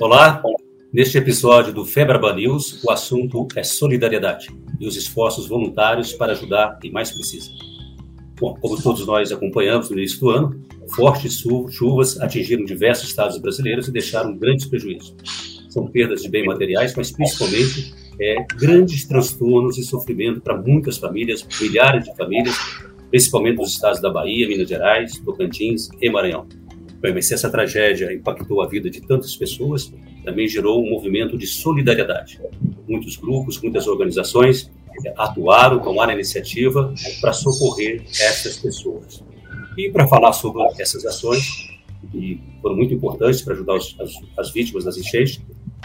Olá, 0.00 0.40
neste 0.92 1.18
episódio 1.18 1.72
do 1.72 1.84
Febraban 1.84 2.36
News, 2.36 2.84
o 2.84 2.90
assunto 2.92 3.48
é 3.56 3.64
solidariedade 3.64 4.46
e 4.78 4.86
os 4.86 4.96
esforços 4.96 5.48
voluntários 5.48 6.12
para 6.12 6.34
ajudar 6.34 6.78
quem 6.78 6.92
mais 6.92 7.10
precisa. 7.10 7.50
Bom, 8.38 8.56
como 8.60 8.80
todos 8.80 9.04
nós 9.04 9.32
acompanhamos 9.32 9.90
no 9.90 9.98
início 9.98 10.20
do 10.20 10.30
ano, 10.30 10.64
fortes 10.94 11.44
chuvas 11.70 12.20
atingiram 12.20 12.64
diversos 12.64 13.08
estados 13.08 13.38
brasileiros 13.38 13.88
e 13.88 13.92
deixaram 13.92 14.38
grandes 14.38 14.66
prejuízos. 14.66 15.16
São 15.68 15.88
perdas 15.88 16.22
de 16.22 16.28
bens 16.28 16.46
materiais, 16.46 16.94
mas 16.96 17.10
principalmente 17.10 17.92
é, 18.20 18.36
grandes 18.54 19.04
transtornos 19.04 19.78
e 19.78 19.82
sofrimento 19.82 20.40
para 20.40 20.56
muitas 20.56 20.96
famílias, 20.96 21.44
milhares 21.60 22.04
de 22.04 22.16
famílias, 22.16 22.56
principalmente 23.10 23.56
nos 23.56 23.72
estados 23.72 24.00
da 24.00 24.10
Bahia, 24.10 24.46
Minas 24.46 24.68
Gerais, 24.68 25.18
Tocantins 25.18 25.88
e 26.00 26.08
Maranhão. 26.08 26.46
Bem, 27.00 27.22
se 27.22 27.32
essa 27.32 27.48
tragédia 27.48 28.12
impactou 28.12 28.60
a 28.60 28.66
vida 28.66 28.90
de 28.90 29.00
tantas 29.00 29.36
pessoas, 29.36 29.92
também 30.24 30.48
gerou 30.48 30.84
um 30.84 30.90
movimento 30.90 31.38
de 31.38 31.46
solidariedade. 31.46 32.40
Muitos 32.88 33.16
grupos, 33.16 33.60
muitas 33.62 33.86
organizações 33.86 34.70
atuaram, 35.16 35.78
tomaram 35.78 36.10
a 36.10 36.14
iniciativa 36.14 36.92
para 37.20 37.32
socorrer 37.32 38.02
essas 38.04 38.56
pessoas. 38.56 39.22
E 39.76 39.90
para 39.90 40.08
falar 40.08 40.32
sobre 40.32 40.60
essas 40.80 41.06
ações, 41.06 41.68
que 42.10 42.40
foram 42.60 42.76
muito 42.76 42.94
importantes 42.94 43.42
para 43.42 43.54
ajudar 43.54 43.74
os, 43.74 43.96
as, 44.00 44.12
as, 44.36 44.50
vítimas 44.50 44.84
das 44.84 44.96
enchentes, 44.96 45.40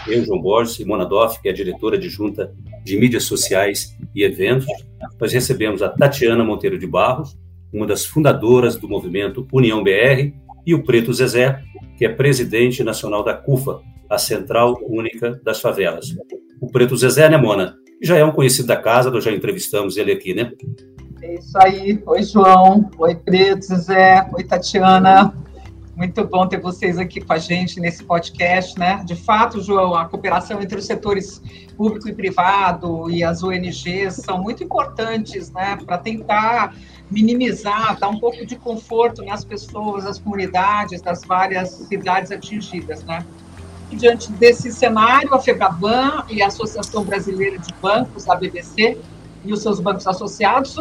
eu, 0.08 0.24
João 0.24 0.40
Borges 0.40 0.80
e 0.80 0.84
Mona 0.84 1.04
Doff, 1.04 1.40
que 1.40 1.48
é 1.48 1.52
a 1.52 1.54
diretora 1.54 1.96
adjunta 1.96 2.52
de 2.84 2.96
mídias 2.96 3.24
sociais 3.24 3.96
e 4.14 4.24
eventos, 4.24 4.66
nós 5.20 5.32
recebemos 5.32 5.80
a 5.80 5.88
Tatiana 5.88 6.44
Monteiro 6.44 6.78
de 6.78 6.86
Barros, 6.86 7.36
uma 7.72 7.86
das 7.86 8.04
fundadoras 8.04 8.76
do 8.76 8.88
movimento 8.88 9.46
União 9.52 9.82
BR, 9.82 10.32
e 10.66 10.74
o 10.74 10.82
Preto 10.82 11.12
Zezé, 11.12 11.62
que 11.96 12.04
é 12.04 12.08
presidente 12.08 12.82
nacional 12.82 13.22
da 13.22 13.34
CUFA, 13.34 13.80
a 14.08 14.18
Central 14.18 14.78
Única 14.88 15.40
das 15.44 15.60
Favelas. 15.60 16.16
O 16.60 16.66
Preto 16.66 16.96
Zezé, 16.96 17.28
né, 17.28 17.36
Mona? 17.36 17.76
Já 18.02 18.16
é 18.16 18.24
um 18.24 18.32
conhecido 18.32 18.68
da 18.68 18.76
casa, 18.76 19.10
nós 19.10 19.24
já 19.24 19.32
entrevistamos 19.32 19.96
ele 19.96 20.12
aqui, 20.12 20.34
né? 20.34 20.52
É 21.22 21.34
isso 21.34 21.56
aí. 21.58 22.02
Oi, 22.06 22.22
João. 22.22 22.90
Oi, 22.98 23.14
Preto 23.14 23.64
Zezé. 23.64 24.28
Oi, 24.32 24.44
Tatiana. 24.44 25.34
Muito 25.96 26.24
bom 26.24 26.46
ter 26.46 26.60
vocês 26.60 26.98
aqui 26.98 27.20
com 27.20 27.32
a 27.32 27.38
gente 27.38 27.78
nesse 27.78 28.02
podcast, 28.02 28.76
né? 28.78 29.02
De 29.06 29.14
fato, 29.14 29.62
João, 29.62 29.94
a 29.94 30.06
cooperação 30.06 30.60
entre 30.60 30.76
os 30.76 30.86
setores 30.86 31.40
público 31.76 32.08
e 32.08 32.12
privado 32.12 33.10
e 33.10 33.22
as 33.22 33.42
ONGs 33.42 34.14
são 34.14 34.42
muito 34.42 34.64
importantes, 34.64 35.50
né, 35.52 35.76
para 35.84 35.98
tentar 35.98 36.74
minimizar, 37.10 37.98
dar 37.98 38.08
um 38.08 38.18
pouco 38.18 38.44
de 38.44 38.56
conforto 38.56 39.22
nas 39.24 39.44
pessoas, 39.44 40.04
nas 40.04 40.18
comunidades, 40.18 41.00
das 41.02 41.22
várias 41.22 41.70
cidades 41.70 42.30
atingidas, 42.30 43.04
né? 43.04 43.24
Diante 43.90 44.32
desse 44.32 44.72
cenário, 44.72 45.32
a 45.34 45.38
FEBRABAN 45.38 46.24
e 46.28 46.42
a 46.42 46.48
Associação 46.48 47.04
Brasileira 47.04 47.58
de 47.58 47.72
Bancos, 47.74 48.28
a 48.28 48.34
BBC, 48.34 48.98
e 49.44 49.52
os 49.52 49.62
seus 49.62 49.78
bancos 49.78 50.06
associados 50.06 50.76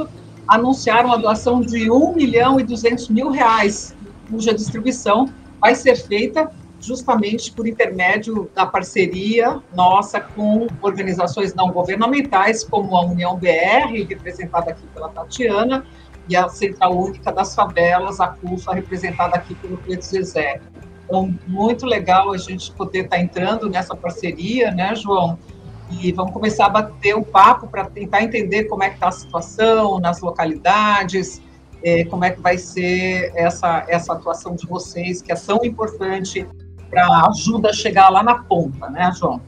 anunciaram 0.48 1.12
a 1.12 1.18
doação 1.18 1.62
de 1.62 1.92
1 1.92 2.14
milhão 2.14 2.60
e 2.60 2.64
200 2.64 3.10
mil 3.10 3.30
reais 3.30 3.96
cuja 4.30 4.54
distribuição 4.54 5.30
vai 5.60 5.76
ser 5.76 5.96
feita 5.96 6.52
justamente 6.80 7.52
por 7.52 7.66
intermédio 7.66 8.50
da 8.54 8.66
parceria 8.66 9.62
nossa 9.74 10.20
com 10.20 10.68
organizações 10.82 11.54
não 11.54 11.72
governamentais, 11.72 12.64
como 12.64 12.96
a 12.98 13.06
União 13.06 13.38
BR, 13.38 14.06
representada 14.08 14.72
aqui 14.72 14.86
pela 14.94 15.08
Tatiana, 15.08 15.86
e 16.28 16.36
a 16.36 16.48
Central 16.50 16.98
Única 16.98 17.32
das 17.32 17.54
Favelas, 17.54 18.20
a 18.20 18.28
CUFA, 18.28 18.74
representada 18.74 19.36
aqui 19.36 19.56
pelo 19.56 19.78
Pedro 19.78 20.02
Zezé. 20.02 20.62
Então, 21.06 21.34
muito 21.48 21.86
legal 21.86 22.32
a 22.32 22.38
gente 22.38 22.72
poder 22.72 23.06
estar 23.06 23.20
entrando 23.20 23.70
nessa 23.70 23.96
parceria, 23.96 24.72
né, 24.72 24.96
João? 24.96 25.38
E 25.92 26.12
vamos 26.12 26.32
começar 26.32 26.68
a 26.68 26.70
bater 26.70 27.16
um 27.16 27.24
papo 27.24 27.68
para 27.68 27.86
tentar 27.86 28.24
entender 28.24 28.64
como 28.66 28.84
é 28.84 28.90
que 28.90 28.96
está 28.96 29.10
a 29.10 29.12
situação 29.12 30.00
nas 30.00 30.22
localidades, 30.22 31.42
é, 31.84 32.06
como 32.06 32.24
é 32.24 32.32
que 32.32 32.42
vai 32.42 32.58
ser 32.58 33.32
essa, 33.36 33.86
essa 33.90 34.14
atuação 34.14 34.56
de 34.56 34.66
vocês, 34.66 35.22
que 35.22 35.32
é 35.32 35.36
tão 35.36 35.60
importante 35.64 36.48
para 36.90 37.06
a 37.06 37.30
ajuda 37.30 37.70
a 37.70 37.74
chegar 37.74 38.10
lá 38.10 38.24
na 38.24 38.36
ponta, 38.36 38.90
né, 38.90 39.12
João? 39.20 39.42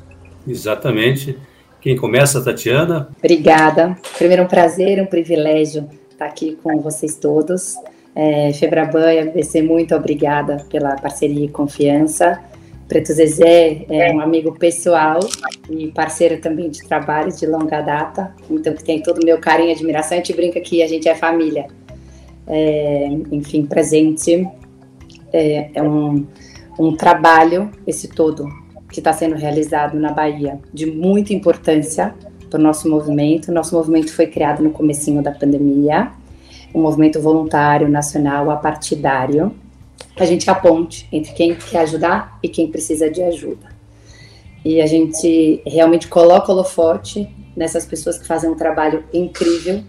Exatamente. 0.46 1.40
Quem 1.80 1.96
começa, 1.96 2.44
Tatiana? 2.44 3.10
Obrigada. 3.18 3.98
Primeiro, 4.18 4.44
um 4.44 4.48
prazer, 4.48 5.02
um 5.02 5.06
privilégio 5.06 5.88
estar 6.16 6.26
aqui 6.26 6.58
com 6.64 6.80
vocês 6.80 7.16
todos. 7.16 7.76
É, 8.16 8.54
Febraban 8.54 9.14
e 9.14 9.20
ABC, 9.20 9.62
muito 9.62 9.94
obrigada 9.94 10.58
pela 10.70 10.96
parceria 10.96 11.46
e 11.46 11.50
confiança. 11.50 12.42
Preto 12.88 13.12
Zezé 13.14 13.86
é 13.90 14.12
um 14.14 14.22
amigo 14.22 14.58
pessoal 14.58 15.20
e 15.70 15.88
parceiro 15.88 16.40
também 16.40 16.70
de 16.70 16.88
trabalho 16.88 17.32
de 17.36 17.46
longa 17.46 17.82
data, 17.82 18.34
então 18.50 18.74
que 18.74 18.84
tem 18.84 19.02
todo 19.02 19.22
o 19.22 19.26
meu 19.26 19.40
carinho 19.40 19.70
e 19.70 19.74
admiração. 19.74 20.18
A 20.18 20.22
gente 20.22 20.34
brinca 20.34 20.60
que 20.62 20.84
a 20.84 20.88
gente 20.88 21.10
é 21.10 21.16
família 21.16 21.68
é, 22.48 23.08
enfim, 23.32 23.66
presente. 23.66 24.48
É, 25.34 25.70
é 25.74 25.84
um, 25.84 26.26
um 26.80 26.96
trabalho, 26.96 27.72
esse 27.86 28.08
todo, 28.08 28.48
que 28.90 29.00
está 29.00 29.12
sendo 29.12 29.36
realizado 29.36 30.00
na 30.00 30.12
Bahia, 30.12 30.60
de 30.74 30.86
muita 30.86 31.34
importância 31.34 32.16
nosso 32.60 32.90
movimento. 32.90 33.52
Nosso 33.52 33.76
movimento 33.76 34.14
foi 34.14 34.28
criado 34.28 34.64
no 34.64 34.72
comecinho 34.72 35.22
da 35.22 35.32
pandemia, 35.32 36.12
um 36.74 36.82
movimento 36.82 37.20
voluntário, 37.22 37.88
nacional, 37.88 38.50
apartidário. 38.50 39.52
A 40.18 40.26
gente 40.26 40.50
é 40.50 40.52
a 40.52 40.56
ponte 40.56 41.08
entre 41.12 41.34
quem 41.34 41.56
quer 41.56 41.80
ajudar 41.80 42.38
e 42.42 42.50
quem 42.50 42.70
precisa 42.70 43.10
de 43.10 43.22
ajuda. 43.22 43.68
E 44.64 44.82
a 44.82 44.88
gente 44.88 45.62
realmente 45.66 46.08
coloca 46.08 46.52
o 46.52 46.56
holofote 46.56 47.30
nessas 47.56 47.86
pessoas 47.86 48.18
que 48.18 48.28
fazem 48.28 48.50
um 48.50 48.56
trabalho 48.56 49.04
incrível 49.14 49.84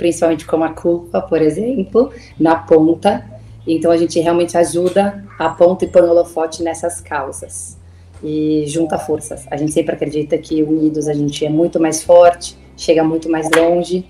principalmente 0.00 0.46
como 0.46 0.64
a 0.64 0.70
culpa, 0.70 1.20
por 1.20 1.42
exemplo, 1.42 2.10
na 2.38 2.56
ponta. 2.56 3.22
Então 3.66 3.90
a 3.90 3.98
gente 3.98 4.18
realmente 4.18 4.56
ajuda 4.56 5.22
a 5.38 5.50
ponta 5.50 5.84
e 5.84 5.88
põe 5.88 6.00
o 6.00 6.10
holofote 6.10 6.62
nessas 6.62 7.02
causas 7.02 7.78
e 8.22 8.64
junta 8.66 8.98
forças. 8.98 9.46
A 9.50 9.56
gente 9.56 9.72
sempre 9.72 9.94
acredita 9.94 10.36
que 10.38 10.62
unidos 10.62 11.08
a 11.08 11.12
gente 11.12 11.44
é 11.44 11.48
muito 11.48 11.80
mais 11.80 12.02
forte, 12.02 12.56
chega 12.76 13.02
muito 13.02 13.30
mais 13.30 13.48
longe, 13.54 14.06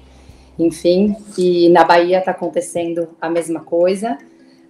enfim. 0.58 1.16
E 1.36 1.68
na 1.68 1.84
Bahia 1.84 2.18
está 2.18 2.30
acontecendo 2.30 3.08
a 3.20 3.28
mesma 3.28 3.60
coisa. 3.60 4.18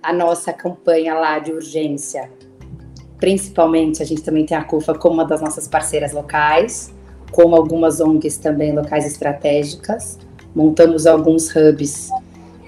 A 0.02 0.12
nossa 0.12 0.52
campanha 0.52 1.14
lá 1.14 1.38
de 1.38 1.52
urgência, 1.52 2.30
principalmente 3.18 4.02
a 4.02 4.06
gente 4.06 4.22
também 4.22 4.46
tem 4.46 4.56
a 4.56 4.64
CUFA 4.64 4.94
como 4.94 5.14
uma 5.14 5.26
das 5.26 5.42
nossas 5.42 5.68
parceiras 5.68 6.12
locais, 6.12 6.94
como 7.30 7.54
algumas 7.54 8.00
ONGs 8.00 8.38
também 8.38 8.72
locais 8.72 9.06
estratégicas 9.06 10.18
montamos 10.54 11.06
alguns 11.06 11.54
hubs 11.54 12.10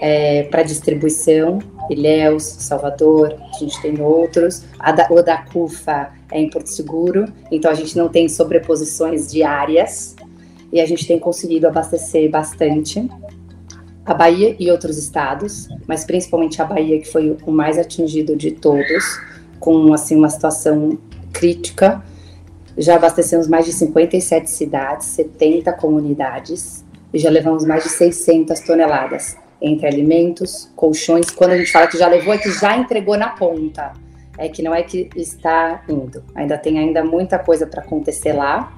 é, 0.03 0.43
para 0.43 0.65
distribuição, 0.65 1.61
Ilhéus, 1.89 2.43
Salvador, 2.43 3.37
a 3.55 3.57
gente 3.57 3.81
tem 3.81 4.01
outros. 4.01 4.65
A 4.77 4.91
da, 4.91 5.07
o 5.09 5.23
da 5.23 5.37
CUFA 5.37 6.11
é 6.33 6.41
em 6.41 6.51
Porto 6.51 6.67
Seguro, 6.67 7.33
então 7.53 7.71
a 7.71 7.75
gente 7.75 7.97
não 7.97 8.09
tem 8.09 8.29
sobreposições 8.29 9.31
diárias 9.31 10.17
e 10.73 10.81
a 10.81 10.87
gente 10.87 11.07
tem 11.07 11.21
conseguido 11.21 11.69
abastecer 11.69 12.29
bastante. 12.29 13.09
A 14.05 14.13
Bahia 14.13 14.57
e 14.59 14.73
outros 14.73 14.99
estados, 14.99 15.69
mas 15.87 16.05
principalmente 16.05 16.61
a 16.61 16.65
Bahia, 16.65 16.99
que 16.99 17.09
foi 17.09 17.37
o 17.47 17.53
mais 17.53 17.79
atingido 17.79 18.35
de 18.35 18.51
todos, 18.51 19.21
com 19.61 19.95
assim 19.95 20.17
uma 20.17 20.29
situação 20.29 20.99
crítica. 21.33 22.03
Já 22.77 22.97
abastecemos 22.97 23.47
mais 23.47 23.67
de 23.67 23.73
57 23.73 24.51
cidades, 24.51 25.07
70 25.07 25.73
comunidades 25.75 26.85
e 27.15 27.21
já 27.21 27.31
levamos 27.31 27.65
mais 27.65 27.85
de 27.85 27.91
600 27.91 28.59
toneladas 28.59 29.41
entre 29.63 29.87
alimentos, 29.87 30.69
colchões. 30.75 31.31
Quando 31.31 31.53
a 31.53 31.57
gente 31.57 31.71
fala 31.71 31.87
que 31.87 31.97
já 31.97 32.09
levou, 32.09 32.35
é 32.35 32.39
que 32.39 32.51
já 32.51 32.77
entregou 32.77 33.17
na 33.17 33.29
ponta. 33.29 33.93
É 34.37 34.49
que 34.49 34.63
não 34.63 34.75
é 34.75 34.83
que 34.83 35.09
está 35.15 35.83
indo. 35.89 36.23
Ainda 36.35 36.59
tem 36.59 36.79
ainda 36.79 37.05
muita 37.05 37.39
coisa 37.39 37.67
para 37.67 37.81
acontecer 37.81 38.33
lá. 38.33 38.77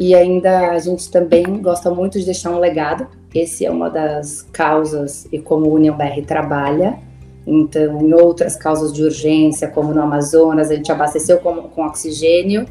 E 0.00 0.14
ainda 0.14 0.70
a 0.70 0.78
gente 0.78 1.10
também 1.10 1.44
gosta 1.62 1.90
muito 1.90 2.18
de 2.18 2.24
deixar 2.24 2.50
um 2.50 2.58
legado. 2.58 3.06
Esse 3.32 3.64
é 3.64 3.70
uma 3.70 3.88
das 3.88 4.42
causas 4.52 5.28
e 5.30 5.38
como 5.38 5.66
o 5.66 5.74
União 5.74 5.96
BR 5.96 6.22
trabalha. 6.26 6.98
Então, 7.46 8.00
em 8.00 8.12
outras 8.14 8.56
causas 8.56 8.92
de 8.92 9.02
urgência, 9.02 9.68
como 9.68 9.92
no 9.92 10.00
Amazonas, 10.00 10.70
a 10.70 10.74
gente 10.74 10.90
abasteceu 10.90 11.38
com, 11.38 11.54
com 11.68 11.84
oxigênio 11.84 12.66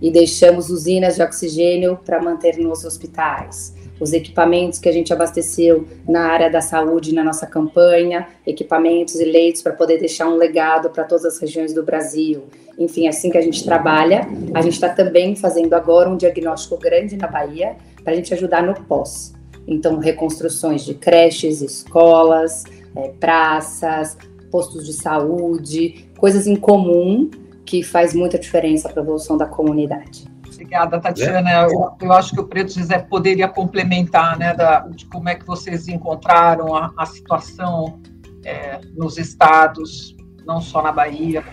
e 0.00 0.10
deixamos 0.10 0.70
usinas 0.70 1.16
de 1.16 1.22
oxigênio 1.22 1.98
para 2.04 2.22
manter 2.22 2.58
nos 2.58 2.84
hospitais 2.84 3.74
os 4.00 4.12
equipamentos 4.12 4.78
que 4.78 4.88
a 4.88 4.92
gente 4.92 5.12
abasteceu 5.12 5.86
na 6.08 6.26
área 6.26 6.50
da 6.50 6.60
saúde 6.60 7.14
na 7.14 7.22
nossa 7.22 7.46
campanha, 7.46 8.26
equipamentos 8.46 9.14
e 9.16 9.24
leitos 9.24 9.62
para 9.62 9.72
poder 9.72 9.98
deixar 9.98 10.28
um 10.28 10.36
legado 10.36 10.90
para 10.90 11.04
todas 11.04 11.24
as 11.24 11.38
regiões 11.38 11.72
do 11.72 11.82
Brasil. 11.82 12.44
Enfim, 12.78 13.06
é 13.06 13.10
assim 13.10 13.30
que 13.30 13.38
a 13.38 13.42
gente 13.42 13.64
trabalha. 13.64 14.26
A 14.52 14.60
gente 14.60 14.74
está 14.74 14.88
também 14.88 15.36
fazendo 15.36 15.74
agora 15.74 16.08
um 16.08 16.16
diagnóstico 16.16 16.76
grande 16.76 17.16
na 17.16 17.28
Bahia 17.28 17.76
para 18.02 18.12
a 18.12 18.16
gente 18.16 18.34
ajudar 18.34 18.62
no 18.62 18.74
pós. 18.74 19.32
Então, 19.66 19.98
reconstruções 19.98 20.84
de 20.84 20.94
creches, 20.94 21.62
escolas, 21.62 22.64
é, 22.94 23.08
praças, 23.08 24.16
postos 24.50 24.84
de 24.84 24.92
saúde, 24.92 26.06
coisas 26.18 26.46
em 26.46 26.56
comum 26.56 27.30
que 27.64 27.82
faz 27.82 28.14
muita 28.14 28.38
diferença 28.38 28.88
para 28.88 29.00
a 29.00 29.02
evolução 29.02 29.38
da 29.38 29.46
comunidade. 29.46 30.33
Obrigada, 30.64 30.98
Tatiana. 30.98 31.50
É. 31.50 31.64
Eu, 31.66 31.94
eu, 32.00 32.12
acho 32.12 32.32
que 32.32 32.40
o 32.40 32.46
Preto 32.46 32.72
José 32.72 32.98
poderia 32.98 33.46
complementar, 33.46 34.38
né, 34.38 34.54
da, 34.54 34.80
de 34.80 35.04
como 35.06 35.28
é 35.28 35.34
que 35.34 35.46
vocês 35.46 35.88
encontraram 35.88 36.74
a, 36.74 36.90
a 36.96 37.04
situação 37.04 38.00
é, 38.44 38.80
nos 38.96 39.18
estados, 39.18 40.16
não 40.46 40.62
só 40.62 40.82
na 40.82 40.90
Bahia. 40.90 41.44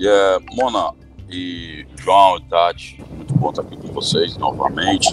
Yeah, 0.00 0.44
Mona 0.52 0.92
e 1.28 1.84
João 1.96 2.36
e 2.38 2.44
Tati, 2.44 3.04
muito 3.16 3.34
bom 3.34 3.50
estar 3.50 3.62
aqui 3.62 3.76
com 3.76 3.88
vocês 3.88 4.36
novamente. 4.36 5.12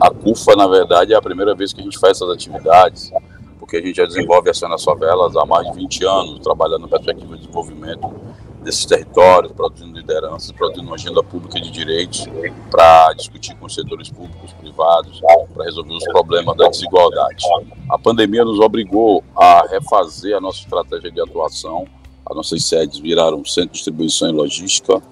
A 0.00 0.10
CUFA, 0.10 0.56
na 0.56 0.66
verdade, 0.66 1.14
é 1.14 1.16
a 1.16 1.22
primeira 1.22 1.54
vez 1.54 1.72
que 1.72 1.80
a 1.80 1.84
gente 1.84 1.98
faz 1.98 2.16
essas 2.16 2.30
atividades, 2.30 3.12
porque 3.60 3.76
a 3.76 3.80
gente 3.80 3.96
já 3.96 4.06
desenvolve 4.06 4.50
ação 4.50 4.68
nas 4.68 4.82
favelas 4.82 5.36
há 5.36 5.44
mais 5.46 5.70
de 5.70 5.76
20 5.76 6.04
anos, 6.04 6.40
trabalhando 6.40 6.82
na 6.82 6.88
perspectiva 6.88 7.34
de 7.34 7.42
desenvolvimento 7.42 8.29
desses 8.62 8.84
territórios, 8.84 9.52
produzindo 9.52 9.98
lideranças, 9.98 10.52
produzindo 10.52 10.86
uma 10.86 10.96
agenda 10.96 11.22
pública 11.22 11.60
de 11.60 11.70
direitos 11.70 12.26
para 12.70 13.12
discutir 13.14 13.54
com 13.56 13.66
os 13.66 13.74
setores 13.74 14.10
públicos, 14.10 14.52
privados, 14.52 15.20
para 15.54 15.64
resolver 15.64 15.94
os 15.94 16.04
problemas 16.04 16.56
da 16.56 16.68
desigualdade. 16.68 17.44
A 17.88 17.98
pandemia 17.98 18.44
nos 18.44 18.60
obrigou 18.60 19.24
a 19.34 19.66
refazer 19.66 20.36
a 20.36 20.40
nossa 20.40 20.60
estratégia 20.60 21.10
de 21.10 21.20
atuação. 21.20 21.86
As 22.26 22.36
nossas 22.36 22.64
sedes 22.64 22.98
viraram 22.98 23.44
centro 23.44 23.70
de 23.70 23.74
distribuição 23.74 24.28
e 24.28 24.32
logística 24.32 25.02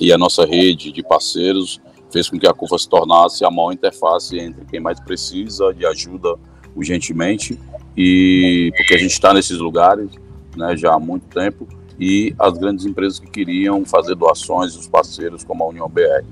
e 0.00 0.12
a 0.12 0.18
nossa 0.18 0.44
rede 0.44 0.92
de 0.92 1.02
parceiros 1.02 1.80
fez 2.10 2.28
com 2.28 2.38
que 2.38 2.46
a 2.46 2.52
CUFA 2.52 2.78
se 2.78 2.88
tornasse 2.88 3.44
a 3.44 3.50
maior 3.50 3.72
interface 3.72 4.38
entre 4.38 4.64
quem 4.64 4.80
mais 4.80 4.98
precisa 5.00 5.72
de 5.72 5.86
ajuda 5.86 6.34
urgentemente 6.74 7.58
e 7.96 8.70
porque 8.76 8.94
a 8.94 8.98
gente 8.98 9.12
está 9.12 9.32
nesses 9.32 9.58
lugares 9.58 10.10
né, 10.56 10.76
já 10.76 10.94
há 10.94 10.98
muito 10.98 11.26
tempo 11.28 11.66
e 11.98 12.34
as 12.38 12.58
grandes 12.58 12.84
empresas 12.84 13.18
que 13.18 13.30
queriam 13.30 13.84
fazer 13.84 14.14
doações, 14.14 14.76
os 14.76 14.86
parceiros 14.86 15.44
como 15.44 15.64
a 15.64 15.68
União 15.68 15.88
BR. 15.88 16.24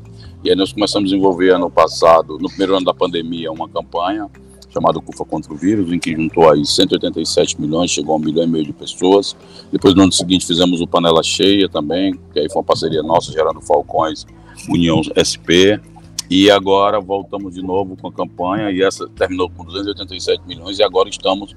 E 0.42 0.50
aí 0.50 0.56
nós 0.56 0.72
começamos 0.72 1.08
a 1.08 1.10
desenvolver 1.10 1.50
ano 1.50 1.70
passado, 1.70 2.38
no 2.38 2.48
primeiro 2.48 2.76
ano 2.76 2.84
da 2.84 2.94
pandemia, 2.94 3.50
uma 3.50 3.68
campanha 3.68 4.28
chamada 4.74 5.00
CUFA 5.00 5.24
contra 5.24 5.52
o 5.52 5.56
Vírus, 5.56 5.90
em 5.92 5.98
que 5.98 6.14
juntou 6.14 6.50
aí 6.50 6.66
187 6.66 7.60
milhões, 7.60 7.92
chegou 7.92 8.14
a 8.14 8.18
um 8.18 8.20
milhão 8.20 8.42
e 8.42 8.46
meio 8.46 8.64
de 8.64 8.72
pessoas. 8.72 9.36
Depois, 9.70 9.94
no 9.94 10.02
ano 10.02 10.12
seguinte, 10.12 10.44
fizemos 10.44 10.80
o 10.80 10.86
Panela 10.86 11.22
Cheia 11.22 11.68
também, 11.68 12.18
que 12.32 12.40
aí 12.40 12.48
foi 12.48 12.58
uma 12.58 12.64
parceria 12.64 13.02
nossa, 13.02 13.32
gerando 13.32 13.60
Falcões, 13.60 14.26
União 14.68 15.00
SP. 15.14 15.80
E 16.28 16.50
agora 16.50 17.00
voltamos 17.00 17.54
de 17.54 17.62
novo 17.62 17.96
com 17.96 18.08
a 18.08 18.12
campanha, 18.12 18.70
e 18.70 18.82
essa 18.82 19.08
terminou 19.10 19.48
com 19.48 19.64
287 19.64 20.42
milhões, 20.46 20.78
e 20.78 20.82
agora 20.82 21.08
estamos 21.08 21.54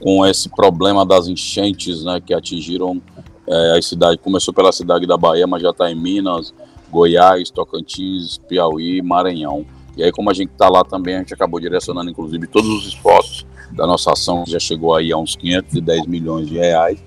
com 0.00 0.24
esse 0.24 0.48
problema 0.48 1.04
das 1.04 1.28
enchentes, 1.28 2.04
né, 2.04 2.20
que 2.20 2.32
atingiram 2.32 3.00
é, 3.46 3.78
a 3.78 3.82
cidade 3.82 4.18
começou 4.18 4.52
pela 4.54 4.72
cidade 4.72 5.06
da 5.06 5.16
Bahia, 5.16 5.46
mas 5.46 5.62
já 5.62 5.70
está 5.70 5.90
em 5.90 5.94
Minas, 5.94 6.54
Goiás, 6.90 7.50
Tocantins, 7.50 8.38
Piauí, 8.48 9.02
Maranhão. 9.02 9.64
E 9.96 10.02
aí, 10.02 10.12
como 10.12 10.30
a 10.30 10.34
gente 10.34 10.50
está 10.50 10.68
lá 10.68 10.84
também, 10.84 11.16
a 11.16 11.18
gente 11.18 11.34
acabou 11.34 11.60
direcionando, 11.60 12.10
inclusive, 12.10 12.46
todos 12.46 12.68
os 12.68 12.86
esforços 12.86 13.46
da 13.72 13.86
nossa 13.86 14.12
ação, 14.12 14.44
que 14.44 14.50
já 14.50 14.58
chegou 14.58 14.94
aí 14.94 15.12
a 15.12 15.16
uns 15.16 15.34
510 15.36 16.06
milhões 16.06 16.48
de 16.48 16.58
reais, 16.58 17.02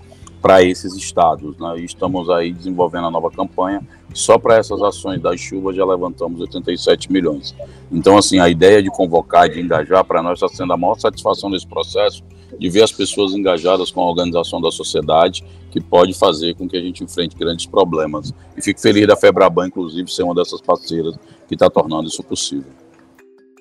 para 0.45 0.61
esses 0.61 0.93
estados. 0.95 1.57
Né? 1.57 1.79
E 1.79 1.85
estamos 1.85 2.29
aí 2.29 2.53
desenvolvendo 2.53 3.07
a 3.07 3.11
nova 3.11 3.31
campanha. 3.31 3.81
Só 4.13 4.37
para 4.37 4.57
essas 4.57 4.81
ações 4.81 5.19
das 5.19 5.39
chuvas 5.39 5.75
já 5.75 5.83
levantamos 5.83 6.39
87 6.39 7.11
milhões. 7.11 7.55
Então, 7.91 8.17
assim, 8.17 8.39
a 8.39 8.47
ideia 8.47 8.81
de 8.81 8.89
convocar, 8.89 9.49
de 9.49 9.59
engajar, 9.59 10.05
para 10.05 10.21
nós 10.21 10.33
está 10.33 10.47
sendo 10.47 10.71
a 10.71 10.77
maior 10.77 10.99
satisfação 10.99 11.49
nesse 11.49 11.65
processo, 11.65 12.23
de 12.57 12.69
ver 12.69 12.83
as 12.83 12.91
pessoas 12.91 13.33
engajadas 13.33 13.91
com 13.91 14.01
a 14.01 14.05
organização 14.05 14.61
da 14.61 14.71
sociedade, 14.71 15.43
que 15.71 15.81
pode 15.81 16.13
fazer 16.13 16.55
com 16.55 16.67
que 16.67 16.77
a 16.77 16.81
gente 16.81 17.03
enfrente 17.03 17.35
grandes 17.35 17.65
problemas. 17.65 18.33
E 18.55 18.61
fico 18.61 18.79
feliz 18.79 19.07
da 19.07 19.15
Febraban, 19.15 19.67
inclusive, 19.67 20.09
ser 20.09 20.23
uma 20.23 20.33
dessas 20.33 20.61
parceiras 20.61 21.15
que 21.47 21.53
está 21.55 21.69
tornando 21.69 22.07
isso 22.07 22.23
possível. 22.23 22.71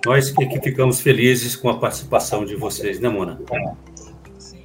Nós 0.05 0.29
que 0.31 0.61
ficamos 0.61 1.01
felizes 1.01 1.55
com 1.55 1.67
a 1.67 1.77
participação 1.77 2.45
de 2.45 2.55
vocês, 2.55 2.99
né, 2.99 3.09
Mona? 3.09 3.39
Sim, 4.37 4.55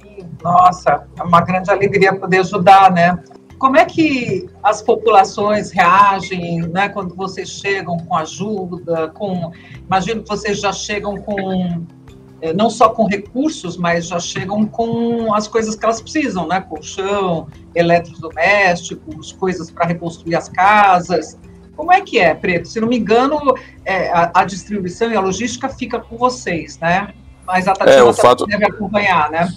nossa, 0.43 1.07
é 1.17 1.23
uma 1.23 1.41
grande 1.41 1.71
alegria 1.71 2.15
poder 2.15 2.41
ajudar, 2.41 2.91
né? 2.91 3.21
Como 3.57 3.77
é 3.77 3.85
que 3.85 4.47
as 4.63 4.81
populações 4.81 5.71
reagem, 5.71 6.61
né, 6.61 6.89
quando 6.89 7.15
vocês 7.15 7.49
chegam 7.49 7.97
com 7.97 8.15
ajuda, 8.15 9.09
com, 9.09 9.51
imagino 9.85 10.23
que 10.23 10.29
vocês 10.29 10.59
já 10.59 10.73
chegam 10.73 11.15
com 11.17 11.85
não 12.55 12.69
só 12.69 12.89
com 12.89 13.05
recursos, 13.05 13.77
mas 13.77 14.07
já 14.07 14.19
chegam 14.19 14.65
com 14.65 15.33
as 15.33 15.47
coisas 15.47 15.75
que 15.75 15.85
elas 15.85 16.01
precisam, 16.01 16.47
né? 16.47 16.59
Colchão, 16.61 17.47
eletrodomésticos, 17.75 19.31
coisas 19.33 19.69
para 19.69 19.85
reconstruir 19.85 20.35
as 20.35 20.49
casas. 20.49 21.37
Como 21.75 21.91
é 21.91 22.01
que 22.01 22.19
é, 22.19 22.33
Preto? 22.33 22.67
Se 22.67 22.79
não 22.79 22.87
me 22.87 22.97
engano, 22.97 23.39
é, 23.85 24.09
a, 24.11 24.31
a, 24.35 24.45
distribuição 24.45 25.11
e 25.11 25.15
a 25.15 25.21
logística 25.21 25.69
fica 25.69 25.99
com 25.99 26.17
vocês, 26.17 26.77
né? 26.79 27.13
Mas 27.45 27.67
a 27.67 27.73
Tatiana 27.73 28.09
é, 28.09 28.13
fato, 28.13 28.45
deve 28.45 28.65
acompanhar, 28.65 29.29
né? 29.31 29.51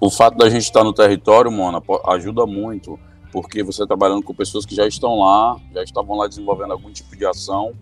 O 0.00 0.10
fato 0.10 0.36
da 0.36 0.48
gente 0.48 0.62
estar 0.62 0.84
no 0.84 0.92
território, 0.92 1.50
Mona, 1.50 1.82
ajuda 2.08 2.46
muito, 2.46 2.98
porque 3.32 3.62
você 3.62 3.82
está 3.82 3.86
trabalhando 3.86 4.22
com 4.22 4.34
pessoas 4.34 4.66
que 4.66 4.74
já 4.74 4.86
estão 4.86 5.18
lá, 5.18 5.56
já 5.72 5.82
estavam 5.82 6.16
lá 6.16 6.26
desenvolvendo 6.26 6.72
algum 6.72 6.90
tipo 6.92 7.16
de 7.16 7.26
ação, 7.26 7.72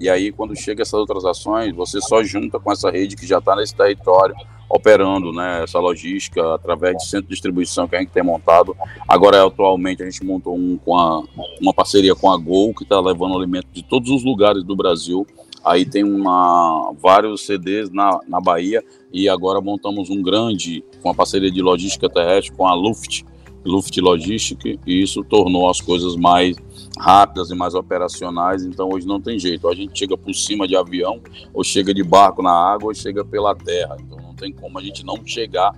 e 0.00 0.08
aí, 0.08 0.32
quando 0.32 0.56
chega 0.56 0.82
essas 0.82 0.98
outras 0.98 1.24
ações, 1.24 1.74
você 1.74 2.00
só 2.00 2.22
junta 2.22 2.58
com 2.58 2.72
essa 2.72 2.90
rede 2.90 3.16
que 3.16 3.26
já 3.26 3.38
está 3.38 3.54
nesse 3.54 3.74
território 3.74 4.34
operando, 4.72 5.32
né, 5.32 5.62
essa 5.62 5.78
logística 5.78 6.54
através 6.54 6.96
de 6.96 7.06
centro 7.06 7.26
de 7.28 7.34
distribuição 7.34 7.86
que 7.86 7.94
a 7.94 8.00
gente 8.00 8.10
tem 8.10 8.22
montado. 8.22 8.74
Agora, 9.06 9.46
atualmente, 9.46 10.02
a 10.02 10.06
gente 10.10 10.24
montou 10.24 10.56
um 10.56 10.78
com 10.78 10.96
a, 10.96 11.22
uma 11.60 11.74
parceria 11.74 12.14
com 12.14 12.30
a 12.30 12.38
Gol, 12.38 12.72
que 12.74 12.82
está 12.82 12.98
levando 12.98 13.36
alimento 13.36 13.66
de 13.70 13.82
todos 13.82 14.10
os 14.10 14.24
lugares 14.24 14.64
do 14.64 14.74
Brasil. 14.74 15.26
Aí 15.62 15.84
tem 15.84 16.02
uma, 16.02 16.90
vários 16.98 17.44
CDs 17.44 17.90
na, 17.90 18.18
na 18.26 18.40
Bahia 18.40 18.82
e 19.12 19.28
agora 19.28 19.60
montamos 19.60 20.08
um 20.08 20.22
grande 20.22 20.82
com 21.02 21.10
a 21.10 21.14
parceria 21.14 21.50
de 21.50 21.60
logística 21.60 22.08
terrestre 22.08 22.56
com 22.56 22.66
a 22.66 22.74
Luft, 22.74 23.24
Luft 23.64 23.96
Logistic, 23.98 24.80
e 24.86 25.02
isso 25.02 25.22
tornou 25.22 25.68
as 25.68 25.80
coisas 25.80 26.16
mais 26.16 26.56
rápidas 26.98 27.50
e 27.50 27.54
mais 27.54 27.74
operacionais, 27.74 28.64
então 28.64 28.88
hoje 28.92 29.06
não 29.06 29.20
tem 29.20 29.38
jeito. 29.38 29.68
A 29.68 29.74
gente 29.74 29.98
chega 29.98 30.16
por 30.16 30.34
cima 30.34 30.66
de 30.66 30.76
avião, 30.76 31.20
ou 31.52 31.64
chega 31.64 31.92
de 31.92 32.02
barco 32.02 32.42
na 32.42 32.52
água, 32.52 32.88
ou 32.88 32.94
chega 32.94 33.24
pela 33.24 33.54
terra. 33.54 33.96
Então 34.00 34.18
não 34.18 34.34
tem 34.34 34.52
como 34.52 34.78
a 34.78 34.82
gente 34.82 35.04
não 35.04 35.16
chegar 35.24 35.74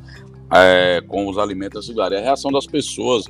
é, 0.52 1.02
com 1.06 1.28
os 1.28 1.38
alimentos 1.38 1.80
nesse 1.80 1.90
lugar. 1.90 2.12
E 2.12 2.16
a 2.16 2.20
reação 2.20 2.50
das 2.50 2.66
pessoas 2.66 3.24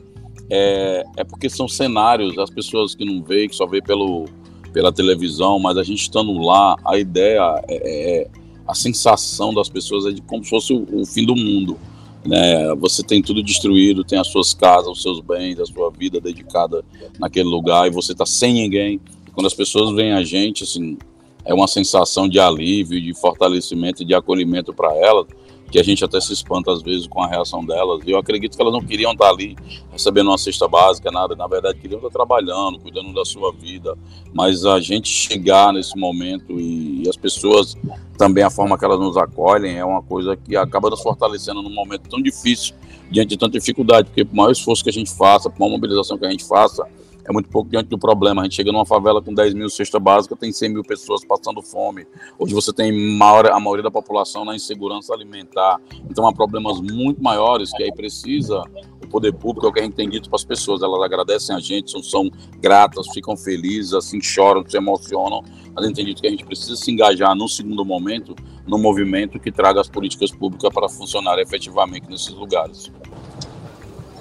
é, 0.50 1.04
é 1.16 1.25
porque 1.25 1.48
são 1.48 1.69
cenários, 1.69 2.38
as 2.38 2.50
pessoas 2.50 2.94
que 2.94 3.04
não 3.04 3.22
veem, 3.22 3.48
que 3.48 3.56
só 3.56 3.66
vê 3.66 3.81
pelo, 3.81 4.26
pela 4.72 4.93
televisão, 4.93 5.58
mas 5.58 5.76
a 5.76 5.82
gente 5.82 6.03
estando 6.03 6.32
lá, 6.38 6.76
a 6.84 6.98
ideia 6.98 7.62
é, 7.69 8.22
é 8.22 8.29
a 8.67 8.74
sensação 8.74 9.53
das 9.53 9.69
pessoas 9.69 10.06
é 10.06 10.10
de 10.10 10.22
como 10.22 10.43
se 10.43 10.50
fosse 10.50 10.72
o, 10.72 10.86
o 11.00 11.05
fim 11.05 11.24
do 11.24 11.36
mundo 11.36 11.79
né? 12.26 12.74
Você 12.76 13.02
tem 13.02 13.22
tudo 13.22 13.43
destruído, 13.43 14.04
tem 14.04 14.19
as 14.19 14.28
suas 14.28 14.54
casas, 14.54 14.88
os 14.88 15.02
seus 15.02 15.20
bens, 15.20 15.60
a 15.60 15.66
sua 15.66 15.90
vida 15.90 16.20
dedicada 16.20 16.84
naquele 17.19 17.48
lugar 17.48 17.86
e 17.86 17.90
você 17.90 18.12
está 18.12 18.26
sem 18.26 18.52
ninguém. 18.52 19.00
Quando 19.32 19.46
as 19.46 19.54
pessoas 19.54 19.94
veem 19.94 20.12
a 20.12 20.22
gente, 20.22 20.64
assim, 20.64 20.96
é 21.44 21.52
uma 21.52 21.66
sensação 21.66 22.28
de 22.28 22.38
alívio, 22.38 23.00
de 23.00 23.12
fortalecimento 23.14 24.04
de 24.04 24.14
acolhimento 24.14 24.72
para 24.72 24.94
elas 24.96 25.26
que 25.71 25.79
a 25.79 25.83
gente 25.83 26.05
até 26.05 26.21
se 26.21 26.33
espanta 26.33 26.73
às 26.73 26.83
vezes 26.83 27.06
com 27.06 27.23
a 27.23 27.27
reação 27.27 27.65
delas. 27.65 28.01
Eu 28.06 28.19
acredito 28.19 28.56
que 28.56 28.63
elas 28.63 28.73
não 28.73 28.83
queriam 28.83 29.13
estar 29.13 29.29
ali 29.29 29.56
recebendo 29.91 30.29
uma 30.29 30.39
cesta 30.39 30.69
básica, 30.69 31.11
nada. 31.11 31.35
Na 31.35 31.47
verdade, 31.47 31.79
queriam 31.79 31.99
estar 31.99 32.11
trabalhando, 32.11 32.79
cuidando 32.79 33.13
da 33.13 33.25
sua 33.25 33.53
vida. 33.53 33.97
Mas 34.33 34.65
a 34.65 34.81
gente 34.81 35.09
chegar 35.09 35.73
nesse 35.73 35.99
momento 35.99 36.61
e, 36.61 37.03
e 37.05 37.09
as 37.09 37.17
pessoas 37.17 37.77
também 38.17 38.44
a 38.44 38.51
forma 38.51 38.79
que 38.79 38.85
elas 38.85 39.01
nos 39.01 39.17
acolhem 39.17 39.77
é 39.77 39.85
uma 39.85 40.03
coisa 40.03 40.37
que 40.37 40.56
acaba 40.56 40.91
nos 40.91 41.03
fortalecendo 41.03 41.63
num 41.63 41.75
momento 41.75 42.09
tão 42.09 42.23
difícil, 42.23 42.75
diante 43.11 43.31
de 43.31 43.37
tanta 43.37 43.59
dificuldade, 43.59 44.09
porque 44.09 44.25
por 44.25 44.35
maior 44.35 44.53
esforço 44.53 44.83
que 44.83 44.91
a 44.91 44.93
gente 44.93 45.11
faça, 45.11 45.51
por 45.51 45.59
maior 45.59 45.73
mobilização 45.73 46.17
que 46.17 46.25
a 46.25 46.31
gente 46.31 46.44
faça, 46.44 46.87
é 47.24 47.32
muito 47.32 47.48
pouco 47.48 47.70
diante 47.70 47.88
do 47.88 47.98
problema. 47.98 48.43
A 48.43 48.44
gente 48.44 48.56
chega 48.56 48.70
numa 48.70 48.84
favela 48.84 49.22
com 49.22 49.32
10 49.32 49.54
mil 49.54 49.70
cesta 49.70 49.98
básica, 49.98 50.36
tem 50.36 50.52
100 50.52 50.69
mil 50.69 50.82
pessoas 50.82 51.24
passando 51.24 51.62
fome. 51.62 52.06
Hoje 52.38 52.54
você 52.54 52.72
tem 52.72 53.16
maior, 53.16 53.50
a 53.50 53.58
maioria 53.58 53.82
da 53.82 53.90
população 53.90 54.44
na 54.44 54.54
insegurança 54.54 55.12
alimentar. 55.12 55.81
Então 56.10 56.26
há 56.26 56.32
problemas 56.32 56.81
muito 56.81 57.22
maiores 57.22 57.72
que 57.72 57.82
aí 57.82 57.93
precisa 57.93 58.62
o 59.02 59.08
poder 59.08 59.32
público, 59.32 59.66
é 59.66 59.70
o 59.70 59.72
que 59.72 59.81
a 59.81 59.82
gente 59.82 59.94
tem 59.94 60.08
dito 60.08 60.28
para 60.28 60.36
as 60.36 60.44
pessoas. 60.44 60.82
Elas 60.82 61.02
agradecem 61.02 61.56
a 61.56 61.60
gente, 61.60 61.90
são, 61.90 62.02
são 62.02 62.31
gratas, 62.60 63.08
ficam 63.08 63.36
felizes, 63.36 63.94
assim 63.94 64.20
choram, 64.20 64.64
se 64.69 64.76
emocionam. 64.76 65.43
A 65.76 65.82
gente 65.82 65.96
tem 65.96 66.04
dito 66.04 66.20
que 66.20 66.28
a 66.28 66.31
gente 66.31 66.44
precisa 66.44 66.76
se 66.76 66.90
engajar 66.90 67.34
num 67.34 67.48
segundo 67.48 67.84
momento 67.84 68.34
no 68.66 68.78
movimento 68.78 69.38
que 69.38 69.50
traga 69.50 69.81
as 69.81 69.88
políticas 69.88 70.31
públicas 70.31 70.72
para 70.72 70.88
funcionar 70.88 71.38
efetivamente 71.38 72.08
nesses 72.08 72.31
lugares. 72.31 72.90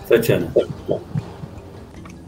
Tatiana 0.07 0.51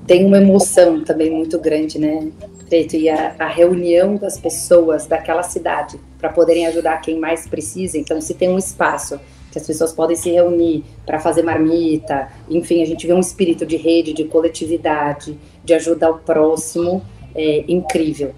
tem 0.08 0.26
uma 0.26 0.38
emoção 0.38 1.04
também 1.04 1.32
muito 1.32 1.60
grande, 1.60 2.00
né, 2.00 2.28
Preto? 2.70 2.96
E 2.96 3.10
a, 3.10 3.36
a 3.40 3.48
reunião 3.48 4.16
das 4.16 4.38
pessoas 4.38 5.06
daquela 5.06 5.44
cidade 5.44 6.00
para 6.20 6.30
poderem 6.30 6.68
ajudar 6.68 6.98
quem 6.98 7.20
mais 7.20 7.48
precisa. 7.48 7.98
Então, 7.98 8.20
se 8.22 8.34
tem 8.34 8.50
um 8.50 8.58
espaço 8.58 9.20
que 9.52 9.60
as 9.60 9.66
pessoas 9.66 9.94
podem 9.94 10.16
se 10.16 10.32
reunir 10.32 10.84
para 11.06 11.20
fazer 11.20 11.42
marmita, 11.44 12.28
enfim, 12.50 12.82
a 12.82 12.86
gente 12.86 13.08
vê 13.08 13.14
um 13.14 13.20
espírito 13.20 13.66
de 13.66 13.78
rede, 13.78 14.14
de 14.14 14.26
coletividade, 14.26 15.38
de 15.64 15.74
ajudar 15.74 16.12
o 16.12 16.18
próximo, 16.18 17.02
é, 17.34 17.64
incrível. 17.68 18.34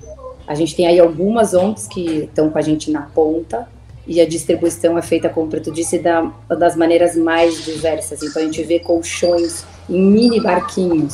A 0.45 0.55
gente 0.55 0.75
tem 0.75 0.87
aí 0.87 0.99
algumas 0.99 1.53
ONGs 1.53 1.87
que 1.87 2.23
estão 2.23 2.49
com 2.49 2.57
a 2.57 2.61
gente 2.61 2.91
na 2.91 3.01
ponta, 3.01 3.67
e 4.05 4.21
a 4.21 4.25
distribuição 4.25 4.97
é 4.97 5.01
feita, 5.01 5.27
como 5.27 5.47
o 5.47 5.49
Preto 5.49 5.69
disse, 5.69 5.99
da, 5.99 6.31
das 6.57 6.77
maneiras 6.77 7.15
mais 7.17 7.65
diversas. 7.65 8.23
Então 8.23 8.41
a 8.41 8.45
gente 8.45 8.63
vê 8.63 8.79
colchões 8.79 9.65
em 9.89 10.01
mini 10.01 10.39
barquinhos, 10.39 11.13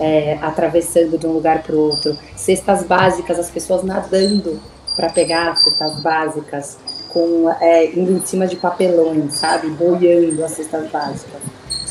é, 0.00 0.38
atravessando 0.42 1.18
de 1.18 1.26
um 1.26 1.32
lugar 1.32 1.62
para 1.62 1.74
o 1.74 1.78
outro, 1.78 2.16
cestas 2.34 2.84
básicas, 2.84 3.38
as 3.38 3.50
pessoas 3.50 3.82
nadando 3.82 4.60
para 4.94 5.10
pegar 5.10 5.56
cestas 5.56 6.00
básicas, 6.02 6.78
com, 7.08 7.50
é, 7.60 7.86
indo 7.86 8.12
em 8.12 8.24
cima 8.24 8.46
de 8.46 8.56
papelões, 8.56 9.34
sabe? 9.34 9.68
Boiando 9.70 10.44
as 10.44 10.52
cestas 10.52 10.90
básicas. 10.90 11.40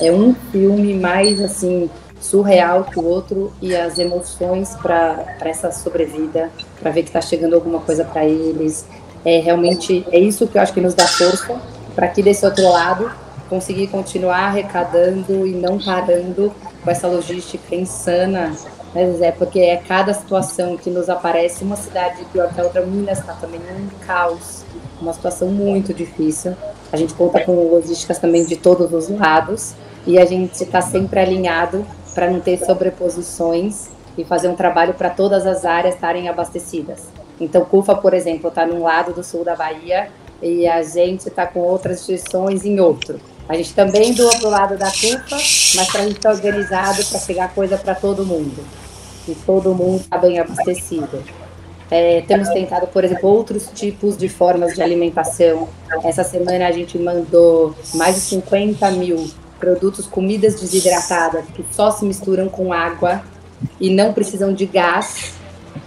É 0.02 0.12
um 0.12 0.36
filme 0.52 0.94
mais 0.94 1.42
assim 1.42 1.90
surreal 2.20 2.84
que 2.86 3.00
o 3.00 3.06
outro 3.06 3.54
e 3.62 3.76
as 3.76 4.00
emoções 4.00 4.76
para 4.76 5.38
essa 5.42 5.72
sobrevida, 5.72 6.52
para 6.80 6.92
ver 6.92 7.04
que 7.04 7.10
está 7.10 7.22
chegando 7.22 7.54
alguma 7.54 7.80
coisa 7.80 8.04
para 8.04 8.26
eles. 8.26 8.86
É 9.24 9.40
realmente 9.40 10.06
é 10.12 10.20
isso 10.20 10.48
que 10.48 10.58
eu 10.58 10.62
acho 10.62 10.74
que 10.74 10.82
nos 10.82 10.94
dá 10.94 11.08
força 11.08 11.60
para 11.96 12.08
que 12.08 12.22
desse 12.22 12.46
outro 12.46 12.68
lado 12.70 13.10
conseguir 13.50 13.88
continuar 13.88 14.48
arrecadando 14.48 15.46
e 15.46 15.52
não 15.52 15.80
parando 15.80 16.52
com 16.84 16.92
essa 16.92 17.08
logística 17.08 17.76
insana 17.76 18.54
né, 18.96 19.12
Zé? 19.12 19.32
Porque 19.32 19.60
é 19.60 19.78
cada 19.78 20.14
situação 20.14 20.78
que 20.78 20.90
nos 20.90 21.10
aparece, 21.10 21.64
uma 21.64 21.76
cidade 21.76 22.24
pior 22.32 22.52
que 22.54 22.60
a 22.60 22.64
outra, 22.64 22.86
Minas 22.86 23.20
está 23.20 23.34
também 23.34 23.60
um 23.60 24.06
caos, 24.06 24.64
uma 25.02 25.14
situação 25.14 25.50
muito 25.50 25.94
difícil. 25.94 26.56
A 26.92 26.98
gente 26.98 27.14
conta 27.14 27.44
com 27.44 27.52
logísticas 27.70 28.18
também 28.18 28.46
de 28.46 28.56
todos 28.56 28.94
os 28.94 29.10
lados 29.10 29.74
e 30.08 30.18
a 30.18 30.26
gente 30.26 30.64
está 30.64 30.82
sempre 30.82 31.20
alinhado 31.20 31.86
para 32.14 32.32
não 32.32 32.40
ter 32.40 32.58
sobreposições 32.58 33.90
e 34.18 34.24
fazer 34.24 34.48
um 34.48 34.56
trabalho 34.56 34.94
para 34.94 35.10
todas 35.10 35.46
as 35.46 35.66
áreas 35.66 35.96
estarem 35.96 36.30
abastecidas. 36.30 37.10
Então, 37.40 37.66
CUFA, 37.66 37.96
por 37.96 38.14
exemplo, 38.14 38.48
está 38.48 38.66
num 38.66 38.84
lado 38.84 39.12
do 39.12 39.22
sul 39.22 39.44
da 39.44 39.58
Bahia 39.58 40.10
e 40.42 40.66
a 40.68 40.82
gente 40.82 41.28
está 41.28 41.46
com 41.46 41.60
outras 41.60 42.00
instituições 42.00 42.64
em 42.66 42.80
outro. 42.80 43.20
A 43.48 43.56
gente 43.56 43.74
também 43.74 44.14
doa 44.14 44.32
para 44.38 44.48
o 44.48 44.52
lado 44.52 44.78
da 44.78 44.92
CUFA, 44.92 45.38
mas 45.76 45.92
para 45.92 46.02
a 46.02 46.04
gente 46.06 46.18
estar 46.18 46.32
organizado 46.32 47.06
para 47.06 47.20
pegar 47.20 47.50
coisa 47.50 47.78
para 47.78 47.94
todo 47.94 48.26
mundo 48.26 48.64
que 49.26 49.36
todo 49.46 49.74
mundo 49.74 50.02
está 50.02 50.18
bem 50.18 50.40
abastecido. 50.40 51.24
É, 51.90 52.22
temos 52.22 52.50
tentado, 52.50 52.88
por 52.88 53.04
exemplo, 53.04 53.30
outros 53.30 53.70
tipos 53.74 54.18
de 54.18 54.30
formas 54.30 54.76
de 54.76 54.82
alimentação. 54.82 55.68
Essa 56.04 56.24
semana 56.24 56.68
a 56.68 56.72
gente 56.72 56.98
mandou 56.98 57.76
mais 57.94 58.16
de 58.16 58.22
50 58.22 58.92
mil 58.92 59.30
produtos, 59.60 60.06
comidas 60.06 60.60
desidratadas, 60.60 61.46
que 61.54 61.66
só 61.72 61.92
se 61.92 62.06
misturam 62.06 62.48
com 62.48 62.72
água 62.72 63.24
e 63.80 63.90
não 63.90 64.14
precisam 64.14 64.54
de 64.54 64.66
gás 64.66 65.34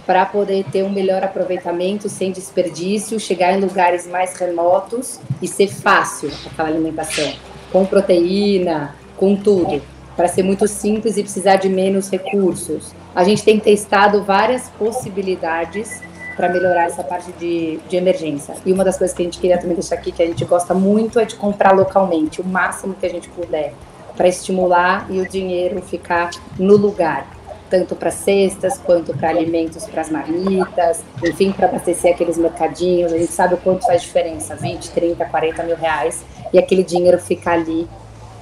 para 0.05 0.25
poder 0.25 0.65
ter 0.71 0.83
um 0.83 0.89
melhor 0.89 1.23
aproveitamento 1.23 2.09
sem 2.09 2.31
desperdício, 2.31 3.19
chegar 3.19 3.53
em 3.53 3.61
lugares 3.61 4.07
mais 4.07 4.37
remotos 4.37 5.19
e 5.41 5.47
ser 5.47 5.67
fácil 5.67 6.31
aquela 6.45 6.69
alimentação, 6.69 7.33
com 7.71 7.85
proteína, 7.85 8.95
com 9.17 9.35
tudo 9.35 9.81
para 10.19 10.27
ser 10.27 10.43
muito 10.43 10.67
simples 10.67 11.15
e 11.15 11.23
precisar 11.23 11.55
de 11.55 11.69
menos 11.69 12.09
recursos. 12.09 12.93
A 13.15 13.23
gente 13.23 13.41
tem 13.41 13.57
testado 13.57 14.21
várias 14.21 14.67
possibilidades 14.77 16.01
para 16.35 16.49
melhorar 16.49 16.87
essa 16.87 17.01
parte 17.01 17.31
de, 17.39 17.79
de 17.87 17.95
emergência. 17.95 18.53
E 18.65 18.73
uma 18.73 18.83
das 18.83 18.97
coisas 18.97 19.15
que 19.15 19.21
a 19.21 19.25
gente 19.25 19.39
queria 19.39 19.57
também 19.57 19.75
deixar 19.75 19.95
aqui, 19.95 20.11
que 20.11 20.21
a 20.21 20.25
gente 20.25 20.43
gosta 20.43 20.73
muito, 20.73 21.21
é 21.21 21.23
de 21.23 21.35
comprar 21.35 21.71
localmente, 21.71 22.41
o 22.41 22.45
máximo 22.45 22.95
que 22.95 23.05
a 23.05 23.09
gente 23.09 23.29
puder, 23.29 23.73
para 24.17 24.27
estimular 24.27 25.07
e 25.09 25.21
o 25.21 25.29
dinheiro 25.29 25.81
ficar 25.81 26.31
no 26.59 26.75
lugar, 26.75 27.25
tanto 27.69 27.95
para 27.95 28.11
cestas 28.11 28.77
quanto 28.77 29.15
para 29.15 29.29
alimentos 29.29 29.85
para 29.85 30.01
as 30.01 30.09
marmitas, 30.09 31.03
enfim, 31.23 31.51
para 31.51 31.67
abastecer 31.67 32.13
aqueles 32.13 32.37
mercadinhos. 32.37 33.13
A 33.13 33.17
gente 33.17 33.31
sabe 33.31 33.53
o 33.53 33.57
quanto 33.57 33.85
faz 33.85 34.01
diferença, 34.01 34.55
20, 34.55 34.89
30, 34.91 35.25
40 35.25 35.63
mil 35.63 35.75
reais, 35.75 36.23
e 36.51 36.57
aquele 36.57 36.83
dinheiro 36.83 37.19
ficar 37.19 37.53
ali 37.53 37.87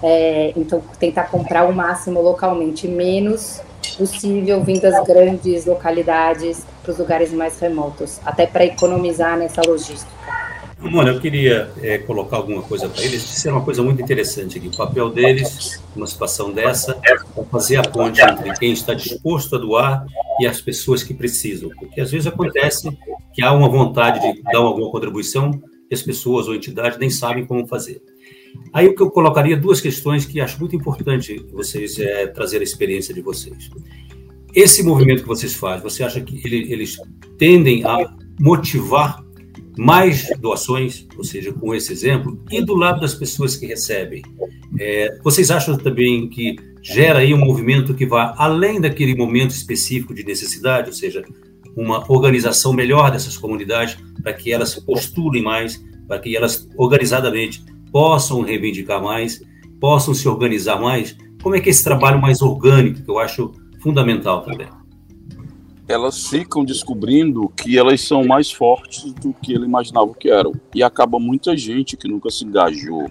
é, 0.01 0.53
então, 0.55 0.81
tentar 0.99 1.23
comprar 1.25 1.65
o 1.65 1.73
máximo 1.73 2.21
localmente, 2.21 2.87
menos 2.87 3.61
possível 3.97 4.63
vindo 4.63 4.81
das 4.81 5.03
grandes 5.05 5.65
localidades 5.65 6.63
para 6.83 6.91
os 6.91 6.99
lugares 6.99 7.33
mais 7.33 7.59
remotos, 7.59 8.19
até 8.23 8.45
para 8.45 8.63
economizar 8.63 9.37
nessa 9.37 9.61
logística. 9.65 10.16
Mona, 10.79 11.09
eu 11.09 11.19
queria 11.19 11.71
é, 11.81 11.97
colocar 11.97 12.37
alguma 12.37 12.61
coisa 12.61 12.87
para 12.87 13.03
eles. 13.03 13.23
Isso 13.23 13.49
é 13.49 13.51
uma 13.51 13.63
coisa 13.63 13.81
muito 13.81 14.01
interessante 14.01 14.59
aqui. 14.59 14.67
O 14.67 14.77
papel 14.77 15.09
deles, 15.09 15.81
numa 15.95 16.05
situação 16.05 16.51
dessa, 16.51 16.99
é 17.03 17.17
fazer 17.45 17.77
a 17.77 17.81
ponte 17.81 18.21
entre 18.21 18.53
quem 18.53 18.71
está 18.71 18.93
disposto 18.93 19.55
a 19.55 19.59
doar 19.59 20.05
e 20.39 20.45
as 20.45 20.61
pessoas 20.61 21.03
que 21.03 21.15
precisam. 21.15 21.69
Porque 21.79 21.99
às 21.99 22.11
vezes 22.11 22.27
acontece 22.27 22.95
que 23.33 23.41
há 23.43 23.51
uma 23.51 23.67
vontade 23.67 24.19
de 24.19 24.43
dar 24.43 24.59
alguma 24.59 24.91
contribuição 24.91 25.51
e 25.89 25.95
as 25.95 26.03
pessoas 26.03 26.47
ou 26.47 26.53
entidades 26.53 26.99
nem 26.99 27.09
sabem 27.09 27.45
como 27.45 27.65
fazer. 27.65 28.01
Aí 28.71 28.87
o 28.87 28.95
que 28.95 29.01
eu 29.01 29.09
colocaria 29.09 29.57
duas 29.57 29.81
questões 29.81 30.25
que 30.25 30.39
acho 30.39 30.59
muito 30.59 30.75
importante 30.75 31.43
vocês 31.51 31.97
é, 31.99 32.27
trazer 32.27 32.59
a 32.59 32.63
experiência 32.63 33.13
de 33.13 33.21
vocês. 33.21 33.69
Esse 34.53 34.83
movimento 34.83 35.23
que 35.23 35.27
vocês 35.27 35.53
fazem, 35.53 35.81
você 35.81 36.03
acha 36.03 36.21
que 36.21 36.39
ele, 36.45 36.71
eles 36.71 36.97
tendem 37.37 37.83
a 37.83 38.15
motivar 38.39 39.23
mais 39.77 40.27
doações, 40.39 41.07
ou 41.15 41.23
seja, 41.23 41.53
com 41.53 41.73
esse 41.73 41.93
exemplo, 41.93 42.41
e 42.51 42.61
do 42.63 42.75
lado 42.75 42.99
das 42.99 43.13
pessoas 43.13 43.55
que 43.55 43.65
recebem? 43.65 44.23
É, 44.79 45.17
vocês 45.23 45.51
acham 45.51 45.77
também 45.77 46.27
que 46.27 46.55
gera 46.81 47.19
aí 47.19 47.33
um 47.33 47.37
movimento 47.37 47.93
que 47.93 48.05
vá 48.05 48.33
além 48.37 48.81
daquele 48.81 49.15
momento 49.15 49.51
específico 49.51 50.13
de 50.13 50.23
necessidade, 50.23 50.87
ou 50.87 50.93
seja, 50.93 51.23
uma 51.75 52.03
organização 52.11 52.73
melhor 52.73 53.11
dessas 53.11 53.37
comunidades 53.37 53.97
para 54.23 54.33
que 54.33 54.51
elas 54.51 54.75
postulem 54.75 55.43
mais, 55.43 55.83
para 56.07 56.19
que 56.19 56.35
elas 56.35 56.67
organizadamente 56.75 57.63
possam 57.91 58.41
reivindicar 58.41 59.01
mais, 59.01 59.41
possam 59.79 60.13
se 60.13 60.27
organizar 60.27 60.81
mais? 60.81 61.15
Como 61.41 61.55
é 61.55 61.59
que 61.59 61.69
é 61.69 61.71
esse 61.71 61.83
trabalho 61.83 62.19
mais 62.19 62.41
orgânico, 62.41 63.03
que 63.03 63.09
eu 63.09 63.19
acho 63.19 63.51
fundamental 63.81 64.41
também? 64.41 64.67
Elas 65.87 66.27
ficam 66.27 66.65
descobrindo 66.65 67.49
que 67.49 67.77
elas 67.77 68.01
são 68.01 68.25
mais 68.25 68.51
fortes 68.51 69.13
do 69.13 69.33
que 69.33 69.53
ele 69.53 69.65
imaginava 69.65 70.13
que 70.13 70.29
eram. 70.29 70.53
E 70.75 70.83
acaba 70.83 71.17
muita 71.17 71.55
gente 71.55 71.95
que 71.95 72.07
nunca 72.07 72.29
se 72.29 72.43
engajou 72.43 73.09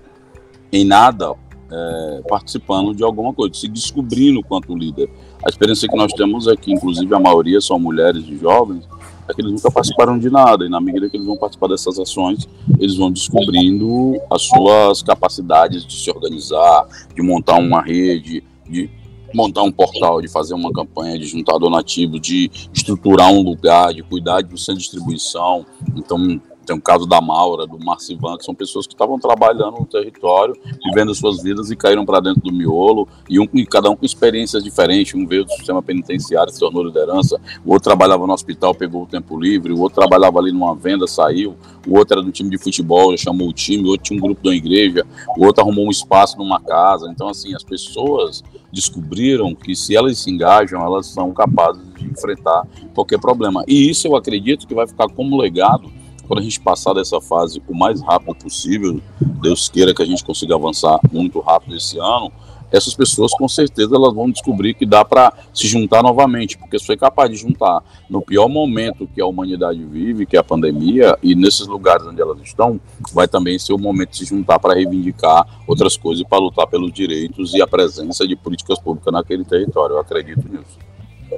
em 0.71 0.85
nada 0.85 1.35
é, 1.71 2.23
participando 2.28 2.95
de 2.95 3.02
alguma 3.02 3.33
coisa, 3.33 3.54
se 3.54 3.68
descobrindo 3.68 4.42
quanto 4.42 4.76
líder. 4.76 5.11
A 5.45 5.49
experiência 5.49 5.88
que 5.88 5.97
nós 5.97 6.12
temos 6.12 6.47
é 6.47 6.56
que, 6.56 6.73
inclusive, 6.73 7.12
a 7.14 7.21
maioria 7.21 7.61
são 7.61 7.78
mulheres 7.78 8.25
e 8.28 8.37
jovens, 8.37 8.88
é 9.28 9.35
que 9.35 9.40
eles 9.40 9.52
nunca 9.52 9.71
participaram 9.71 10.18
de 10.18 10.30
nada. 10.30 10.64
E 10.64 10.68
na 10.68 10.80
medida 10.80 11.09
que 11.09 11.16
eles 11.16 11.26
vão 11.26 11.37
participar 11.37 11.68
dessas 11.68 11.99
ações, 11.99 12.49
eles 12.78 12.97
vão 12.97 13.11
descobrindo 13.11 14.21
as 14.30 14.42
suas 14.42 15.02
capacidades 15.02 15.85
de 15.85 15.97
se 15.97 16.11
organizar, 16.11 16.87
de 17.14 17.23
montar 17.23 17.56
uma 17.56 17.83
rede, 17.83 18.45
de 18.68 18.90
montar 19.36 19.62
um 19.62 19.70
portal, 19.70 20.22
de 20.22 20.28
fazer 20.28 20.54
uma 20.54 20.72
campanha, 20.72 21.18
de 21.18 21.26
juntar 21.26 21.58
donativos, 21.58 22.20
de 22.20 22.50
estruturar 22.72 23.30
um 23.30 23.42
lugar, 23.42 23.92
de 23.92 24.02
cuidar 24.02 24.42
do 24.42 24.56
centro 24.56 24.80
de 24.80 24.84
distribuição. 24.84 25.66
Então, 25.94 26.40
tem 26.66 26.76
o 26.76 26.80
caso 26.80 27.06
da 27.06 27.20
Maura, 27.20 27.66
do 27.66 27.78
Marcivan, 27.78 28.37
que 28.37 28.44
são 28.44 28.54
pessoas 28.54 28.87
que 28.87 28.92
estavam 28.92 29.18
trabalhando 29.18 29.78
no 29.78 29.87
território, 29.87 30.54
vivendo 30.85 31.14
suas 31.14 31.42
vidas 31.42 31.70
e 31.70 31.76
caíram 31.76 32.04
para 32.04 32.20
dentro 32.20 32.42
do 32.42 32.52
miolo, 32.52 33.08
e, 33.30 33.38
um, 33.38 33.46
e 33.54 33.64
cada 33.64 33.88
um 33.88 33.96
com 33.96 34.04
experiências 34.04 34.64
diferentes. 34.64 35.14
Um 35.14 35.26
veio 35.26 35.44
do 35.44 35.52
sistema 35.52 35.82
penitenciário, 35.82 36.52
se 36.52 36.58
tornou 36.58 36.82
liderança, 36.82 37.40
o 37.64 37.73
outro 37.73 37.85
trabalhava 37.85 38.26
no 38.26 38.32
hospital, 38.32 38.75
pegou 38.75 39.04
o 39.04 39.06
tempo 39.06 39.38
livre, 39.38 39.73
o 39.73 39.80
outro 39.80 40.00
trabalhava 40.00 40.38
ali 40.40 40.50
numa 40.50 40.75
venda, 40.75 41.06
saiu, 41.06 41.56
o 41.87 41.96
outro 41.96 42.18
era 42.18 42.23
do 42.23 42.32
time 42.32 42.50
de 42.50 42.58
futebol, 42.58 43.16
chamou 43.16 43.49
o 43.49 43.52
time, 43.52 43.85
o 43.85 43.90
outro 43.90 44.04
tinha 44.04 44.18
um 44.18 44.23
grupo 44.23 44.42
da 44.42 44.54
igreja, 44.54 45.06
o 45.38 45.44
outro 45.46 45.62
arrumou 45.62 45.87
um 45.87 45.90
espaço 45.90 46.37
numa 46.37 46.61
casa. 46.61 47.08
Então, 47.11 47.28
assim, 47.28 47.54
as 47.54 47.62
pessoas 47.62 48.42
descobriram 48.73 49.54
que 49.54 49.76
se 49.76 49.94
elas 49.94 50.18
se 50.18 50.30
engajam, 50.30 50.85
elas 50.85 51.06
são 51.06 51.32
capazes 51.32 51.82
de 51.94 52.06
enfrentar 52.06 52.66
qualquer 52.92 53.20
problema. 53.20 53.64
E 53.68 53.88
isso 53.88 54.08
eu 54.08 54.16
acredito 54.16 54.66
que 54.66 54.75
vai 54.75 54.87
ficar 54.87 55.08
como 55.08 55.40
legado 55.40 55.90
quando 56.26 56.40
a 56.40 56.42
gente 56.42 56.61
passar 56.61 56.92
dessa 56.92 57.21
fase 57.21 57.62
o 57.68 57.75
mais 57.75 58.00
rápido 58.02 58.35
possível, 58.35 59.00
Deus 59.21 59.68
queira 59.68 59.95
que 59.95 60.02
a 60.02 60.06
gente 60.06 60.25
consiga 60.25 60.54
avançar 60.54 60.99
muito 61.11 61.40
rápido 61.40 61.76
esse 61.76 61.99
ano, 61.99 62.33
essas 62.71 62.95
pessoas 62.95 63.33
com 63.33 63.49
certeza 63.49 63.95
elas 63.95 64.12
vão 64.12 64.30
descobrir 64.30 64.75
que 64.75 64.85
dá 64.85 65.04
para 65.04 65.33
se 65.54 65.66
juntar 65.66 66.02
novamente, 66.02 66.59
porque 66.59 66.78
se 66.78 66.87
foi 66.87 66.97
capaz 66.97 67.30
de 67.30 67.37
juntar 67.37 67.83
no 68.11 68.21
pior 68.21 68.49
momento 68.49 69.09
que 69.14 69.21
a 69.21 69.26
humanidade 69.26 69.83
vive, 69.85 70.26
que 70.26 70.37
é 70.37 70.40
a 70.40 70.45
pandemia, 70.45 71.16
e 71.23 71.35
nesses 71.35 71.66
lugares 71.66 72.06
onde 72.06 72.21
elas 72.21 72.40
estão, 72.40 72.80
vai 73.12 73.28
também 73.28 73.59
ser 73.59 73.73
o 73.73 73.78
momento 73.78 74.11
de 74.11 74.18
se 74.18 74.25
juntar 74.25 74.59
para 74.59 74.75
reivindicar 74.75 75.47
outras 75.66 75.97
coisas 75.97 76.25
e 76.25 76.28
para 76.28 76.38
lutar 76.38 76.66
pelos 76.66 76.92
direitos 76.92 77.54
e 77.54 77.62
a 77.62 77.66
presença 77.66 78.26
de 78.26 78.35
políticas 78.35 78.78
públicas 78.78 79.12
naquele 79.12 79.45
território. 79.45 79.95
Eu 79.95 80.00
acredito 80.00 80.49
nisso. 80.49 80.95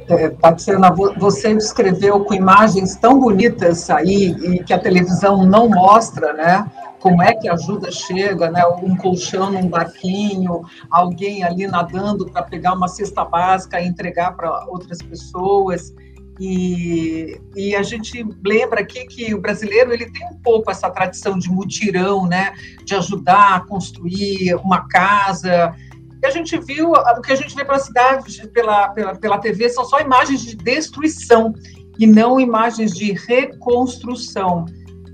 É, 0.08 0.28
Tatiana, 0.30 0.90
você 0.90 1.54
descreveu 1.54 2.24
com 2.24 2.34
imagens 2.34 2.96
tão 2.96 3.18
bonitas 3.18 3.88
aí 3.90 4.30
e 4.30 4.62
que 4.62 4.72
a 4.72 4.78
televisão 4.78 5.44
não 5.44 5.68
mostra, 5.68 6.32
né? 6.32 6.70
Como 7.00 7.22
é 7.22 7.32
que 7.34 7.48
a 7.48 7.54
ajuda 7.54 7.90
chega, 7.90 8.50
né? 8.50 8.64
Um 8.82 8.96
colchão 8.96 9.50
num 9.50 9.68
barquinho, 9.68 10.62
alguém 10.90 11.44
ali 11.44 11.66
nadando 11.66 12.26
para 12.26 12.42
pegar 12.42 12.74
uma 12.74 12.88
cesta 12.88 13.24
básica 13.24 13.80
e 13.80 13.86
entregar 13.86 14.36
para 14.36 14.66
outras 14.66 15.00
pessoas. 15.00 15.94
E, 16.40 17.40
e, 17.56 17.74
a 17.74 17.82
gente 17.82 18.24
lembra 18.44 18.80
aqui 18.80 19.04
que 19.06 19.34
o 19.34 19.40
brasileiro 19.40 19.92
ele 19.92 20.08
tem 20.08 20.24
um 20.28 20.38
pouco 20.38 20.70
essa 20.70 20.88
tradição 20.88 21.36
de 21.36 21.50
mutirão, 21.50 22.26
né, 22.28 22.52
de 22.84 22.94
ajudar 22.94 23.56
a 23.56 23.60
construir 23.60 24.54
uma 24.54 24.86
casa, 24.86 25.74
que 26.20 26.26
a 26.26 26.30
gente 26.30 26.58
viu, 26.58 26.92
o 26.92 27.20
que 27.20 27.32
a 27.32 27.36
gente 27.36 27.54
vê 27.54 27.64
pela 27.64 27.78
cidade, 27.78 28.48
pela, 28.48 28.88
pela, 28.88 29.14
pela 29.14 29.38
TV, 29.38 29.68
são 29.68 29.84
só 29.84 30.00
imagens 30.00 30.42
de 30.42 30.56
destruição 30.56 31.54
e 31.98 32.06
não 32.06 32.38
imagens 32.38 32.92
de 32.92 33.12
reconstrução. 33.12 34.64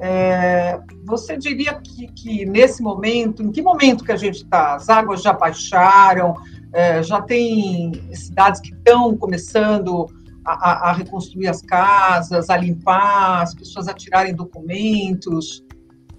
É, 0.00 0.78
você 1.04 1.37
diria 1.37 1.75
que, 1.75 2.08
que, 2.08 2.46
nesse 2.46 2.82
momento, 2.82 3.42
em 3.42 3.50
que 3.50 3.62
momento 3.62 4.04
que 4.04 4.12
a 4.12 4.16
gente 4.16 4.42
está? 4.42 4.75
As 4.75 4.88
águas 4.88 5.23
já 5.23 5.32
baixaram, 5.32 6.34
é, 6.73 7.02
já 7.02 7.20
tem 7.23 7.92
cidades 8.12 8.61
que 8.61 8.73
estão 8.75 9.16
começando 9.16 10.06
a, 10.44 10.90
a, 10.90 10.92
reconstruir 10.92 11.49
as 11.49 11.62
casas, 11.62 12.50
a 12.50 12.56
limpar, 12.56 13.42
as 13.42 13.54
pessoas 13.54 13.88
a 13.88 13.94
tirarem 13.94 14.34
documentos, 14.34 15.64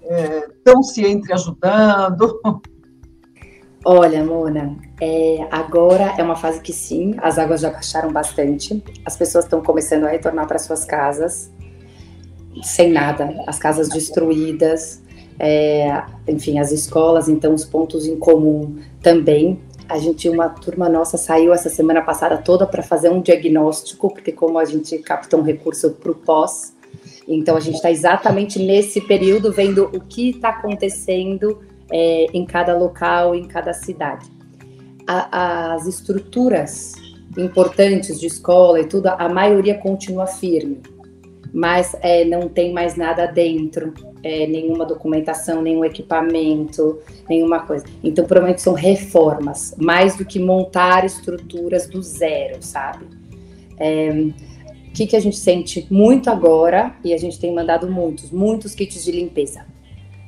estão 0.00 0.80
é, 0.80 0.82
se 0.82 1.06
entreajudando. 1.06 2.40
Olha, 3.88 4.24
Mona, 4.24 4.76
é, 5.00 5.46
agora 5.48 6.12
é 6.18 6.22
uma 6.24 6.34
fase 6.34 6.60
que 6.60 6.72
sim, 6.72 7.14
as 7.18 7.38
águas 7.38 7.60
já 7.60 7.70
baixaram 7.70 8.12
bastante, 8.12 8.82
as 9.04 9.16
pessoas 9.16 9.44
estão 9.44 9.62
começando 9.62 10.02
a 10.06 10.08
retornar 10.08 10.48
para 10.48 10.58
suas 10.58 10.84
casas, 10.84 11.52
sem 12.64 12.90
nada, 12.90 13.32
as 13.46 13.60
casas 13.60 13.88
destruídas, 13.88 15.00
é, 15.38 16.02
enfim, 16.26 16.58
as 16.58 16.72
escolas, 16.72 17.28
então 17.28 17.54
os 17.54 17.64
pontos 17.64 18.08
em 18.08 18.18
comum 18.18 18.74
também. 19.00 19.60
A 19.88 19.98
gente, 19.98 20.28
uma 20.28 20.48
turma 20.48 20.88
nossa 20.88 21.16
saiu 21.16 21.54
essa 21.54 21.68
semana 21.68 22.02
passada 22.02 22.38
toda 22.38 22.66
para 22.66 22.82
fazer 22.82 23.08
um 23.08 23.20
diagnóstico, 23.20 24.10
porque 24.10 24.32
como 24.32 24.58
a 24.58 24.64
gente 24.64 24.98
capta 24.98 25.36
um 25.36 25.42
recurso 25.42 25.92
para 25.92 26.10
o 26.10 26.14
pós, 26.16 26.74
então 27.28 27.56
a 27.56 27.60
gente 27.60 27.76
está 27.76 27.92
exatamente 27.92 28.58
nesse 28.58 29.00
período 29.00 29.52
vendo 29.52 29.84
o 29.94 30.00
que 30.00 30.30
está 30.30 30.48
acontecendo 30.48 31.60
é, 31.90 32.26
em 32.32 32.44
cada 32.44 32.76
local, 32.76 33.34
em 33.34 33.44
cada 33.44 33.72
cidade. 33.72 34.26
A, 35.06 35.74
as 35.74 35.86
estruturas 35.86 36.94
importantes 37.36 38.18
de 38.18 38.26
escola 38.26 38.80
e 38.80 38.86
tudo, 38.86 39.08
a 39.08 39.28
maioria 39.28 39.76
continua 39.76 40.26
firme, 40.26 40.80
mas 41.52 41.94
é, 42.00 42.24
não 42.24 42.48
tem 42.48 42.72
mais 42.72 42.96
nada 42.96 43.26
dentro, 43.26 43.92
é, 44.22 44.46
nenhuma 44.46 44.84
documentação, 44.84 45.62
nenhum 45.62 45.84
equipamento, 45.84 46.98
nenhuma 47.28 47.60
coisa. 47.60 47.84
Então, 48.02 48.24
provavelmente 48.24 48.62
são 48.62 48.72
reformas, 48.72 49.74
mais 49.78 50.16
do 50.16 50.24
que 50.24 50.38
montar 50.38 51.04
estruturas 51.04 51.86
do 51.86 52.02
zero, 52.02 52.56
sabe? 52.60 53.06
É, 53.78 54.10
o 54.88 54.92
que, 54.92 55.06
que 55.06 55.16
a 55.16 55.20
gente 55.20 55.36
sente 55.36 55.86
muito 55.90 56.30
agora, 56.30 56.96
e 57.04 57.12
a 57.12 57.18
gente 57.18 57.38
tem 57.38 57.54
mandado 57.54 57.88
muitos, 57.88 58.30
muitos 58.30 58.74
kits 58.74 59.04
de 59.04 59.12
limpeza 59.12 59.75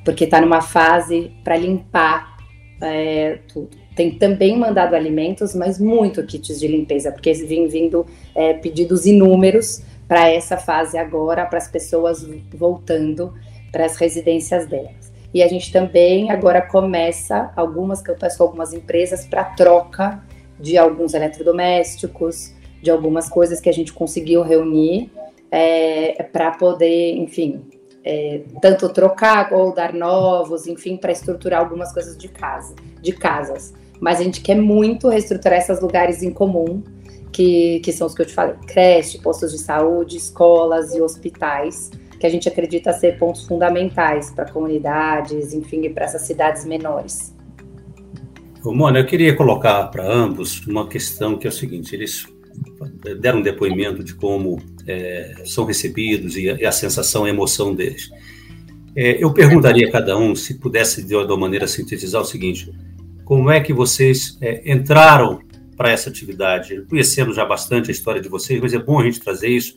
porque 0.09 0.25
está 0.25 0.41
numa 0.41 0.63
fase 0.63 1.33
para 1.45 1.55
limpar 1.55 2.39
é, 2.81 3.41
tudo. 3.53 3.77
Tem 3.95 4.13
também 4.13 4.57
mandado 4.57 4.97
alimentos, 4.97 5.55
mas 5.55 5.79
muito 5.79 6.25
kits 6.25 6.59
de 6.59 6.67
limpeza, 6.67 7.13
porque 7.13 7.31
vem 7.35 7.69
vindo 7.69 8.07
é, 8.35 8.55
pedidos 8.55 9.05
inúmeros 9.05 9.83
para 10.09 10.31
essa 10.31 10.57
fase 10.57 10.97
agora, 10.97 11.45
para 11.45 11.59
as 11.59 11.69
pessoas 11.69 12.27
voltando 12.55 13.35
para 13.71 13.85
as 13.85 13.97
residências 13.97 14.67
delas. 14.67 15.13
E 15.35 15.43
a 15.43 15.47
gente 15.47 15.71
também 15.71 16.31
agora 16.31 16.63
começa 16.63 17.53
algumas 17.55 18.01
campanhas 18.01 18.35
com 18.35 18.45
algumas 18.45 18.73
empresas 18.73 19.27
para 19.27 19.45
troca 19.45 20.25
de 20.59 20.79
alguns 20.79 21.13
eletrodomésticos, 21.13 22.55
de 22.81 22.91
algumas 22.91 23.29
coisas 23.29 23.61
que 23.61 23.69
a 23.69 23.75
gente 23.75 23.93
conseguiu 23.93 24.41
reunir 24.41 25.13
é, 25.51 26.23
para 26.33 26.53
poder, 26.53 27.15
enfim, 27.15 27.63
é, 28.11 28.41
tanto 28.63 28.89
trocar 28.89 29.53
ou 29.53 29.75
dar 29.75 29.93
novos, 29.93 30.67
enfim, 30.67 30.97
para 30.97 31.13
estruturar 31.13 31.61
algumas 31.61 31.93
coisas 31.93 32.17
de 32.17 32.27
casa, 32.27 32.75
de 33.03 33.13
casas. 33.13 33.75
Mas 34.01 34.19
a 34.19 34.25
gente 34.25 34.41
quer 34.41 34.55
muito 34.55 35.11
reestruturar 35.11 35.59
esses 35.59 35.79
lugares 35.79 36.23
em 36.23 36.31
comum, 36.31 36.83
que, 37.31 37.81
que 37.81 37.93
são 37.93 38.07
os 38.07 38.15
que 38.15 38.23
eu 38.23 38.27
te 38.27 38.33
falei: 38.33 38.55
creche, 38.67 39.19
postos 39.19 39.53
de 39.53 39.59
saúde, 39.59 40.17
escolas 40.17 40.95
e 40.95 41.03
hospitais, 41.03 41.91
que 42.19 42.27
a 42.27 42.31
gente 42.31 42.49
acredita 42.49 42.95
ser 42.95 43.19
pontos 43.19 43.45
fundamentais 43.45 44.31
para 44.31 44.51
comunidades, 44.51 45.53
enfim, 45.53 45.83
e 45.83 45.91
para 45.91 46.07
essas 46.07 46.23
cidades 46.23 46.65
menores. 46.65 47.37
Mona, 48.65 49.01
eu 49.01 49.07
queria 49.07 49.37
colocar 49.37 49.87
para 49.89 50.11
ambos 50.11 50.67
uma 50.67 50.89
questão 50.89 51.37
que 51.37 51.47
é 51.47 51.51
o 51.51 51.53
seguinte: 51.53 51.95
eles 51.95 52.27
deram 53.21 53.41
um 53.41 53.43
depoimento 53.43 54.03
de 54.03 54.15
como 54.15 54.59
é, 54.89 55.43
são 55.45 55.67
recebidos 55.67 56.37
e 56.37 56.49
a, 56.49 56.55
e 56.55 56.65
a, 56.65 56.73
sensação, 56.73 57.25
a 57.25 57.29
emoção 57.29 57.75
deles. 57.75 58.11
É, 58.97 59.23
eu 59.23 59.33
perguntaria 59.33 59.87
a 59.87 59.93
cada 59.93 60.17
um, 60.17 60.35
se 60.35 60.55
pudesse 60.55 61.05
de 61.05 61.15
uma 61.15 61.37
maneira 61.37 61.69
sintetizar 61.69 62.23
o 62.23 62.25
seguinte: 62.25 62.73
como 63.25 63.51
é 63.51 63.61
que 63.61 63.73
vocês 63.73 64.39
é, 64.41 64.73
entraram 64.73 65.41
para 65.77 65.91
essa 65.91 66.09
atividade? 66.09 66.81
Conhecemos 66.89 67.37
já 67.37 67.45
bastante 67.45 67.91
a 67.91 67.93
história 67.93 68.21
de 68.21 68.29
vocês, 68.29 68.61
mas 68.61 68.73
é 68.73 68.79
bom 68.79 68.99
a 68.99 69.05
gente 69.05 69.21
trazer 69.21 69.49
isso, 69.49 69.77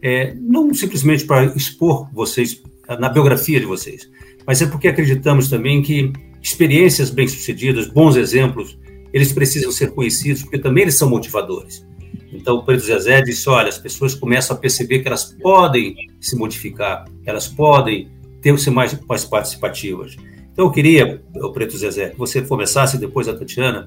é, 0.00 0.32
não 0.40 0.72
simplesmente 0.72 1.24
para 1.26 1.44
expor 1.56 2.08
vocês 2.14 2.62
na 2.98 3.08
biografia 3.08 3.58
de 3.58 3.66
vocês, 3.66 4.08
mas 4.46 4.60
é 4.62 4.66
porque 4.66 4.88
acreditamos 4.88 5.48
também 5.48 5.82
que 5.82 6.12
experiências 6.42 7.10
bem-sucedidas, 7.10 7.88
bons 7.88 8.16
exemplos, 8.16 8.78
eles 9.12 9.32
precisam 9.32 9.70
ser 9.70 9.92
conhecidos, 9.92 10.42
porque 10.42 10.58
também 10.58 10.82
eles 10.82 10.96
são 10.96 11.08
motivadores. 11.08 11.86
Então, 12.32 12.56
o 12.56 12.64
Pedro 12.64 12.84
Zezé 12.84 13.20
disse: 13.20 13.48
olha, 13.48 13.68
as 13.68 13.78
pessoas 13.78 14.14
começam 14.14 14.56
a 14.56 14.58
perceber 14.58 15.00
que 15.00 15.08
elas 15.08 15.24
podem 15.24 15.94
se 16.20 16.34
modificar, 16.36 17.04
elas 17.26 17.46
podem 17.46 18.10
ter 18.40 18.58
ser 18.58 18.70
mais, 18.70 18.98
mais 19.06 19.24
participativas. 19.24 20.16
Então, 20.52 20.66
eu 20.66 20.70
queria, 20.70 21.22
o 21.36 21.52
Preto 21.52 21.76
Zezé, 21.76 22.10
que 22.10 22.18
você 22.18 22.42
começasse 22.42 22.98
depois 22.98 23.28
a 23.28 23.34
Tatiana, 23.34 23.86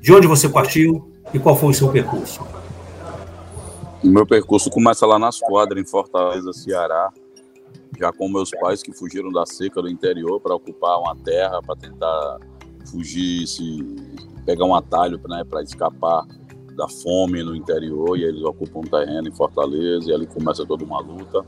de 0.00 0.12
onde 0.12 0.26
você 0.26 0.48
partiu 0.48 1.10
e 1.32 1.38
qual 1.38 1.56
foi 1.56 1.70
o 1.70 1.74
seu 1.74 1.88
percurso? 1.90 2.44
O 4.02 4.08
meu 4.08 4.26
percurso 4.26 4.68
começa 4.68 5.06
lá 5.06 5.18
nas 5.18 5.38
quadras, 5.38 5.80
em 5.80 5.86
Fortaleza, 5.88 6.52
Ceará, 6.52 7.10
já 7.98 8.12
com 8.12 8.28
meus 8.28 8.50
pais 8.50 8.82
que 8.82 8.92
fugiram 8.92 9.30
da 9.30 9.46
seca 9.46 9.80
do 9.80 9.88
interior 9.88 10.40
para 10.40 10.54
ocupar 10.54 10.98
uma 10.98 11.14
terra, 11.16 11.60
para 11.62 11.76
tentar 11.76 12.38
fugir, 12.90 13.46
se 13.46 13.78
pegar 14.44 14.64
um 14.64 14.74
atalho 14.74 15.20
né, 15.28 15.44
para 15.48 15.62
escapar 15.62 16.26
da 16.76 16.88
fome 16.88 17.42
no 17.42 17.54
interior 17.54 18.18
e 18.18 18.24
eles 18.24 18.42
ocupam 18.42 18.80
um 18.80 18.82
terreno 18.82 19.28
em 19.28 19.32
Fortaleza 19.32 20.10
e 20.10 20.14
ali 20.14 20.26
começa 20.26 20.64
toda 20.64 20.84
uma 20.84 21.00
luta. 21.00 21.44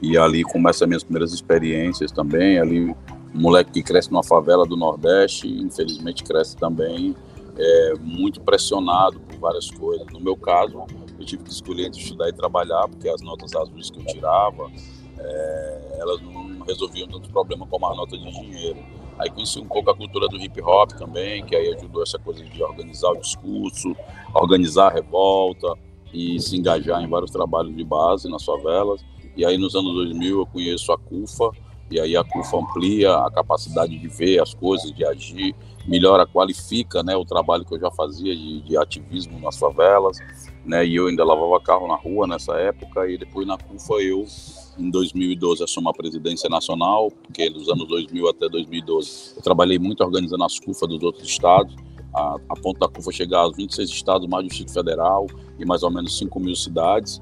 E 0.00 0.16
ali 0.16 0.42
começam 0.42 0.88
minhas 0.88 1.02
primeiras 1.02 1.32
experiências 1.32 2.10
também. 2.10 2.58
Ali 2.58 2.90
um 2.90 2.94
moleque 3.34 3.72
que 3.72 3.82
cresce 3.82 4.10
numa 4.10 4.22
favela 4.22 4.66
do 4.66 4.76
Nordeste 4.76 5.48
infelizmente 5.48 6.22
cresce 6.22 6.56
também 6.56 7.14
é, 7.56 7.94
muito 8.00 8.40
pressionado 8.40 9.20
por 9.20 9.38
várias 9.38 9.70
coisas. 9.70 10.06
No 10.12 10.20
meu 10.20 10.36
caso 10.36 10.84
eu 11.18 11.24
tive 11.24 11.44
que 11.44 11.50
escolher 11.50 11.86
entre 11.86 12.00
estudar 12.00 12.28
e 12.28 12.32
trabalhar 12.32 12.88
porque 12.88 13.08
as 13.08 13.22
notas 13.22 13.54
azuis 13.54 13.90
que 13.90 14.00
eu 14.00 14.06
tirava 14.06 14.70
é, 15.18 15.96
elas 15.98 16.20
não 16.20 16.60
resolviam 16.66 17.08
tantos 17.08 17.30
problemas 17.30 17.68
como 17.68 17.86
a 17.86 17.94
nota 17.94 18.16
de 18.16 18.30
dinheiro 18.30 18.78
Aí 19.18 19.30
conheci 19.30 19.58
um 19.58 19.66
pouco 19.66 19.90
a 19.90 19.96
cultura 19.96 20.26
do 20.28 20.36
hip 20.36 20.60
hop 20.62 20.92
também, 20.92 21.44
que 21.44 21.54
aí 21.54 21.74
ajudou 21.74 22.02
essa 22.02 22.18
coisa 22.18 22.44
de 22.44 22.62
organizar 22.62 23.10
o 23.10 23.20
discurso, 23.20 23.94
organizar 24.34 24.88
a 24.88 24.94
revolta 24.94 25.74
e 26.12 26.40
se 26.40 26.56
engajar 26.56 27.02
em 27.02 27.08
vários 27.08 27.30
trabalhos 27.30 27.74
de 27.76 27.84
base 27.84 28.28
nas 28.28 28.44
favelas. 28.44 29.04
E 29.36 29.44
aí 29.44 29.56
nos 29.56 29.74
anos 29.74 29.94
2000 29.94 30.40
eu 30.40 30.46
conheço 30.46 30.92
a 30.92 30.98
CUFA, 30.98 31.50
e 31.90 32.00
aí 32.00 32.16
a 32.16 32.24
CUFA 32.24 32.56
amplia 32.56 33.14
a 33.16 33.30
capacidade 33.30 33.98
de 33.98 34.08
ver 34.08 34.40
as 34.40 34.54
coisas, 34.54 34.92
de 34.92 35.04
agir, 35.04 35.54
melhora, 35.86 36.26
qualifica 36.26 37.02
né, 37.02 37.14
o 37.16 37.24
trabalho 37.24 37.64
que 37.64 37.74
eu 37.74 37.80
já 37.80 37.90
fazia 37.90 38.34
de, 38.34 38.60
de 38.62 38.76
ativismo 38.76 39.38
nas 39.40 39.58
favelas, 39.58 40.18
né, 40.64 40.86
e 40.86 40.94
eu 40.94 41.08
ainda 41.08 41.24
lavava 41.24 41.60
carro 41.60 41.88
na 41.88 41.96
rua 41.96 42.26
nessa 42.26 42.54
época, 42.54 43.08
e 43.08 43.18
depois 43.18 43.46
na 43.46 43.58
CUFA 43.58 43.94
eu 43.94 44.24
em 44.78 44.90
2012 44.90 45.62
assumo 45.62 45.88
a 45.88 45.92
presidência 45.92 46.48
nacional, 46.48 47.10
porque 47.10 47.50
dos 47.50 47.68
anos 47.68 47.86
2000 47.88 48.28
até 48.28 48.48
2012 48.48 49.34
eu 49.36 49.42
trabalhei 49.42 49.78
muito 49.78 50.02
organizando 50.02 50.44
as 50.44 50.58
CUFA 50.58 50.86
dos 50.86 51.02
outros 51.02 51.28
estados, 51.28 51.74
a, 52.14 52.36
a 52.48 52.54
ponto 52.54 52.78
da 52.78 52.88
CUFA 52.88 53.10
chegar 53.10 53.40
aos 53.40 53.56
26 53.56 53.88
estados, 53.90 54.28
mais 54.28 54.44
do 54.44 54.48
Distrito 54.48 54.72
Federal 54.72 55.26
e 55.58 55.64
mais 55.64 55.82
ou 55.82 55.90
menos 55.90 56.16
5 56.18 56.38
mil 56.40 56.54
cidades. 56.54 57.20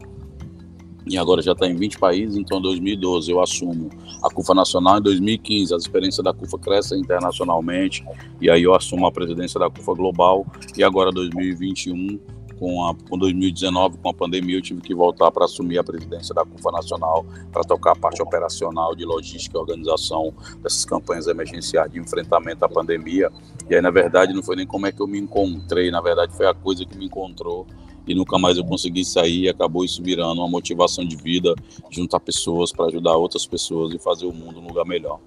E 1.07 1.16
agora 1.16 1.40
já 1.40 1.53
está 1.53 1.66
em 1.66 1.74
20 1.74 1.98
países, 1.98 2.37
então 2.37 2.59
em 2.59 2.62
2012 2.62 3.33
eu 3.33 3.40
assumo 3.40 3.88
a 4.22 4.29
CUFA 4.29 4.55
Nacional, 4.55 4.98
em 4.98 5.03
2015 5.03 5.74
as 5.74 5.83
experiências 5.83 6.22
da 6.22 6.33
CUFA 6.33 6.59
crescem 6.59 7.00
internacionalmente, 7.00 8.05
e 8.40 8.50
aí 8.50 8.64
eu 8.64 8.74
assumo 8.74 9.07
a 9.07 9.12
presidência 9.12 9.59
da 9.59 9.70
CUFA 9.70 9.94
Global, 9.94 10.46
e 10.76 10.85
agora 10.85 11.11
2021 11.11 12.20
com, 12.61 12.87
a, 12.87 12.94
com 12.94 13.16
2019, 13.16 13.96
com 13.96 14.11
a 14.11 14.14
pandemia, 14.14 14.59
eu 14.59 14.61
tive 14.61 14.83
que 14.83 14.94
voltar 14.94 15.31
para 15.31 15.46
assumir 15.46 15.79
a 15.79 15.83
presidência 15.83 16.35
da 16.35 16.44
CUFA 16.44 16.70
Nacional, 16.70 17.25
para 17.51 17.64
tocar 17.64 17.92
a 17.92 17.96
parte 17.96 18.20
operacional, 18.20 18.94
de 18.94 19.07
logística 19.07 19.57
e 19.57 19.61
organização 19.61 20.35
dessas 20.62 20.85
campanhas 20.85 21.27
emergenciais 21.27 21.90
de 21.90 21.99
enfrentamento 21.99 22.62
à 22.62 22.68
pandemia. 22.68 23.33
E 23.68 23.75
aí, 23.75 23.81
na 23.81 23.90
verdade, 23.90 24.35
não 24.35 24.42
foi 24.42 24.57
nem 24.57 24.66
como 24.66 24.87
é 24.87 24.92
que 24.92 25.01
eu 25.01 25.07
me 25.07 25.18
encontrei, 25.18 25.90
na 25.90 26.03
verdade, 26.03 26.37
foi 26.37 26.46
a 26.46 26.53
coisa 26.53 26.85
que 26.85 26.96
me 26.99 27.07
encontrou 27.07 27.66
e 28.07 28.14
nunca 28.14 28.38
mais 28.38 28.59
eu 28.59 28.64
consegui 28.64 29.05
sair 29.05 29.44
e 29.44 29.49
acabou 29.49 29.85
isso 29.85 30.03
virando 30.03 30.40
uma 30.40 30.49
motivação 30.49 31.05
de 31.05 31.16
vida, 31.16 31.55
juntar 31.90 32.20
pessoas 32.20 32.73
para 32.73 32.87
ajudar 32.87 33.16
outras 33.16 33.46
pessoas 33.46 33.94
e 33.94 33.99
fazer 33.99 34.27
o 34.27 34.33
mundo 34.33 34.61
um 34.61 34.66
lugar 34.66 34.85
melhor. 34.85 35.18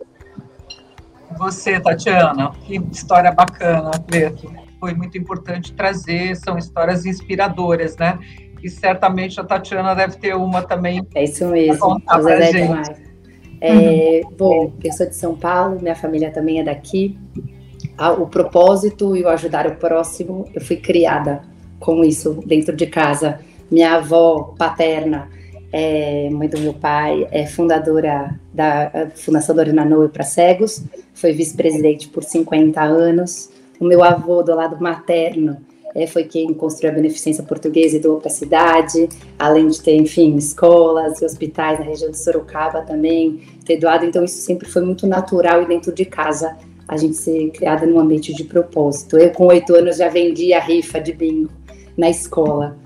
Você, 1.37 1.79
Tatiana, 1.79 2.51
que 2.65 2.75
história 2.91 3.31
bacana, 3.31 3.91
Preto. 4.05 4.51
Foi 4.83 4.93
muito 4.93 5.17
importante 5.17 5.71
trazer, 5.71 6.35
são 6.35 6.57
histórias 6.57 7.05
inspiradoras, 7.05 7.95
né? 7.95 8.19
E 8.61 8.69
certamente 8.69 9.39
a 9.39 9.43
Tatiana 9.45 9.95
deve 9.95 10.17
ter 10.17 10.35
uma 10.35 10.61
também. 10.61 11.07
É 11.15 11.23
isso 11.23 11.47
mesmo, 11.47 12.01
José 12.13 12.49
é 12.49 12.51
demais. 12.51 13.01
É, 13.61 14.21
uhum. 14.25 14.35
Bom, 14.37 14.73
eu 14.83 14.91
sou 14.91 15.05
de 15.07 15.15
São 15.15 15.37
Paulo, 15.37 15.79
minha 15.81 15.95
família 15.95 16.31
também 16.31 16.59
é 16.59 16.63
daqui. 16.65 17.17
O 18.19 18.27
propósito 18.27 19.15
e 19.15 19.23
o 19.23 19.29
ajudar 19.29 19.67
o 19.67 19.75
próximo, 19.77 20.49
eu 20.53 20.59
fui 20.59 20.75
criada 20.75 21.43
com 21.79 22.03
isso 22.03 22.43
dentro 22.45 22.75
de 22.75 22.85
casa. 22.85 23.39
Minha 23.71 23.95
avó 23.95 24.53
paterna, 24.57 25.29
é, 25.71 26.29
mãe 26.29 26.49
do 26.49 26.59
meu 26.59 26.73
pai, 26.73 27.25
é 27.31 27.45
fundadora 27.45 28.37
da 28.53 29.11
Fundação 29.15 29.55
Dorina 29.55 29.85
Noe 29.85 30.09
para 30.09 30.23
Cegos, 30.23 30.83
foi 31.13 31.31
vice-presidente 31.31 32.09
por 32.09 32.21
50 32.21 32.81
anos. 32.81 33.53
O 33.83 33.85
meu 33.85 34.01
avô, 34.01 34.41
do 34.41 34.55
lado 34.55 34.81
materno, 34.81 35.57
é, 35.93 36.07
foi 36.07 36.23
quem 36.23 36.53
construiu 36.53 36.93
a 36.93 36.95
Beneficência 36.95 37.43
Portuguesa 37.43 37.97
e 37.97 37.99
doou 37.99 38.17
para 38.17 38.29
a 38.29 38.33
cidade, 38.33 39.09
além 39.37 39.67
de 39.67 39.81
ter, 39.81 39.93
enfim, 39.97 40.37
escolas 40.37 41.21
e 41.21 41.25
hospitais 41.25 41.79
na 41.79 41.85
região 41.85 42.09
de 42.09 42.17
Sorocaba 42.17 42.83
também, 42.83 43.41
ter 43.65 43.75
doado. 43.75 44.05
Então, 44.05 44.23
isso 44.23 44.37
sempre 44.37 44.69
foi 44.69 44.83
muito 44.83 45.05
natural 45.05 45.63
e 45.63 45.65
dentro 45.65 45.91
de 45.91 46.05
casa 46.05 46.55
a 46.87 46.95
gente 46.95 47.17
ser 47.17 47.51
criada 47.51 47.85
num 47.85 47.99
ambiente 47.99 48.33
de 48.33 48.45
propósito. 48.45 49.17
Eu, 49.17 49.31
com 49.31 49.47
oito 49.47 49.75
anos, 49.75 49.97
já 49.97 50.07
vendia 50.07 50.61
rifa 50.61 51.01
de 51.01 51.11
bingo 51.11 51.51
na 51.97 52.09
escola. 52.09 52.77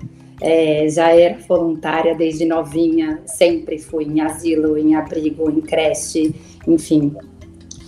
É, 0.42 0.88
já 0.88 1.12
era 1.12 1.38
voluntária 1.46 2.12
desde 2.16 2.44
novinha, 2.44 3.22
sempre 3.24 3.78
fui 3.78 4.02
em 4.02 4.20
asilo, 4.20 4.76
em 4.76 4.96
abrigo, 4.96 5.48
em 5.48 5.60
creche, 5.60 6.34
enfim. 6.66 7.14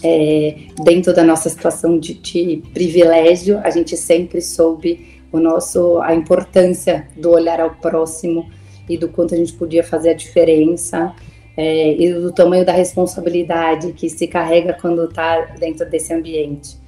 É, 0.03 0.57
dentro 0.83 1.15
da 1.15 1.23
nossa 1.23 1.49
situação 1.49 1.99
de, 1.99 2.15
de, 2.15 2.63
privilégio, 2.73 3.59
a 3.63 3.71
gente 3.71 3.97
sempre 3.97 4.41
soube 4.41 5.21
o 5.31 5.39
nosso, 5.39 6.01
a 6.01 6.15
importância 6.15 7.07
do 7.17 7.31
olhar 7.31 7.61
ao 7.61 7.73
próximo 7.73 8.51
e 8.89 8.97
do 8.97 9.09
quanto 9.09 9.35
a 9.35 9.37
gente 9.37 9.53
podia 9.53 9.85
fazer 9.85 10.11
a 10.11 10.15
diferença 10.15 11.15
é, 11.57 11.93
e 11.93 12.13
do 12.15 12.33
tamanho 12.33 12.65
da 12.65 12.73
responsabilidade 12.73 13.93
que 13.93 14.09
se 14.09 14.27
carrega 14.27 14.73
quando 14.81 15.05
está 15.05 15.43
dentro 15.59 15.89
desse 15.89 16.13
ambiente. 16.13 16.80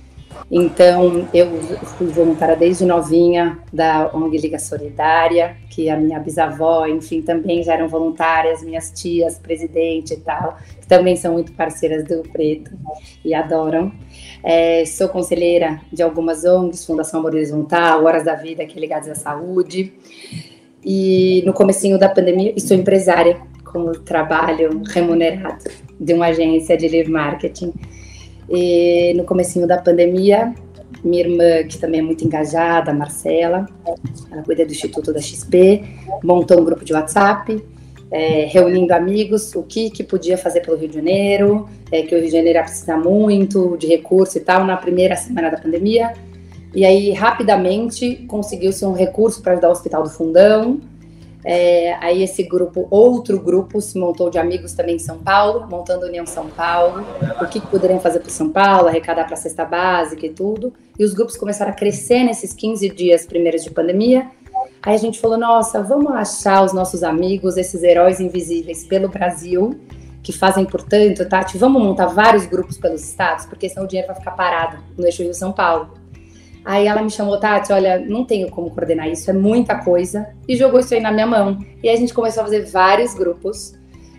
Então, 0.51 1.27
eu 1.33 1.51
fui 1.97 2.09
voluntária 2.09 2.55
desde 2.55 2.85
novinha 2.85 3.59
da 3.73 4.11
ONG 4.15 4.37
Liga 4.37 4.59
Solidária, 4.59 5.57
que 5.71 5.89
a 5.89 5.97
minha 5.97 6.19
bisavó, 6.19 6.87
enfim, 6.87 7.23
também 7.23 7.63
já 7.63 7.75
eram 7.75 7.89
voluntárias, 7.89 8.63
minhas 8.63 8.91
tias, 8.91 9.39
presidente 9.39 10.13
e 10.13 10.19
tal, 10.19 10.59
que 10.81 10.87
também 10.87 11.17
são 11.17 11.33
muito 11.33 11.53
parceiras 11.53 12.05
do 12.05 12.23
Preto 12.31 12.71
e 13.25 13.33
adoram. 13.33 13.91
É, 14.45 14.85
sou 14.85 15.09
conselheira 15.09 15.81
de 15.91 16.03
algumas 16.03 16.45
ONGs, 16.45 16.85
Fundação 16.85 17.21
Amor 17.21 17.35
Horizontal, 17.35 18.05
Horas 18.05 18.25
da 18.25 18.35
Vida, 18.35 18.67
que 18.67 18.77
é 18.77 18.81
ligadas 18.81 19.09
à 19.09 19.15
saúde. 19.15 19.93
E 20.85 21.43
no 21.47 21.53
comecinho 21.55 21.99
da 21.99 22.09
pandemia, 22.09 22.53
sou 22.59 22.77
empresária, 22.77 23.41
com 23.65 23.93
trabalho 23.93 24.83
remunerado 24.85 25.65
de 25.99 26.13
uma 26.13 26.27
agência 26.27 26.77
de 26.77 26.89
live 26.89 27.11
marketing. 27.11 27.73
E 28.49 29.15
no 29.15 29.25
comecinho 29.25 29.67
da 29.67 29.79
pandemia, 29.79 30.55
minha 31.03 31.23
irmã, 31.23 31.67
que 31.67 31.79
também 31.79 32.01
é 32.01 32.03
muito 32.03 32.25
engajada, 32.25 32.91
a 32.91 32.95
Marcela, 32.95 33.67
ela 34.31 34.43
cuida 34.43 34.65
do 34.65 34.73
Instituto 34.73 35.13
da 35.13 35.21
XP, 35.21 35.85
montou 36.23 36.61
um 36.61 36.65
grupo 36.65 36.85
de 36.85 36.93
WhatsApp, 36.93 37.63
é, 38.11 38.45
reunindo 38.45 38.93
amigos, 38.93 39.55
o 39.55 39.63
que, 39.63 39.91
que 39.91 40.05
podia 40.05 40.37
fazer 40.37 40.61
pelo 40.61 40.77
Rio 40.77 40.89
de 40.89 40.95
Janeiro, 40.97 41.69
é, 41.91 42.03
que 42.03 42.15
o 42.15 42.19
Rio 42.19 42.27
de 42.27 42.33
Janeiro 42.33 42.59
ia 42.59 42.65
precisar 42.65 42.99
muito 42.99 43.77
de 43.79 43.87
recurso 43.87 44.37
e 44.37 44.41
tal, 44.41 44.65
na 44.65 44.77
primeira 44.77 45.17
semana 45.17 45.51
da 45.51 45.57
pandemia. 45.57 46.13
E 46.75 46.85
aí, 46.85 47.11
rapidamente, 47.13 48.25
conseguiu-se 48.29 48.85
um 48.85 48.93
recurso 48.93 49.43
para 49.43 49.53
ajudar 49.53 49.69
o 49.69 49.73
Hospital 49.73 50.03
do 50.03 50.11
Fundão, 50.11 50.81
é, 51.45 51.95
aí 52.01 52.23
esse 52.23 52.43
grupo, 52.45 52.87
outro 52.91 53.39
grupo, 53.41 53.81
se 53.81 53.99
montou 53.99 54.31
de 54.31 54.39
amigos 54.39 54.73
também 54.73 54.97
em 54.97 55.01
São 55.01 55.19
Paulo, 55.19 55.67
montando 55.69 56.07
União 56.07 56.25
São 56.25 56.49
Paulo, 56.49 57.05
o 57.41 57.47
que, 57.47 57.61
que 57.61 57.67
poderiam 57.67 57.99
fazer 57.99 58.21
para 58.21 58.31
São 58.31 58.51
Paulo, 58.51 58.89
arrecadar 58.89 59.25
para 59.25 59.35
a 59.35 59.37
cesta 59.37 59.65
básica 59.65 60.25
e 60.25 60.31
tudo. 60.31 60.73
E 60.99 61.05
os 61.05 61.13
grupos 61.13 61.37
começaram 61.37 61.73
a 61.73 61.75
crescer 61.75 62.23
nesses 62.23 62.53
15 62.53 62.89
dias 62.91 63.27
primeiros 63.27 63.65
de 63.65 63.71
pandemia. 63.71 64.31
Aí 64.83 64.95
a 64.95 64.99
gente 64.99 65.21
falou, 65.21 65.39
nossa, 65.39 65.83
vamos 65.83 66.13
achar 66.13 66.65
os 66.65 66.73
nossos 66.73 67.03
amigos, 67.03 67.57
esses 67.57 67.83
heróis 67.83 68.21
invisíveis 68.21 68.85
pelo 68.85 69.09
Brasil, 69.09 69.81
que 70.23 70.33
fazem, 70.33 70.65
portanto, 70.65 71.29
Tati, 71.29 71.59
vamos 71.59 71.83
montar 71.83 72.07
vários 72.07 72.47
grupos 72.47 72.79
pelos 72.79 73.03
estados, 73.03 73.47
porque 73.47 73.69
senão 73.69 73.85
o 73.85 73.89
dinheiro 73.89 74.09
vai 74.09 74.17
ficar 74.17 74.33
parado 74.33 74.79
no 74.97 75.05
eixo 75.05 75.23
Rio-São 75.23 75.53
Paulo. 75.53 76.02
Aí 76.65 76.87
ela 76.87 77.03
me 77.03 77.11
chamou, 77.11 77.39
Tati, 77.39 77.73
olha, 77.73 77.99
não 77.99 78.25
tenho 78.25 78.49
como 78.51 78.71
coordenar 78.71 79.09
isso, 79.09 79.31
é 79.31 79.33
muita 79.33 79.77
coisa, 79.79 80.29
e 80.47 80.57
jogou 80.57 80.81
isso 80.81 80.95
aí 80.95 81.01
na 81.01 81.11
minha 81.11 81.27
mão. 81.27 81.59
E 81.83 81.89
a 81.89 81.97
gente 81.97 82.15
começou 82.15 82.43
a 82.43 82.45
fazer 82.45 82.67
vários 82.67 83.15
grupos 83.15 83.75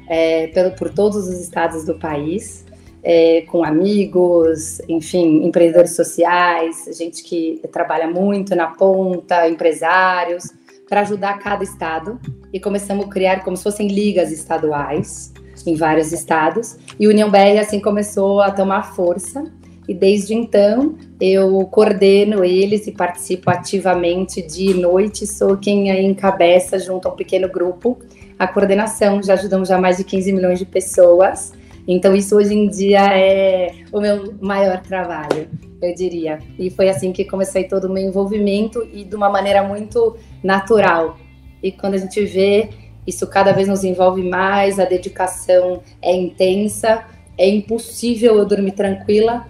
é, 0.10 0.47
pelo, 0.47 0.71
por 0.71 0.89
todos 0.89 1.27
os 1.27 1.39
estados 1.39 1.86
do 1.86 1.97
país, 1.97 2.65
é, 3.01 3.41
com 3.41 3.63
amigos, 3.63 4.82
enfim, 4.89 5.45
empreendedores 5.45 5.95
sociais, 5.95 6.89
gente 6.97 7.23
que 7.23 7.62
trabalha 7.71 8.08
muito 8.08 8.56
na 8.56 8.67
ponta, 8.67 9.47
empresários, 9.47 10.51
para 10.88 11.01
ajudar 11.01 11.39
cada 11.39 11.63
estado. 11.63 12.19
E 12.51 12.60
começamos 12.60 13.06
a 13.06 13.10
criar 13.10 13.43
como 13.43 13.58
se 13.58 13.63
fossem 13.63 13.88
ligas 13.88 14.32
estaduais 14.32 15.34
em 15.65 15.75
vários 15.75 16.12
estados. 16.12 16.77
E 16.99 17.08
União 17.08 17.29
BR 17.29 17.60
assim 17.60 17.79
começou 17.79 18.41
a 18.41 18.51
tomar 18.51 18.93
força 18.95 19.43
e 19.88 19.93
desde 19.93 20.34
então 20.34 20.96
eu 21.19 21.65
coordeno 21.65 22.43
eles 22.43 22.88
e 22.88 22.91
participo 22.91 23.50
ativamente 23.50 24.41
dia 24.41 24.72
e 24.72 24.74
noite, 24.74 25.28
sou 25.28 25.58
quem 25.58 25.89
encabeça 26.06 26.80
junto 26.80 27.08
a 27.08 27.12
um 27.12 27.15
pequeno 27.15 27.48
grupo 27.48 27.98
a 28.38 28.48
coordenação, 28.48 29.22
já 29.22 29.34
ajudamos 29.34 29.69
já 29.69 29.78
mais 29.78 29.98
de 29.98 30.04
15 30.04 30.34
milhões 30.34 30.60
de 30.60 30.65
pessoas, 30.65 31.54
então 31.88 32.15
isso 32.15 32.36
hoje 32.36 32.54
em 32.54 32.67
dia 32.67 33.02
é 33.17 33.74
o 33.91 34.00
meu 34.00 34.34
maior 34.41 34.82
trabalho, 34.82 35.48
eu 35.82 35.93
diria. 35.93 36.39
E 36.58 36.69
foi 36.69 36.89
assim 36.89 37.12
que 37.12 37.26
comecei 37.26 37.65
todo 37.65 37.86
o 37.86 37.89
meu 37.89 38.04
envolvimento 38.04 38.88
e 38.91 39.04
de 39.04 39.15
uma 39.15 39.30
maneira 39.30 39.63
muito 39.63 40.17
natural. 40.43 41.17
E 41.62 41.72
quando 41.72 41.93
a 41.93 41.98
gente 41.98 42.24
vê, 42.26 42.69
isso 43.06 43.28
cada 43.28 43.52
vez 43.52 43.67
nos 43.67 43.84
envolve 43.84 44.24
mais, 44.24 44.80
a 44.80 44.86
dedicação 44.86 45.82
é 46.02 46.13
intensa, 46.15 47.06
é 47.38 47.48
impossível 47.48 48.38
eu 48.38 48.46
dormir 48.46 48.74
tranquila 48.74 49.46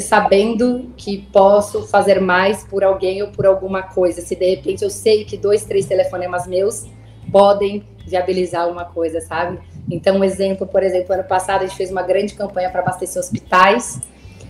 sabendo 0.00 0.92
que 0.96 1.26
posso 1.32 1.86
fazer 1.86 2.20
mais 2.20 2.62
por 2.64 2.84
alguém 2.84 3.22
ou 3.22 3.28
por 3.28 3.46
alguma 3.46 3.82
coisa. 3.82 4.20
Se 4.20 4.36
de 4.36 4.54
repente 4.54 4.82
eu 4.82 4.90
sei 4.90 5.24
que 5.24 5.36
dois, 5.36 5.64
três 5.64 5.86
telefonemas 5.86 6.46
meus 6.46 6.86
podem 7.30 7.82
viabilizar 8.06 8.68
uma 8.68 8.84
coisa, 8.84 9.20
sabe? 9.20 9.58
Então, 9.90 10.18
um 10.18 10.24
exemplo, 10.24 10.66
por 10.66 10.82
exemplo, 10.82 11.14
ano 11.14 11.24
passado 11.24 11.62
a 11.62 11.66
gente 11.66 11.76
fez 11.76 11.90
uma 11.90 12.02
grande 12.02 12.34
campanha 12.34 12.70
para 12.70 12.80
abastecer 12.80 13.20
hospitais 13.20 14.00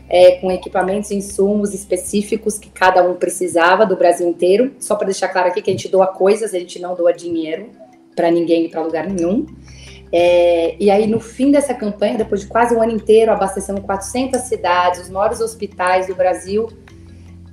é, 0.08 0.32
com 0.32 0.50
equipamentos 0.50 1.10
e 1.10 1.14
insumos 1.14 1.72
específicos 1.72 2.58
que 2.58 2.68
cada 2.68 3.02
um 3.02 3.14
precisava 3.14 3.86
do 3.86 3.96
Brasil 3.96 4.28
inteiro. 4.28 4.74
Só 4.78 4.96
para 4.96 5.06
deixar 5.06 5.28
claro 5.28 5.48
aqui 5.48 5.62
que 5.62 5.70
a 5.70 5.72
gente 5.72 5.88
doa 5.88 6.08
coisas, 6.08 6.52
a 6.52 6.58
gente 6.58 6.78
não 6.80 6.94
doa 6.94 7.12
dinheiro 7.12 7.70
para 8.14 8.30
ninguém 8.30 8.66
e 8.66 8.68
para 8.68 8.82
lugar 8.82 9.08
nenhum. 9.08 9.46
É, 10.12 10.76
e 10.78 10.90
aí, 10.90 11.06
no 11.06 11.18
fim 11.18 11.50
dessa 11.50 11.72
campanha, 11.72 12.18
depois 12.18 12.42
de 12.42 12.46
quase 12.46 12.74
um 12.74 12.82
ano 12.82 12.92
inteiro, 12.92 13.32
abastecendo 13.32 13.80
400 13.80 14.42
cidades, 14.42 15.00
os 15.00 15.08
maiores 15.08 15.40
hospitais 15.40 16.06
do 16.06 16.14
Brasil, 16.14 16.68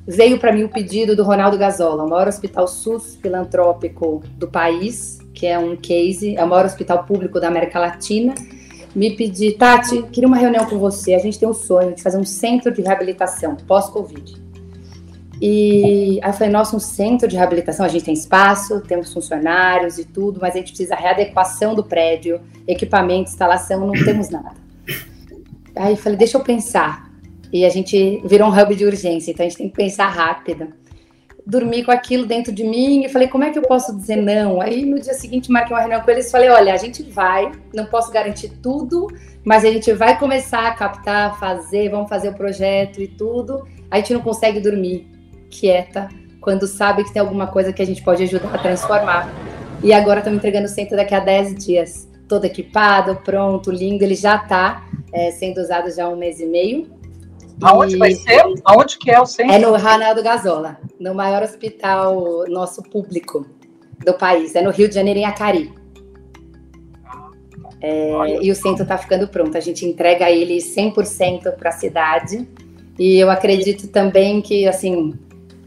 veio 0.06 0.38
para 0.38 0.52
mim 0.52 0.63
o 0.63 0.69
pedido 0.69 1.15
do 1.15 1.24
Ronaldo 1.24 1.58
Gazola, 1.58 2.04
o 2.04 2.10
maior 2.10 2.28
hospital 2.28 2.67
SUS 2.67 3.17
filantrópico 3.22 4.22
do 4.38 4.48
país, 4.48 5.19
que 5.34 5.48
é 5.48 5.58
um 5.58 5.78
case, 5.78 6.36
é 6.36 6.43
o 6.43 6.48
maior 6.48 6.65
hospital 6.65 7.06
público 7.06 7.39
da 7.39 7.48
América 7.48 7.80
Latina, 7.80 8.36
me 8.93 9.15
pedir, 9.15 9.54
Tati, 9.54 10.02
queria 10.12 10.28
uma 10.28 10.36
reunião 10.36 10.65
com 10.65 10.78
você, 10.78 11.13
a 11.13 11.19
gente 11.19 11.39
tem 11.39 11.48
um 11.48 11.54
sonho 11.54 11.93
de 11.93 12.02
fazer 12.02 12.17
um 12.17 12.26
centro 12.26 12.74
de 12.74 12.82
reabilitação 12.82 13.56
pós-Covid. 13.56 14.49
E 15.41 16.19
aí 16.21 16.30
eu 16.30 16.34
falei, 16.34 16.52
nossa, 16.52 16.75
um 16.75 16.80
centro 16.80 17.28
de 17.28 17.38
reabilitação, 17.38 17.86
a 17.86 17.89
gente 17.89 18.04
tem 18.04 18.13
espaço, 18.13 18.82
temos 18.82 19.13
funcionários 19.13 19.97
e 19.97 20.04
tudo, 20.04 20.39
mas 20.41 20.54
a 20.54 20.58
gente 20.58 20.69
precisa 20.71 20.95
readequação 20.95 21.73
do 21.73 21.84
prédio, 21.84 22.41
equipamento, 22.67 23.30
instalação, 23.30 23.88
não 23.88 23.93
temos 23.93 24.30
nada. 24.30 24.52
Aí 25.75 25.93
eu 25.93 25.97
falei, 25.97 26.17
deixa 26.17 26.38
eu 26.38 26.41
pensar. 26.41 27.10
E 27.54 27.63
a 27.65 27.69
gente 27.69 28.21
virou 28.25 28.49
um 28.49 28.60
hub 28.60 28.75
de 28.75 28.86
urgência, 28.86 29.32
então 29.32 29.45
a 29.45 29.49
gente 29.49 29.58
tem 29.58 29.69
que 29.69 29.75
pensar 29.75 30.08
rápido. 30.10 30.73
dormi 31.45 31.84
com 31.84 31.91
aquilo 31.91 32.25
dentro 32.25 32.52
de 32.52 32.63
mim 32.63 33.06
e 33.06 33.10
falei, 33.10 33.28
como 33.28 33.43
é 33.43 33.49
que 33.49 33.58
eu 33.58 33.63
posso 33.63 33.95
dizer 33.95 34.17
não? 34.17 34.62
Aí 34.62 34.86
no 34.86 34.99
dia 34.99 35.13
seguinte 35.13 35.49
marquei 35.52 35.73
uma 35.73 35.80
reunião 35.80 36.02
com 36.02 36.12
eles 36.12 36.28
e 36.28 36.32
falei, 36.32 36.49
olha, 36.49 36.73
a 36.73 36.78
gente 36.78 37.02
vai, 37.02 37.52
não 37.73 37.86
posso 37.86 38.12
garantir 38.12 38.49
tudo, 38.62 39.08
mas 39.43 39.63
a 39.63 39.71
gente 39.71 39.91
vai 39.93 40.19
começar 40.19 40.67
a 40.67 40.73
captar, 40.73 41.39
fazer, 41.39 41.89
vamos 41.89 42.10
fazer 42.10 42.30
o 42.30 42.34
projeto 42.34 43.02
e 43.02 43.08
tudo. 43.08 43.65
A 43.89 43.97
gente 43.97 44.13
não 44.13 44.21
consegue 44.21 44.60
dormir 44.60 45.08
quieta 45.50 46.10
quando 46.42 46.68
sabe 46.68 47.04
que 47.04 47.14
tem 47.14 47.20
alguma 47.20 47.48
coisa 47.48 47.74
que 47.74 47.82
a 47.82 47.86
gente 47.86 48.02
pode 48.04 48.24
ajudar 48.24 48.54
a 48.56 48.58
transformar. 48.58 49.30
E 49.84 49.94
agora 49.94 50.20
estamos 50.20 50.38
entregando 50.38 50.66
o 50.66 50.70
centro 50.70 50.96
daqui 50.96 51.14
a 51.14 51.20
10 51.20 51.56
dias. 51.56 52.08
Todo 52.28 52.46
equipado, 52.46 53.16
pronto, 53.24 53.72
lindo. 53.72 54.04
Ele 54.04 54.16
já 54.16 54.36
está 54.36 54.86
é, 55.12 55.32
sendo 55.32 55.60
usado 55.60 55.90
já 55.92 56.06
há 56.06 56.10
um 56.10 56.16
mês 56.16 56.40
e 56.40 56.46
meio. 56.46 56.88
Aonde 57.62 57.96
e... 57.96 57.98
vai 57.98 58.14
ser? 58.14 58.42
Aonde 58.66 58.98
que 58.98 59.12
é 59.12 59.20
o 59.20 59.26
centro? 59.26 59.54
É 59.54 59.60
no 59.60 59.74
Ranaldo 59.74 60.24
Gazola, 60.24 60.78
no 61.00 61.14
maior 61.14 61.44
hospital 61.44 62.46
nosso 62.48 62.82
público 62.84 63.46
do 64.06 64.14
país. 64.14 64.56
É 64.56 64.62
no 64.62 64.72
Rio 64.72 64.88
de 64.88 64.96
Janeiro, 64.96 65.20
em 65.20 65.26
Acari. 65.26 65.74
É, 67.82 68.44
e 68.44 68.52
o 68.52 68.56
centro 68.56 68.84
está 68.84 68.98
ficando 68.98 69.28
pronto. 69.28 69.58
A 69.58 69.62
gente 69.62 69.86
entrega 69.86 70.30
ele 70.30 70.58
100% 70.58 71.52
para 71.56 71.70
a 71.70 71.74
cidade. 71.74 72.48
E 72.98 73.18
eu 73.18 73.30
acredito 73.30 73.88
também 73.88 74.42
que, 74.42 74.68
assim, 74.68 75.14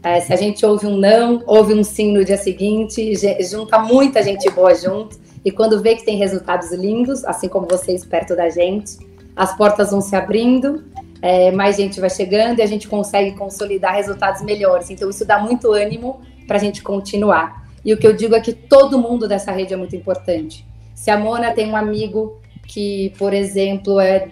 é, 0.03 0.19
se 0.19 0.33
a 0.33 0.35
gente 0.35 0.65
ouve 0.65 0.85
um 0.85 0.97
não, 0.97 1.41
ouve 1.47 1.73
um 1.73 1.83
sim 1.83 2.11
no 2.11 2.25
dia 2.25 2.37
seguinte, 2.37 3.13
junta 3.49 3.79
muita 3.79 4.21
gente 4.21 4.49
boa 4.49 4.75
junto. 4.75 5.17
E 5.45 5.51
quando 5.51 5.81
vê 5.81 5.95
que 5.95 6.03
tem 6.03 6.17
resultados 6.17 6.71
lindos, 6.73 7.23
assim 7.23 7.47
como 7.47 7.65
vocês 7.65 8.05
perto 8.05 8.35
da 8.35 8.49
gente, 8.49 8.97
as 9.33 9.55
portas 9.55 9.91
vão 9.91 10.01
se 10.01 10.15
abrindo, 10.15 10.83
é, 11.21 11.51
mais 11.51 11.77
gente 11.77 12.01
vai 12.01 12.09
chegando 12.09 12.59
e 12.59 12.61
a 12.61 12.65
gente 12.65 12.87
consegue 12.87 13.31
consolidar 13.37 13.95
resultados 13.95 14.41
melhores. 14.41 14.89
Então, 14.89 15.09
isso 15.09 15.25
dá 15.25 15.39
muito 15.39 15.71
ânimo 15.71 16.21
para 16.45 16.57
a 16.57 16.59
gente 16.59 16.83
continuar. 16.83 17.63
E 17.83 17.93
o 17.93 17.97
que 17.97 18.05
eu 18.05 18.13
digo 18.13 18.35
é 18.35 18.41
que 18.41 18.51
todo 18.51 18.99
mundo 18.99 19.25
dessa 19.25 19.51
rede 19.51 19.73
é 19.73 19.77
muito 19.77 19.95
importante. 19.95 20.65
Se 20.93 21.09
a 21.09 21.17
Mona 21.17 21.53
tem 21.53 21.69
um 21.69 21.77
amigo 21.77 22.41
que, 22.67 23.13
por 23.17 23.33
exemplo, 23.33 23.99
é, 23.99 24.29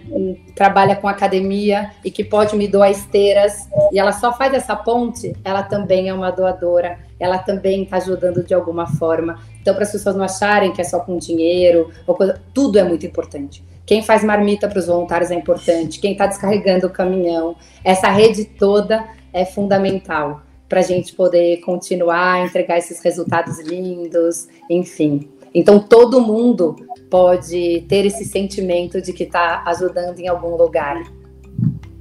trabalha 0.54 0.96
com 0.96 1.06
academia 1.06 1.90
e 2.04 2.10
que 2.10 2.24
pode 2.24 2.56
me 2.56 2.66
doar 2.66 2.90
esteiras, 2.90 3.68
e 3.92 3.98
ela 3.98 4.12
só 4.12 4.32
faz 4.32 4.54
essa 4.54 4.74
ponte, 4.74 5.34
ela 5.44 5.62
também 5.62 6.08
é 6.08 6.14
uma 6.14 6.30
doadora, 6.30 6.98
ela 7.20 7.38
também 7.38 7.84
está 7.84 7.98
ajudando 7.98 8.42
de 8.42 8.54
alguma 8.54 8.86
forma. 8.86 9.38
Então, 9.60 9.74
para 9.74 9.84
as 9.84 9.92
pessoas 9.92 10.16
não 10.16 10.24
acharem 10.24 10.72
que 10.72 10.80
é 10.80 10.84
só 10.84 11.00
com 11.00 11.16
dinheiro, 11.18 11.90
coisa, 12.06 12.40
tudo 12.52 12.78
é 12.78 12.82
muito 12.82 13.06
importante. 13.06 13.62
Quem 13.84 14.02
faz 14.02 14.24
marmita 14.24 14.68
para 14.68 14.78
os 14.78 14.86
voluntários 14.86 15.30
é 15.30 15.34
importante, 15.34 16.00
quem 16.00 16.12
está 16.12 16.26
descarregando 16.26 16.86
o 16.86 16.90
caminhão, 16.90 17.56
essa 17.84 18.08
rede 18.08 18.44
toda 18.44 19.04
é 19.32 19.44
fundamental 19.44 20.42
para 20.68 20.80
a 20.80 20.82
gente 20.82 21.12
poder 21.14 21.58
continuar 21.58 22.46
entregar 22.46 22.78
esses 22.78 23.00
resultados 23.00 23.60
lindos, 23.60 24.48
enfim. 24.70 25.28
Então, 25.54 25.78
todo 25.78 26.20
mundo 26.20 26.76
pode 27.12 27.84
ter 27.90 28.06
esse 28.06 28.24
sentimento 28.24 29.02
de 29.02 29.12
que 29.12 29.24
está 29.24 29.62
ajudando 29.66 30.18
em 30.18 30.28
algum 30.28 30.56
lugar. 30.56 31.02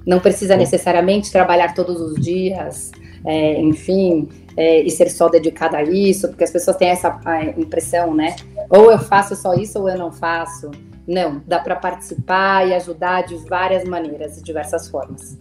Não 0.08 0.21
precisa 0.21 0.56
necessariamente 0.56 1.30
trabalhar 1.30 1.74
todos 1.74 2.00
os 2.00 2.15
dias, 2.15 2.91
é, 3.26 3.60
enfim, 3.60 4.30
é, 4.56 4.82
e 4.82 4.89
ser 4.89 5.10
só 5.10 5.28
dedicada 5.28 5.80
a 5.80 5.84
isso, 5.84 6.30
porque 6.30 6.45
as 6.45 6.50
pessoas 6.50 6.78
têm 6.78 6.88
essa 6.88 7.19
impressão, 7.58 8.15
né? 8.15 8.38
Ou 8.69 8.89
eu 8.89 9.00
faço 9.00 9.36
só 9.36 9.54
isso 9.54 9.80
ou 9.80 9.89
eu 9.89 9.97
não 9.97 10.13
faço. 10.13 10.71
Não, 11.06 11.43
dá 11.45 11.60
para 11.60 11.76
participar 11.76 12.69
e 12.69 12.74
ajudar 12.74 13.24
de 13.24 13.36
várias 13.50 13.84
maneiras, 13.84 14.38
de 14.38 14.43
diversas 14.43 14.88
formas. 14.88 15.38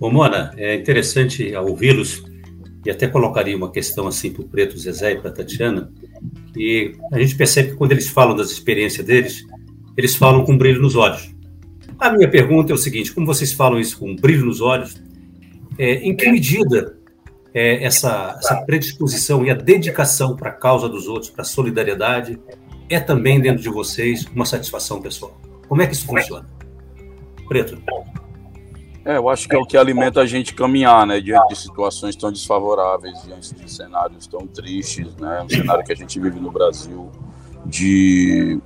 Ô, 0.00 0.10
Mona, 0.10 0.50
é 0.56 0.76
interessante 0.76 1.54
ouvi-los 1.54 2.24
e 2.86 2.90
até 2.90 3.06
colocaria 3.06 3.54
uma 3.54 3.70
questão 3.70 4.06
assim 4.06 4.32
para 4.32 4.42
o 4.42 4.48
Preto 4.48 4.78
Zezé 4.78 5.12
e 5.12 5.20
para 5.20 5.28
a 5.28 5.34
Tatiana, 5.34 5.92
e 6.56 6.94
a 7.12 7.18
gente 7.18 7.36
percebe 7.36 7.70
que 7.70 7.76
quando 7.76 7.92
eles 7.92 8.08
falam 8.08 8.36
das 8.36 8.50
experiências 8.50 9.04
deles, 9.06 9.44
eles 9.96 10.14
falam 10.14 10.44
com 10.44 10.56
brilho 10.56 10.80
nos 10.80 10.96
olhos. 10.96 11.34
A 11.98 12.12
minha 12.12 12.28
pergunta 12.28 12.72
é 12.72 12.74
o 12.74 12.78
seguinte: 12.78 13.12
como 13.12 13.26
vocês 13.26 13.52
falam 13.52 13.78
isso 13.78 13.98
com 13.98 14.14
brilho 14.14 14.44
nos 14.46 14.60
olhos, 14.60 15.00
é, 15.78 15.94
em 15.94 16.14
que 16.16 16.30
medida 16.30 16.96
é, 17.52 17.84
essa, 17.84 18.36
essa 18.38 18.56
predisposição 18.62 19.44
e 19.44 19.50
a 19.50 19.54
dedicação 19.54 20.36
para 20.36 20.50
a 20.50 20.52
causa 20.52 20.88
dos 20.88 21.06
outros, 21.06 21.30
para 21.30 21.42
a 21.42 21.44
solidariedade, 21.44 22.38
é 22.88 23.00
também 23.00 23.40
dentro 23.40 23.62
de 23.62 23.68
vocês 23.68 24.26
uma 24.34 24.44
satisfação 24.44 25.00
pessoal? 25.00 25.40
Como 25.68 25.80
é 25.80 25.86
que 25.86 25.94
isso 25.94 26.06
funciona? 26.06 26.46
Preto. 27.48 27.80
É, 29.04 29.18
eu 29.18 29.28
acho 29.28 29.46
que 29.46 29.54
é 29.54 29.58
o 29.58 29.66
que 29.66 29.76
alimenta 29.76 30.20
a 30.20 30.26
gente 30.26 30.54
caminhar, 30.54 31.06
né, 31.06 31.20
diante 31.20 31.48
de 31.48 31.56
situações 31.56 32.16
tão 32.16 32.32
desfavoráveis, 32.32 33.22
diante 33.22 33.54
de 33.54 33.70
cenários 33.70 34.26
tão 34.26 34.46
tristes, 34.46 35.14
né, 35.16 35.42
um 35.42 35.48
cenário 35.48 35.84
que 35.84 35.92
a 35.92 35.96
gente 35.96 36.18
vive 36.18 36.40
no 36.40 36.50
Brasil 36.50 37.10
de 37.66 38.58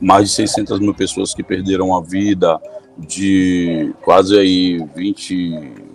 mais 0.00 0.30
de 0.30 0.34
600 0.34 0.80
mil 0.80 0.94
pessoas 0.94 1.34
que 1.34 1.42
perderam 1.42 1.94
a 1.94 2.00
vida, 2.00 2.58
de 2.98 3.94
quase 4.02 4.38
aí 4.38 4.78
20 4.94 5.34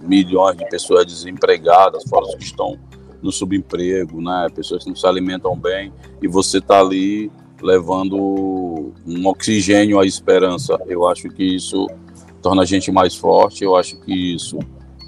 milhões 0.04 0.58
de 0.58 0.70
pessoas 0.70 1.06
desempregadas, 1.06 2.04
fora 2.08 2.26
que 2.38 2.44
estão 2.44 2.78
no 3.22 3.32
subemprego, 3.32 4.22
né, 4.22 4.48
pessoas 4.54 4.84
que 4.84 4.90
não 4.90 4.96
se 4.96 5.08
alimentam 5.08 5.58
bem, 5.58 5.92
e 6.22 6.28
você 6.28 6.60
está 6.60 6.80
ali 6.80 7.32
levando 7.62 8.16
um 9.06 9.28
oxigênio 9.28 10.00
à 10.00 10.06
esperança. 10.06 10.80
Eu 10.88 11.08
acho 11.08 11.30
que 11.30 11.44
isso 11.44 11.88
torna 12.42 12.64
a 12.64 12.66
gente 12.66 12.92
mais 12.92 13.16
forte. 13.16 13.64
Eu 13.64 13.76
acho 13.76 13.98
que 14.02 14.36
isso 14.36 14.60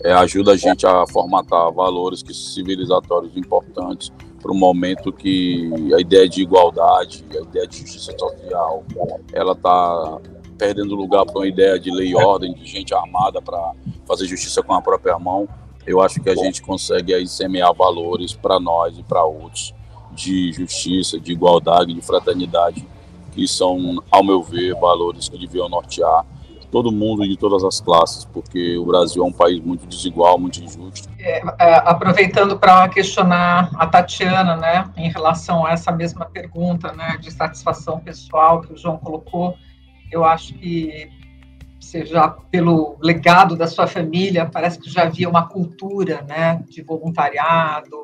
é, 0.04 0.12
ajuda 0.14 0.52
a 0.52 0.58
gente 0.58 0.86
a 0.86 1.06
formatar 1.08 1.72
valores 1.72 2.22
que 2.22 2.34
civilizatórios 2.34 3.36
importantes 3.36 4.12
para 4.42 4.52
um 4.52 4.58
momento 4.58 5.12
que 5.12 5.72
a 5.96 6.02
ideia 6.02 6.28
de 6.28 6.42
igualdade, 6.42 7.24
a 7.32 7.42
ideia 7.42 7.66
de 7.66 7.78
justiça 7.78 8.14
social, 8.18 8.84
ela 9.32 9.54
está 9.54 10.20
perdendo 10.58 10.96
lugar 10.96 11.26
para 11.26 11.40
uma 11.40 11.48
ideia 11.48 11.80
de 11.80 11.90
lei 11.90 12.10
e 12.10 12.16
ordem, 12.16 12.54
de 12.54 12.66
gente 12.66 12.94
armada 12.94 13.42
para 13.42 13.74
fazer 14.06 14.28
justiça 14.28 14.62
com 14.62 14.74
a 14.74 14.82
própria 14.82 15.18
mão. 15.18 15.48
Eu 15.88 16.02
acho 16.02 16.22
que 16.22 16.30
a 16.30 16.36
gente 16.36 16.62
consegue 16.62 17.14
aí 17.14 17.28
semear 17.28 17.74
valores 17.74 18.34
para 18.34 18.60
nós 18.60 18.98
e 18.98 19.04
para 19.04 19.24
outros 19.24 19.74
de 20.12 20.52
justiça, 20.52 21.20
de 21.20 21.32
igualdade, 21.32 21.94
de 21.94 22.02
fraternidade, 22.02 22.86
que 23.32 23.48
são, 23.48 24.04
ao 24.12 24.24
meu 24.24 24.44
ver, 24.44 24.76
valores 24.76 25.28
que 25.28 25.38
deviam 25.38 25.68
nortear 25.68 26.26
todo 26.74 26.92
mundo 26.92 27.24
e 27.24 27.30
de 27.30 27.38
todas 27.38 27.64
as 27.64 27.80
classes, 27.80 28.26
porque 28.26 28.76
o 28.80 28.86
Brasil 28.88 29.24
é 29.24 29.28
um 29.28 29.32
país 29.32 29.60
muito 29.60 29.86
desigual, 29.86 30.40
muito 30.40 30.60
injusto. 30.60 31.08
É, 31.20 31.38
é, 31.60 31.76
aproveitando 31.86 32.58
para 32.58 32.90
questionar 32.90 33.70
a 33.76 33.86
Tatiana, 33.86 34.58
né, 34.58 34.92
em 34.98 35.08
relação 35.08 35.68
a 35.68 35.72
essa 35.74 35.92
mesma 35.92 36.26
pergunta, 36.26 36.92
né, 36.92 37.20
de 37.22 37.30
satisfação 37.30 38.00
pessoal 38.00 38.60
que 38.62 38.74
o 38.74 38.78
João 38.78 38.98
colocou, 38.98 39.56
eu 40.12 40.26
acho 40.26 40.56
que 40.56 41.12
seja 41.80 42.28
pelo 42.50 42.98
legado 43.00 43.56
da 43.56 43.68
sua 43.68 43.86
família, 43.86 44.50
parece 44.52 44.80
que 44.80 44.90
já 44.90 45.04
havia 45.04 45.30
uma 45.30 45.48
cultura, 45.48 46.26
né, 46.28 46.64
de 46.68 46.82
voluntariado 46.82 48.02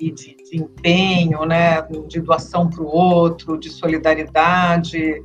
e 0.00 0.10
de, 0.10 0.34
de 0.50 0.56
empenho, 0.56 1.44
né, 1.44 1.80
de 2.08 2.20
doação 2.20 2.68
para 2.68 2.82
o 2.82 2.86
outro, 2.86 3.56
de 3.56 3.70
solidariedade 3.70 5.22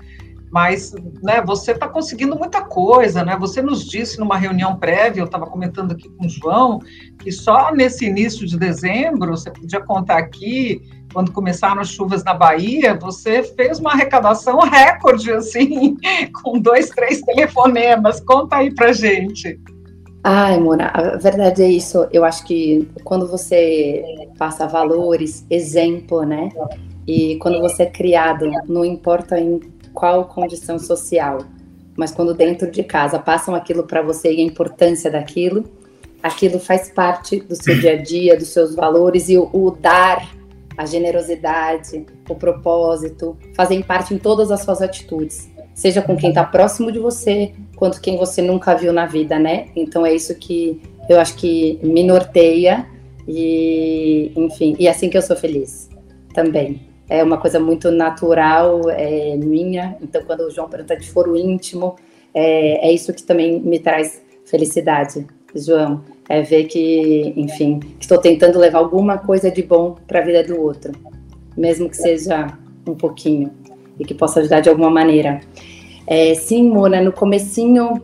mas 0.56 0.96
né, 1.22 1.42
você 1.46 1.74
está 1.74 1.86
conseguindo 1.86 2.34
muita 2.34 2.62
coisa, 2.62 3.26
né? 3.26 3.36
Você 3.38 3.62
nos 3.62 3.84
disse 3.86 4.18
numa 4.18 4.38
reunião 4.38 4.78
prévia, 4.78 5.20
eu 5.20 5.26
estava 5.26 5.46
comentando 5.48 5.92
aqui 5.92 6.08
com 6.08 6.26
o 6.26 6.30
João, 6.30 6.80
que 7.20 7.30
só 7.30 7.74
nesse 7.74 8.06
início 8.06 8.48
de 8.48 8.58
dezembro, 8.58 9.32
você 9.36 9.52
podia 9.52 9.82
contar 9.82 10.18
aqui, 10.18 10.82
quando 11.12 11.34
começaram 11.34 11.82
as 11.82 11.90
chuvas 11.90 12.24
na 12.24 12.34
Bahia, 12.34 12.98
você 12.98 13.44
fez 13.44 13.80
uma 13.80 13.92
arrecadação 13.92 14.60
recorde, 14.60 15.30
assim, 15.30 15.98
com 16.42 16.58
dois, 16.58 16.88
três 16.88 17.20
telefonemas. 17.20 18.22
Conta 18.22 18.56
aí 18.56 18.74
pra 18.74 18.94
gente. 18.94 19.60
Ai, 20.24 20.58
Mona, 20.58 20.88
a 20.88 21.18
verdade 21.18 21.64
é 21.64 21.70
isso. 21.70 22.08
Eu 22.14 22.24
acho 22.24 22.46
que 22.46 22.88
quando 23.04 23.28
você 23.28 24.02
passa 24.38 24.66
valores, 24.68 25.46
exemplo, 25.50 26.24
né? 26.24 26.48
E 27.06 27.36
quando 27.40 27.60
você 27.60 27.84
é 27.84 27.92
criado, 27.92 28.50
não 28.68 28.84
importa 28.84 29.38
em 29.38 29.60
qual 29.96 30.26
condição 30.26 30.78
social, 30.78 31.40
mas 31.98 32.12
quando 32.12 32.34
dentro 32.34 32.70
de 32.70 32.84
casa 32.84 33.18
passam 33.18 33.56
aquilo 33.56 33.84
para 33.84 34.02
você 34.02 34.32
e 34.32 34.42
a 34.42 34.44
importância 34.44 35.10
daquilo, 35.10 35.64
aquilo 36.22 36.60
faz 36.60 36.92
parte 36.92 37.40
do 37.40 37.56
seu 37.56 37.80
dia 37.80 37.94
a 37.94 38.02
dia, 38.02 38.38
dos 38.38 38.50
seus 38.50 38.76
valores 38.76 39.30
e 39.30 39.38
o, 39.38 39.50
o 39.54 39.72
dar, 39.72 40.30
a 40.78 40.86
generosidade, 40.86 42.06
o 42.30 42.36
propósito, 42.36 43.38
fazem 43.56 43.82
parte 43.82 44.14
em 44.14 44.18
todas 44.18 44.52
as 44.52 44.62
suas 44.62 44.82
atitudes, 44.82 45.50
seja 45.74 46.02
com 46.02 46.18
quem 46.18 46.30
está 46.30 46.44
próximo 46.44 46.92
de 46.92 47.00
você, 47.00 47.54
quanto 47.78 48.02
quem 48.02 48.18
você 48.18 48.42
nunca 48.42 48.76
viu 48.76 48.92
na 48.92 49.06
vida, 49.06 49.40
né? 49.40 49.68
Então 49.76 50.06
é 50.06 50.14
isso 50.14 50.36
que 50.36 50.82
eu 51.08 51.20
acho 51.20 51.36
que 51.36 51.80
me 51.82 52.04
norteia 52.04 52.86
e, 53.26 54.34
enfim, 54.36 54.76
e 54.78 54.88
é 54.88 54.92
assim 54.92 55.10
que 55.10 55.18
eu 55.18 55.22
sou 55.22 55.38
feliz 55.38 55.90
também 56.34 56.95
é 57.08 57.24
uma 57.24 57.38
coisa 57.38 57.60
muito 57.60 57.92
natural, 57.92 58.90
é, 58.90 59.36
minha. 59.38 59.98
Então, 60.02 60.24
quando 60.24 60.42
o 60.42 60.52
João 60.52 60.68
pergunta 60.68 60.98
de 60.98 61.10
foro 61.10 61.36
íntimo, 61.36 61.96
é, 62.34 62.88
é 62.88 62.92
isso 62.92 63.14
que 63.14 63.24
também 63.24 63.60
me 63.60 63.80
traz 63.80 64.22
felicidade. 64.46 65.26
João, 65.56 66.04
é 66.28 66.42
ver 66.42 66.66
que, 66.66 67.34
enfim, 67.38 67.80
estou 68.00 68.18
tentando 68.18 68.60
levar 68.60 68.80
alguma 68.80 69.18
coisa 69.18 69.50
de 69.50 69.64
bom 69.64 69.96
para 70.08 70.20
a 70.20 70.24
vida 70.24 70.44
do 70.44 70.60
outro, 70.60 70.92
mesmo 71.56 71.90
que 71.90 71.96
seja 71.96 72.48
um 72.86 72.94
pouquinho 72.94 73.52
e 73.98 74.04
que 74.04 74.14
possa 74.14 74.42
ajudar 74.42 74.60
de 74.60 74.70
alguma 74.70 74.90
maneira. 74.90 75.40
É, 76.06 76.34
sim, 76.36 76.70
Mona, 76.70 77.02
no 77.02 77.14
comecinho 77.14 78.02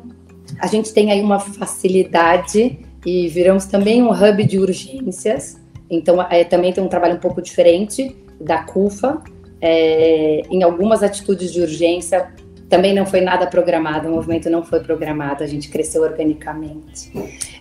a 0.60 0.68
gente 0.68 0.94
tem 0.94 1.12
aí 1.12 1.22
uma 1.22 1.40
facilidade 1.40 2.80
e 3.06 3.28
viramos 3.28 3.66
também 3.66 4.02
um 4.02 4.12
hub 4.12 4.44
de 4.44 4.60
urgências. 4.60 5.60
Então, 5.90 6.22
é, 6.30 6.44
também 6.44 6.72
tem 6.72 6.84
um 6.84 6.88
trabalho 6.88 7.16
um 7.16 7.20
pouco 7.20 7.42
diferente 7.42 8.16
da 8.41 8.63
CUFA. 8.63 9.21
É, 9.62 10.41
em 10.49 10.63
algumas 10.63 11.04
atitudes 11.04 11.51
de 11.54 11.62
urgência, 11.62 12.32
também 12.67 12.93
não 12.95 13.06
foi 13.06 13.21
nada 13.21 13.45
programado, 13.45 14.08
o 14.08 14.12
movimento 14.12 14.49
não 14.49 14.63
foi 14.63 14.80
programado, 14.80 15.43
a 15.43 15.47
gente 15.47 15.69
cresceu 15.69 16.01
organicamente. 16.01 17.12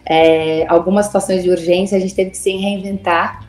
É, 0.07 0.67
algumas 0.67 1.07
situações 1.07 1.43
de 1.43 1.51
urgência, 1.51 1.99
a 1.99 2.01
gente 2.01 2.15
teve 2.15 2.31
que 2.31 2.39
se 2.39 2.53
reinventar 2.57 3.47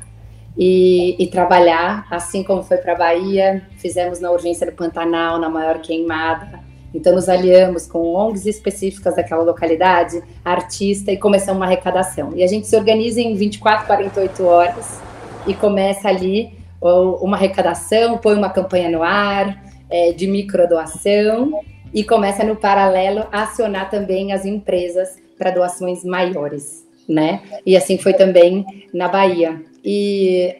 e, 0.58 1.16
e 1.24 1.28
trabalhar, 1.28 2.06
assim 2.12 2.44
como 2.44 2.62
foi 2.62 2.78
para 2.78 2.94
a 2.94 2.98
Bahia, 2.98 3.64
fizemos 3.78 4.20
na 4.20 4.32
urgência 4.32 4.66
do 4.66 4.74
Pantanal, 4.74 5.40
na 5.40 5.50
maior 5.50 5.80
queimada, 5.80 6.60
então, 6.94 7.16
nos 7.16 7.30
aliamos 7.30 7.88
com 7.88 8.14
ONGs 8.14 8.46
específicas 8.46 9.16
daquela 9.16 9.44
localidade, 9.44 10.22
artista, 10.44 11.12
e 11.12 11.18
começamos 11.18 11.58
uma 11.58 11.66
arrecadação. 11.66 12.34
E 12.36 12.44
a 12.44 12.48
gente 12.48 12.68
se 12.68 12.76
organiza 12.76 13.22
em 13.22 13.34
24, 13.34 13.88
48 13.88 14.44
horas 14.44 15.00
e 15.48 15.54
começa 15.54 16.10
ali 16.10 16.54
uma 16.82 17.38
arrecadação, 17.38 18.18
põe 18.18 18.36
uma 18.36 18.50
campanha 18.50 18.90
no 18.90 19.04
ar 19.04 19.64
é, 19.90 20.12
de 20.12 20.28
microdoação 20.28 21.62
e 21.94 22.04
começa 22.04 22.44
no 22.44 22.56
paralelo 22.56 23.28
a 23.32 23.44
acionar 23.44 23.90
também 23.90 24.32
as 24.32 24.46
empresas 24.46 25.18
para 25.38 25.52
doações 25.52 26.04
maiores, 26.04 26.88
né? 27.08 27.42
E 27.66 27.76
assim 27.76 27.98
foi 27.98 28.14
também 28.14 28.66
na 28.94 29.08
Bahia. 29.08 29.62
E 29.84 30.56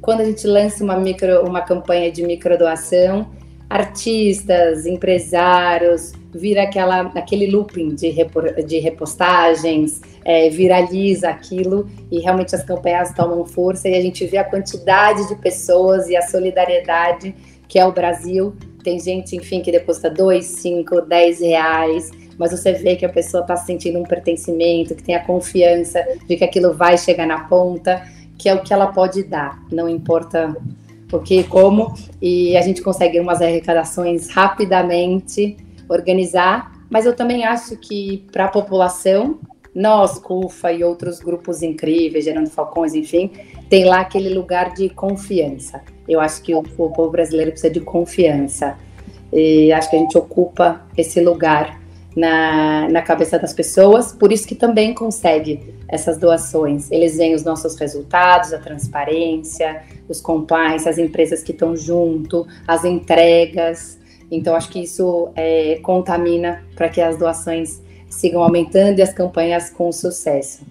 quando 0.00 0.20
a 0.20 0.24
gente 0.24 0.46
lança 0.46 0.82
uma 0.82 0.96
micro, 0.96 1.44
uma 1.44 1.60
campanha 1.60 2.10
de 2.10 2.22
microdoação, 2.22 3.30
artistas, 3.70 4.84
empresários, 4.84 6.12
vira 6.34 6.64
aquela, 6.64 7.02
aquele 7.14 7.46
looping 7.46 7.94
de, 7.94 8.08
repor, 8.08 8.52
de 8.64 8.80
repostagens, 8.80 10.00
é, 10.24 10.50
viraliza 10.50 11.28
aquilo 11.28 11.88
e 12.10 12.18
realmente 12.18 12.52
as 12.54 12.64
campanhas 12.64 13.14
tomam 13.14 13.44
força 13.44 13.88
e 13.88 13.94
a 13.94 14.02
gente 14.02 14.26
vê 14.26 14.38
a 14.38 14.44
quantidade 14.44 15.28
de 15.28 15.36
pessoas 15.36 16.08
e 16.08 16.16
a 16.16 16.22
solidariedade 16.22 17.32
que 17.68 17.78
é 17.78 17.86
o 17.86 17.92
Brasil. 17.92 18.52
Tem 18.82 18.98
gente, 18.98 19.36
enfim, 19.36 19.62
que 19.62 19.70
deposita 19.70 20.10
dois, 20.10 20.46
cinco, 20.46 21.00
dez 21.02 21.40
reais, 21.40 22.10
mas 22.36 22.50
você 22.50 22.72
vê 22.72 22.96
que 22.96 23.06
a 23.06 23.08
pessoa 23.08 23.42
está 23.42 23.54
sentindo 23.54 24.00
um 24.00 24.02
pertencimento, 24.02 24.96
que 24.96 25.02
tem 25.04 25.14
a 25.14 25.24
confiança 25.24 26.04
de 26.26 26.36
que 26.36 26.42
aquilo 26.42 26.74
vai 26.74 26.98
chegar 26.98 27.26
na 27.26 27.44
ponta, 27.44 28.02
que 28.36 28.48
é 28.48 28.54
o 28.54 28.62
que 28.62 28.72
ela 28.72 28.88
pode 28.88 29.22
dar, 29.22 29.62
não 29.70 29.88
importa 29.88 30.56
porque 31.10 31.42
como, 31.44 31.92
e 32.22 32.56
a 32.56 32.62
gente 32.62 32.80
consegue 32.80 33.18
umas 33.18 33.42
arrecadações 33.42 34.30
rapidamente, 34.30 35.56
organizar, 35.88 36.72
mas 36.88 37.04
eu 37.04 37.14
também 37.14 37.44
acho 37.44 37.76
que 37.76 38.24
para 38.30 38.44
a 38.44 38.48
população, 38.48 39.40
nós, 39.74 40.18
CUFA 40.18 40.72
e 40.72 40.84
outros 40.84 41.20
grupos 41.20 41.62
incríveis, 41.62 42.24
Gerando 42.24 42.50
Falcões, 42.50 42.94
enfim, 42.94 43.30
tem 43.68 43.84
lá 43.84 44.00
aquele 44.00 44.28
lugar 44.32 44.72
de 44.72 44.88
confiança. 44.88 45.82
Eu 46.08 46.20
acho 46.20 46.42
que 46.42 46.54
o, 46.54 46.60
o 46.60 46.90
povo 46.90 47.10
brasileiro 47.10 47.52
precisa 47.52 47.72
de 47.72 47.80
confiança. 47.80 48.76
E 49.32 49.72
acho 49.72 49.88
que 49.88 49.96
a 49.96 49.98
gente 49.98 50.18
ocupa 50.18 50.82
esse 50.96 51.20
lugar 51.20 51.79
na, 52.16 52.88
na 52.88 53.02
cabeça 53.02 53.38
das 53.38 53.52
pessoas, 53.52 54.12
por 54.12 54.32
isso 54.32 54.46
que 54.46 54.54
também 54.54 54.92
consegue 54.94 55.74
essas 55.88 56.18
doações. 56.18 56.90
Eles 56.90 57.16
veem 57.16 57.34
os 57.34 57.44
nossos 57.44 57.76
resultados, 57.76 58.52
a 58.52 58.58
transparência, 58.58 59.82
os 60.08 60.20
compliance, 60.20 60.88
as 60.88 60.98
empresas 60.98 61.42
que 61.42 61.52
estão 61.52 61.76
junto, 61.76 62.46
as 62.66 62.84
entregas. 62.84 63.98
Então, 64.30 64.54
acho 64.54 64.70
que 64.70 64.80
isso 64.80 65.30
é, 65.34 65.78
contamina 65.82 66.64
para 66.74 66.88
que 66.88 67.00
as 67.00 67.16
doações 67.16 67.80
sigam 68.08 68.42
aumentando 68.42 68.98
e 68.98 69.02
as 69.02 69.12
campanhas 69.12 69.70
com 69.70 69.90
sucesso. 69.92 70.62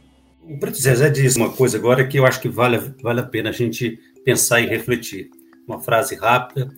O 0.48 0.58
Preto 0.58 0.82
Zezé 0.82 1.10
diz 1.10 1.36
uma 1.36 1.50
coisa 1.50 1.78
agora 1.78 2.06
que 2.06 2.18
eu 2.18 2.26
acho 2.26 2.42
que 2.42 2.50
vale, 2.50 2.78
vale 3.02 3.20
a 3.20 3.24
pena 3.24 3.50
a 3.50 3.54
gente 3.54 4.00
pensar 4.26 4.60
e 4.60 4.66
refletir. 4.66 5.30
Uma 5.68 5.80
frase 5.80 6.16
rápida 6.16 6.70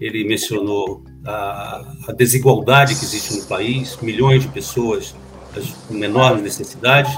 ele 0.00 0.24
mencionou 0.24 1.04
a, 1.26 1.94
a, 2.08 2.12
desigualdade 2.12 2.94
que 2.94 3.04
existe 3.04 3.36
no 3.36 3.44
país, 3.44 3.98
milhões 4.00 4.42
de 4.42 4.48
pessoas 4.48 5.14
com 5.86 6.02
enormes 6.02 6.42
necessidades, 6.42 7.12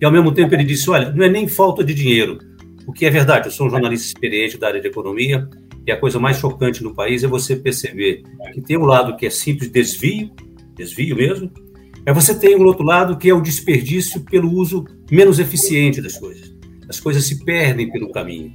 e 0.00 0.04
ao 0.04 0.12
mesmo 0.12 0.32
tempo 0.32 0.54
ele 0.54 0.64
disse: 0.64 0.88
olha, 0.88 1.10
não 1.10 1.24
é 1.24 1.28
nem 1.28 1.48
falta 1.48 1.82
de 1.82 1.92
dinheiro, 1.92 2.38
o 2.86 2.92
que 2.92 3.04
é 3.04 3.10
verdade. 3.10 3.48
Eu 3.48 3.52
sou 3.52 3.66
um 3.66 3.70
jornalista 3.70 4.06
experiente 4.06 4.56
da 4.56 4.68
área 4.68 4.80
de 4.80 4.86
economia, 4.86 5.48
e 5.86 5.90
a 5.90 5.96
coisa 5.96 6.20
mais 6.20 6.38
chocante 6.38 6.82
no 6.82 6.94
país 6.94 7.24
é 7.24 7.26
você 7.26 7.56
perceber 7.56 8.22
que 8.52 8.60
tem 8.60 8.76
um 8.76 8.84
lado 8.84 9.16
que 9.16 9.26
é 9.26 9.30
simples 9.30 9.70
desvio, 9.70 10.30
desvio 10.76 11.16
mesmo, 11.16 11.50
mas 12.06 12.14
você 12.14 12.38
tem 12.38 12.56
um 12.56 12.64
outro 12.64 12.84
lado 12.84 13.16
que 13.16 13.28
é 13.28 13.34
o 13.34 13.40
desperdício 13.40 14.20
pelo 14.22 14.50
uso 14.52 14.84
menos 15.10 15.38
eficiente 15.38 16.00
das 16.00 16.18
coisas. 16.18 16.54
As 16.88 17.00
coisas 17.00 17.24
se 17.24 17.44
perdem 17.44 17.90
pelo 17.90 18.12
caminho. 18.12 18.52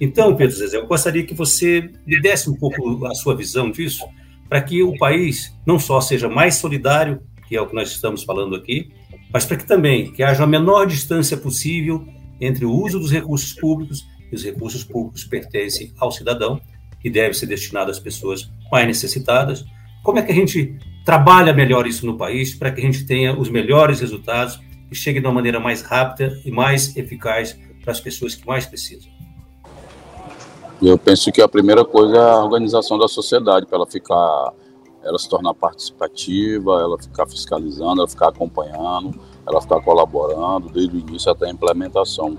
Então, 0.00 0.34
Pedro 0.34 0.56
Zezé, 0.56 0.78
eu 0.78 0.86
gostaria 0.86 1.24
que 1.24 1.34
você 1.34 1.90
me 2.06 2.18
desse 2.22 2.48
um 2.48 2.54
pouco 2.54 3.04
a 3.04 3.14
sua 3.14 3.36
visão 3.36 3.70
disso, 3.70 4.02
para 4.48 4.62
que 4.62 4.82
o 4.82 4.96
país 4.96 5.54
não 5.66 5.78
só 5.78 6.00
seja 6.00 6.26
mais 6.26 6.54
solidário, 6.54 7.20
que 7.46 7.54
é 7.54 7.60
o 7.60 7.66
que 7.66 7.74
nós 7.74 7.90
estamos 7.90 8.22
falando 8.22 8.56
aqui, 8.56 8.90
mas 9.32 9.44
para 9.44 9.58
que 9.58 9.66
também 9.66 10.10
que 10.10 10.22
haja 10.22 10.44
a 10.44 10.46
menor 10.46 10.86
distância 10.86 11.36
possível 11.36 12.06
entre 12.40 12.64
o 12.64 12.72
uso 12.72 12.98
dos 12.98 13.12
recursos 13.12 13.52
públicos 13.52 14.08
e 14.32 14.34
os 14.34 14.42
recursos 14.42 14.82
públicos 14.82 15.24
pertencem 15.24 15.92
ao 15.98 16.10
cidadão, 16.10 16.60
que 17.00 17.10
deve 17.10 17.34
ser 17.34 17.46
destinado 17.46 17.90
às 17.90 17.98
pessoas 17.98 18.50
mais 18.72 18.86
necessitadas. 18.86 19.64
Como 20.02 20.18
é 20.18 20.22
que 20.22 20.32
a 20.32 20.34
gente 20.34 20.78
trabalha 21.04 21.52
melhor 21.52 21.86
isso 21.86 22.06
no 22.06 22.16
país 22.16 22.54
para 22.54 22.70
que 22.70 22.80
a 22.80 22.84
gente 22.84 23.04
tenha 23.04 23.38
os 23.38 23.50
melhores 23.50 24.00
resultados 24.00 24.58
e 24.90 24.94
chegue 24.94 25.20
de 25.20 25.26
uma 25.26 25.34
maneira 25.34 25.60
mais 25.60 25.82
rápida 25.82 26.40
e 26.44 26.50
mais 26.50 26.96
eficaz 26.96 27.58
para 27.82 27.92
as 27.92 28.00
pessoas 28.00 28.34
que 28.34 28.46
mais 28.46 28.64
precisam? 28.64 29.19
Eu 30.82 30.96
penso 30.96 31.30
que 31.30 31.42
a 31.42 31.48
primeira 31.48 31.84
coisa 31.84 32.16
é 32.16 32.30
a 32.30 32.42
organização 32.42 32.98
da 32.98 33.06
sociedade, 33.06 33.66
para 33.66 33.76
ela 33.76 33.86
ficar, 33.86 34.52
ela 35.04 35.18
se 35.18 35.28
tornar 35.28 35.52
participativa, 35.52 36.80
ela 36.80 36.96
ficar 36.98 37.26
fiscalizando, 37.26 38.00
ela 38.00 38.08
ficar 38.08 38.28
acompanhando, 38.28 39.14
ela 39.46 39.60
ficar 39.60 39.82
colaborando 39.82 40.70
desde 40.70 40.96
o 40.96 40.98
início 40.98 41.30
até 41.30 41.46
a 41.46 41.50
implementação. 41.50 42.38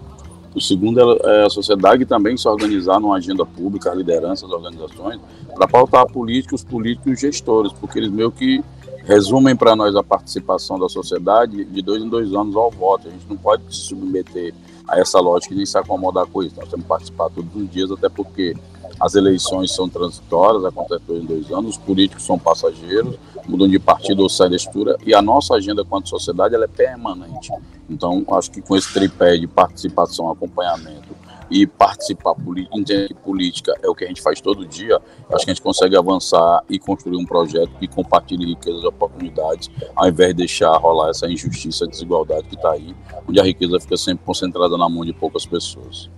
O 0.56 0.60
segundo 0.60 1.00
é 1.24 1.46
a 1.46 1.50
sociedade 1.52 2.04
também 2.04 2.36
se 2.36 2.48
organizar 2.48 3.00
numa 3.00 3.18
agenda 3.18 3.46
pública, 3.46 3.92
a 3.92 3.96
liderança 3.96 4.48
das 4.48 4.56
organizações, 4.56 5.20
para 5.54 5.68
pautar 5.68 6.02
a 6.02 6.06
política, 6.08 6.56
os 6.56 6.64
políticos 6.64 7.14
e 7.14 7.22
gestores, 7.22 7.72
porque 7.72 8.00
eles 8.00 8.10
meio 8.10 8.32
que 8.32 8.62
resumem 9.06 9.56
para 9.56 9.76
nós 9.76 9.96
a 9.96 10.04
participação 10.04 10.80
da 10.80 10.88
sociedade 10.88 11.66
de 11.66 11.82
dois 11.82 12.04
em 12.04 12.10
dois 12.10 12.34
anos 12.34 12.56
ao 12.56 12.70
voto. 12.72 13.08
A 13.08 13.12
gente 13.12 13.26
não 13.30 13.38
pode 13.38 13.64
se 13.76 13.82
submeter 13.88 14.54
a 14.88 15.00
essa 15.00 15.20
lógica 15.20 15.54
e 15.54 15.58
nem 15.58 15.66
se 15.66 15.78
acomodar 15.78 16.26
com 16.28 16.44
isso. 16.44 16.56
Nós 16.58 16.70
temos 16.70 16.84
que 16.84 16.90
participar 16.90 17.30
todos 17.30 17.56
os 17.56 17.70
dias, 17.70 17.92
até 17.92 18.10
porque 18.10 18.56
as 19.00 19.16
eleições 19.16 19.74
são 19.74 19.90
transitórias, 19.90 20.64
acontecem 20.64 21.06
dois 21.08 21.24
em 21.24 21.26
dois 21.26 21.52
anos, 21.52 21.72
os 21.72 21.78
políticos 21.78 22.24
são 22.24 22.38
passageiros, 22.38 23.16
mudam 23.48 23.68
de 23.68 23.80
partido 23.80 24.22
ou 24.22 24.30
saem 24.30 24.52
da 24.52 24.56
estrutura, 24.56 24.98
e 25.04 25.14
a 25.14 25.22
nossa 25.22 25.56
agenda 25.56 25.84
quanto 25.84 26.08
sociedade 26.08 26.54
ela 26.54 26.66
é 26.66 26.68
permanente. 26.68 27.52
Então, 27.90 28.24
acho 28.32 28.52
que 28.52 28.62
com 28.62 28.76
esse 28.76 28.94
tripé 28.94 29.38
de 29.38 29.48
participação, 29.48 30.30
acompanhamento 30.30 31.10
e 31.52 31.68
participar, 31.68 32.34
entender 32.74 33.14
política 33.26 33.74
é 33.84 33.90
o 33.90 33.94
que 33.94 34.06
a 34.06 34.08
gente 34.08 34.22
faz 34.22 34.40
todo 34.40 34.66
dia, 34.66 34.98
acho 35.30 35.46
que 35.46 35.52
a 35.52 35.54
gente 35.54 35.62
consegue 35.62 35.98
avançar 35.98 36.64
e 36.70 36.80
construir 36.80 37.18
um 37.18 37.26
projeto 37.26 37.70
que 37.78 37.88
compartilhe 37.88 38.46
riquezas 38.46 38.84
e 38.84 38.88
oportunidades, 38.88 39.70
ao 39.94 40.08
invés 40.08 40.30
de 40.30 40.36
deixar 40.36 40.72
rolar 40.78 41.10
essa 41.10 41.30
injustiça, 41.30 41.86
desigualdade 41.86 42.48
que 42.48 42.56
está 42.56 42.72
aí, 42.72 42.96
onde 43.28 43.40
a 43.40 43.44
riqueza 43.44 43.80
fica 43.82 43.98
sempre 43.98 44.24
concentrada 44.26 44.78
na 44.78 44.88
mão 44.88 45.04
de 45.04 45.12
poucas 45.12 45.46
pessoas. 45.46 46.10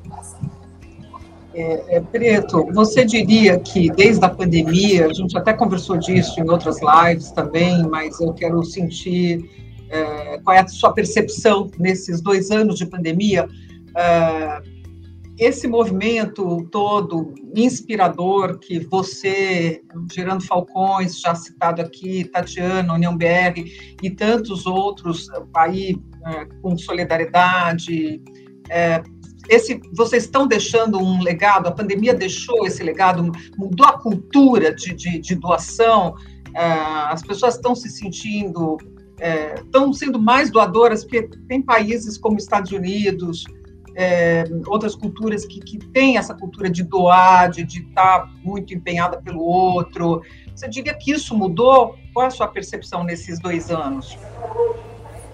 É, 1.55 1.97
é, 1.97 1.99
Preto, 1.99 2.67
você 2.73 3.05
diria 3.05 3.59
que 3.59 3.89
desde 3.91 4.23
a 4.23 4.29
pandemia, 4.29 5.07
a 5.07 5.13
gente 5.13 5.37
até 5.37 5.53
conversou 5.53 5.97
disso 5.97 6.39
em 6.39 6.49
outras 6.49 6.77
lives 6.81 7.31
também, 7.31 7.83
mas 7.87 8.19
eu 8.19 8.33
quero 8.33 8.63
sentir 8.63 9.49
é, 9.89 10.39
qual 10.39 10.55
é 10.55 10.61
a 10.61 10.67
sua 10.67 10.91
percepção 10.93 11.69
nesses 11.77 12.21
dois 12.21 12.49
anos 12.49 12.77
de 12.77 12.85
pandemia. 12.87 13.47
É, 13.95 14.61
esse 15.37 15.67
movimento 15.67 16.67
todo 16.71 17.33
inspirador 17.55 18.59
que 18.59 18.79
você, 18.79 19.81
Gerando 20.11 20.45
Falcões, 20.45 21.19
já 21.19 21.33
citado 21.33 21.81
aqui, 21.81 22.25
Tatiana, 22.25 22.93
União 22.93 23.17
BR 23.17 23.63
e 24.01 24.09
tantos 24.11 24.65
outros 24.65 25.27
aí 25.55 25.97
é, 26.25 26.45
com 26.61 26.77
solidariedade, 26.77 28.21
é, 28.69 29.01
esse, 29.49 29.81
vocês 29.93 30.23
estão 30.23 30.47
deixando 30.47 30.99
um 30.99 31.21
legado, 31.21 31.67
a 31.67 31.71
pandemia 31.71 32.13
deixou 32.13 32.65
esse 32.65 32.81
legado, 32.81 33.31
mudou 33.57 33.85
a 33.87 33.99
cultura 33.99 34.73
de, 34.73 34.93
de, 34.93 35.19
de 35.19 35.35
doação, 35.35 36.15
é, 36.55 36.63
as 37.11 37.21
pessoas 37.21 37.55
estão 37.55 37.75
se 37.75 37.89
sentindo 37.89 38.77
estão 39.55 39.89
é, 39.89 39.93
sendo 39.93 40.19
mais 40.19 40.51
doadoras, 40.51 41.03
porque 41.03 41.29
tem 41.47 41.61
países 41.61 42.17
como 42.17 42.37
Estados 42.37 42.71
Unidos, 42.71 43.45
é, 43.95 44.43
outras 44.67 44.95
culturas 44.95 45.45
que, 45.45 45.59
que 45.59 45.77
têm 45.77 46.17
essa 46.17 46.33
cultura 46.33 46.69
de 46.69 46.83
doar, 46.83 47.49
de 47.51 47.61
estar 47.63 48.19
tá 48.19 48.29
muito 48.43 48.73
empenhada 48.73 49.21
pelo 49.21 49.41
outro. 49.41 50.21
Você 50.55 50.67
diria 50.67 50.93
que 50.93 51.11
isso 51.11 51.35
mudou? 51.35 51.95
Qual 52.13 52.23
é 52.23 52.27
a 52.27 52.31
sua 52.31 52.47
percepção 52.47 53.03
nesses 53.03 53.39
dois 53.39 53.69
anos? 53.69 54.17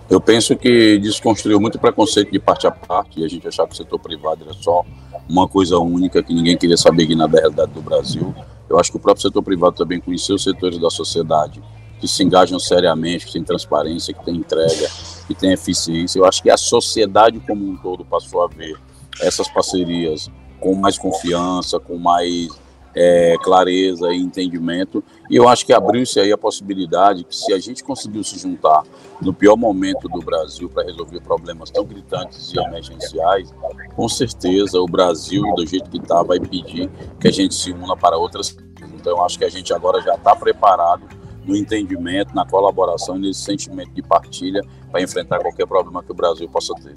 Eu 0.09 0.19
penso 0.19 0.55
que 0.55 0.97
desconstruiu 0.97 1.59
muito 1.59 1.77
preconceito 1.77 2.31
de 2.31 2.39
parte 2.39 2.65
a 2.65 2.71
parte, 2.71 3.19
e 3.19 3.25
a 3.25 3.27
gente 3.27 3.47
achava 3.47 3.67
que 3.67 3.75
o 3.75 3.77
setor 3.77 3.99
privado 3.99 4.43
era 4.43 4.53
só 4.53 4.83
uma 5.29 5.47
coisa 5.47 5.77
única, 5.77 6.23
que 6.23 6.33
ninguém 6.33 6.57
queria 6.57 6.77
saber 6.77 7.03
aqui 7.03 7.15
na 7.15 7.27
realidade 7.27 7.71
do 7.71 7.81
Brasil. 7.81 8.33
Eu 8.67 8.79
acho 8.79 8.91
que 8.91 8.97
o 8.97 8.99
próprio 8.99 9.21
setor 9.21 9.43
privado 9.43 9.75
também 9.75 9.99
conheceu 9.99 10.35
os 10.35 10.43
setores 10.43 10.79
da 10.79 10.89
sociedade 10.89 11.61
que 11.99 12.07
se 12.07 12.23
engajam 12.23 12.57
seriamente, 12.57 13.25
que 13.25 13.33
tem 13.33 13.43
transparência, 13.43 14.13
que 14.13 14.23
tem 14.23 14.35
entrega, 14.35 14.89
que 15.29 15.35
tem 15.35 15.53
eficiência. 15.53 16.17
Eu 16.17 16.25
acho 16.25 16.41
que 16.41 16.49
a 16.49 16.57
sociedade 16.57 17.39
como 17.39 17.63
um 17.63 17.77
todo 17.77 18.03
passou 18.03 18.43
a 18.43 18.47
ver 18.47 18.75
essas 19.21 19.47
parcerias 19.47 20.27
com 20.59 20.73
mais 20.73 20.97
confiança, 20.97 21.79
com 21.79 21.97
mais 21.99 22.49
é, 22.95 23.35
clareza 23.43 24.11
e 24.11 24.17
entendimento. 24.17 25.03
E 25.29 25.35
eu 25.35 25.47
acho 25.47 25.63
que 25.67 25.71
abriu-se 25.71 26.19
aí 26.19 26.31
a 26.31 26.37
possibilidade 26.37 27.23
que 27.23 27.35
se 27.35 27.53
a 27.53 27.59
gente 27.59 27.83
conseguiu 27.83 28.23
se 28.23 28.39
juntar 28.39 28.81
no 29.21 29.31
pior 29.31 29.55
momento 29.55 30.09
do 30.09 30.19
Brasil 30.19 30.67
para 30.67 30.83
resolver 30.83 31.21
problemas 31.21 31.69
tão 31.69 31.85
gritantes 31.85 32.51
e 32.51 32.59
emergenciais, 32.59 33.53
com 33.95 34.09
certeza 34.09 34.79
o 34.79 34.87
Brasil, 34.87 35.43
do 35.53 35.63
jeito 35.63 35.91
que 35.91 35.97
está, 35.97 36.23
vai 36.23 36.39
pedir 36.39 36.89
que 37.19 37.27
a 37.27 37.31
gente 37.31 37.53
se 37.53 37.71
una 37.71 37.95
para 37.95 38.17
outras. 38.17 38.57
Então 38.95 39.15
eu 39.15 39.23
acho 39.23 39.37
que 39.37 39.45
a 39.45 39.49
gente 39.49 39.71
agora 39.71 40.01
já 40.01 40.15
está 40.15 40.35
preparado 40.35 41.07
no 41.45 41.55
entendimento, 41.55 42.35
na 42.35 42.45
colaboração 42.45 43.17
e 43.17 43.19
nesse 43.19 43.41
sentimento 43.41 43.91
de 43.91 44.01
partilha 44.01 44.61
para 44.91 45.01
enfrentar 45.01 45.39
qualquer 45.39 45.67
problema 45.67 46.03
que 46.03 46.11
o 46.11 46.15
Brasil 46.15 46.47
possa 46.49 46.73
ter. 46.75 46.93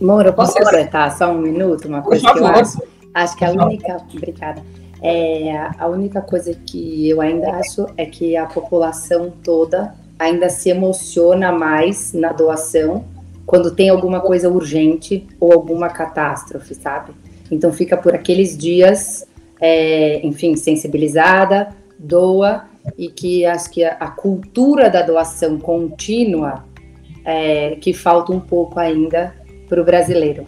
Moura, 0.00 0.32
posso 0.32 0.54
completar 0.54 1.16
só 1.16 1.30
um 1.32 1.38
minuto? 1.38 1.86
Uma 1.86 2.02
coisa 2.02 2.32
que 2.32 2.38
eu 2.38 2.46
acho, 2.46 2.82
acho 3.14 3.36
que 3.36 3.44
a 3.44 3.52
única. 3.52 3.96
Obrigada. 4.12 4.62
É, 5.02 5.70
a 5.78 5.86
única 5.86 6.20
coisa 6.20 6.54
que 6.54 7.08
eu 7.08 7.20
ainda 7.20 7.50
acho 7.52 7.86
é 7.96 8.06
que 8.06 8.36
a 8.36 8.46
população 8.46 9.32
toda 9.42 9.94
ainda 10.18 10.48
se 10.48 10.70
emociona 10.70 11.52
mais 11.52 12.12
na 12.12 12.32
doação 12.32 13.04
quando 13.44 13.74
tem 13.74 13.90
alguma 13.90 14.20
coisa 14.20 14.48
urgente 14.48 15.26
ou 15.38 15.52
alguma 15.52 15.88
catástrofe, 15.90 16.74
sabe? 16.74 17.12
Então 17.50 17.72
fica 17.72 17.96
por 17.96 18.14
aqueles 18.14 18.56
dias, 18.56 19.26
é, 19.60 20.24
enfim, 20.26 20.56
sensibilizada, 20.56 21.68
doa 21.98 22.64
e 22.96 23.08
que 23.08 23.44
acho 23.46 23.70
que 23.70 23.84
a, 23.84 23.92
a 23.92 24.10
cultura 24.10 24.90
da 24.90 25.02
doação 25.02 25.58
contínua 25.58 26.64
é, 27.24 27.76
que 27.76 27.92
falta 27.92 28.32
um 28.32 28.40
pouco 28.40 28.78
ainda 28.78 29.34
para 29.68 29.80
o 29.80 29.84
brasileiro. 29.84 30.44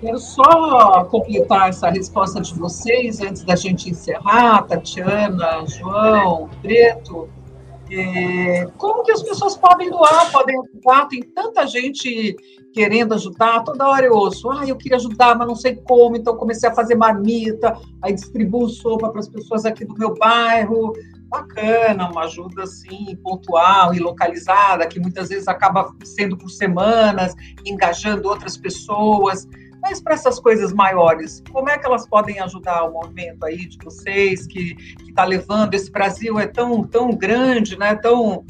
Quero 0.00 0.18
só 0.18 1.04
completar 1.04 1.70
essa 1.70 1.88
resposta 1.88 2.40
de 2.40 2.54
vocês 2.54 3.20
antes 3.20 3.44
da 3.44 3.56
gente 3.56 3.88
encerrar, 3.88 4.62
Tatiana, 4.64 5.64
João, 5.66 6.50
Preto. 6.60 7.28
É, 7.90 8.66
como 8.76 9.04
que 9.04 9.12
as 9.12 9.22
pessoas 9.22 9.56
podem 9.56 9.88
doar, 9.90 10.30
podem 10.32 10.56
ajudar? 10.58 11.06
Tem 11.06 11.22
tanta 11.22 11.66
gente 11.66 12.36
querendo 12.74 13.14
ajudar, 13.14 13.62
toda 13.62 13.88
hora 13.88 14.04
eu 14.04 14.12
ouço, 14.12 14.50
ah, 14.50 14.66
eu 14.66 14.76
queria 14.76 14.96
ajudar, 14.96 15.38
mas 15.38 15.46
não 15.48 15.54
sei 15.54 15.76
como, 15.76 16.16
então 16.16 16.36
comecei 16.36 16.68
a 16.68 16.74
fazer 16.74 16.96
marmita, 16.96 17.78
aí 18.02 18.12
distribuo 18.12 18.68
sopa 18.68 19.08
para 19.08 19.20
as 19.20 19.28
pessoas 19.28 19.64
aqui 19.64 19.84
do 19.84 19.94
meu 19.94 20.14
bairro. 20.14 20.92
Bacana, 21.28 22.08
uma 22.10 22.24
ajuda 22.24 22.62
assim, 22.62 23.16
pontual 23.22 23.92
e 23.92 23.98
localizada, 23.98 24.86
que 24.86 25.00
muitas 25.00 25.28
vezes 25.28 25.48
acaba 25.48 25.92
sendo 26.04 26.36
por 26.36 26.48
semanas, 26.48 27.34
engajando 27.64 28.28
outras 28.28 28.56
pessoas. 28.56 29.46
Mas 29.82 30.00
para 30.00 30.14
essas 30.14 30.40
coisas 30.40 30.72
maiores, 30.72 31.42
como 31.52 31.68
é 31.68 31.78
que 31.78 31.86
elas 31.86 32.08
podem 32.08 32.40
ajudar 32.40 32.84
o 32.84 32.92
movimento 32.92 33.44
aí 33.44 33.66
de 33.66 33.78
vocês 33.84 34.46
que 34.46 34.76
está 35.08 35.24
levando 35.24 35.74
esse 35.74 35.90
Brasil 35.90 36.38
é 36.38 36.46
tão 36.46 36.82
tão 36.84 37.10
grande, 37.10 37.78
né? 37.78 37.94
Tão 37.94 38.44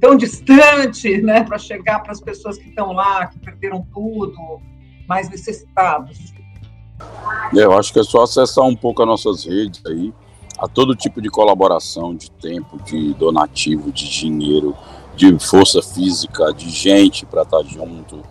tão 0.00 0.16
distante, 0.16 1.22
né? 1.22 1.44
Para 1.44 1.58
chegar 1.58 2.00
para 2.00 2.12
as 2.12 2.20
pessoas 2.20 2.58
que 2.58 2.68
estão 2.68 2.92
lá, 2.92 3.26
que 3.26 3.38
perderam 3.38 3.86
tudo, 3.92 4.60
mais 5.08 5.30
necessitados. 5.30 6.32
Eu 7.54 7.72
acho 7.72 7.92
que 7.92 8.00
é 8.00 8.04
só 8.04 8.22
acessar 8.22 8.64
um 8.64 8.76
pouco 8.76 9.02
as 9.02 9.08
nossas 9.08 9.44
redes 9.44 9.82
aí, 9.86 10.12
a 10.62 10.68
todo 10.68 10.94
tipo 10.94 11.20
de 11.20 11.28
colaboração, 11.28 12.14
de 12.14 12.30
tempo, 12.30 12.80
de 12.84 13.12
donativo, 13.14 13.90
de 13.90 14.08
dinheiro, 14.08 14.76
de 15.16 15.36
força 15.38 15.82
física, 15.82 16.52
de 16.52 16.70
gente 16.70 17.26
para 17.26 17.42
estar 17.42 17.58
tá 17.58 17.64
junto 17.64 18.22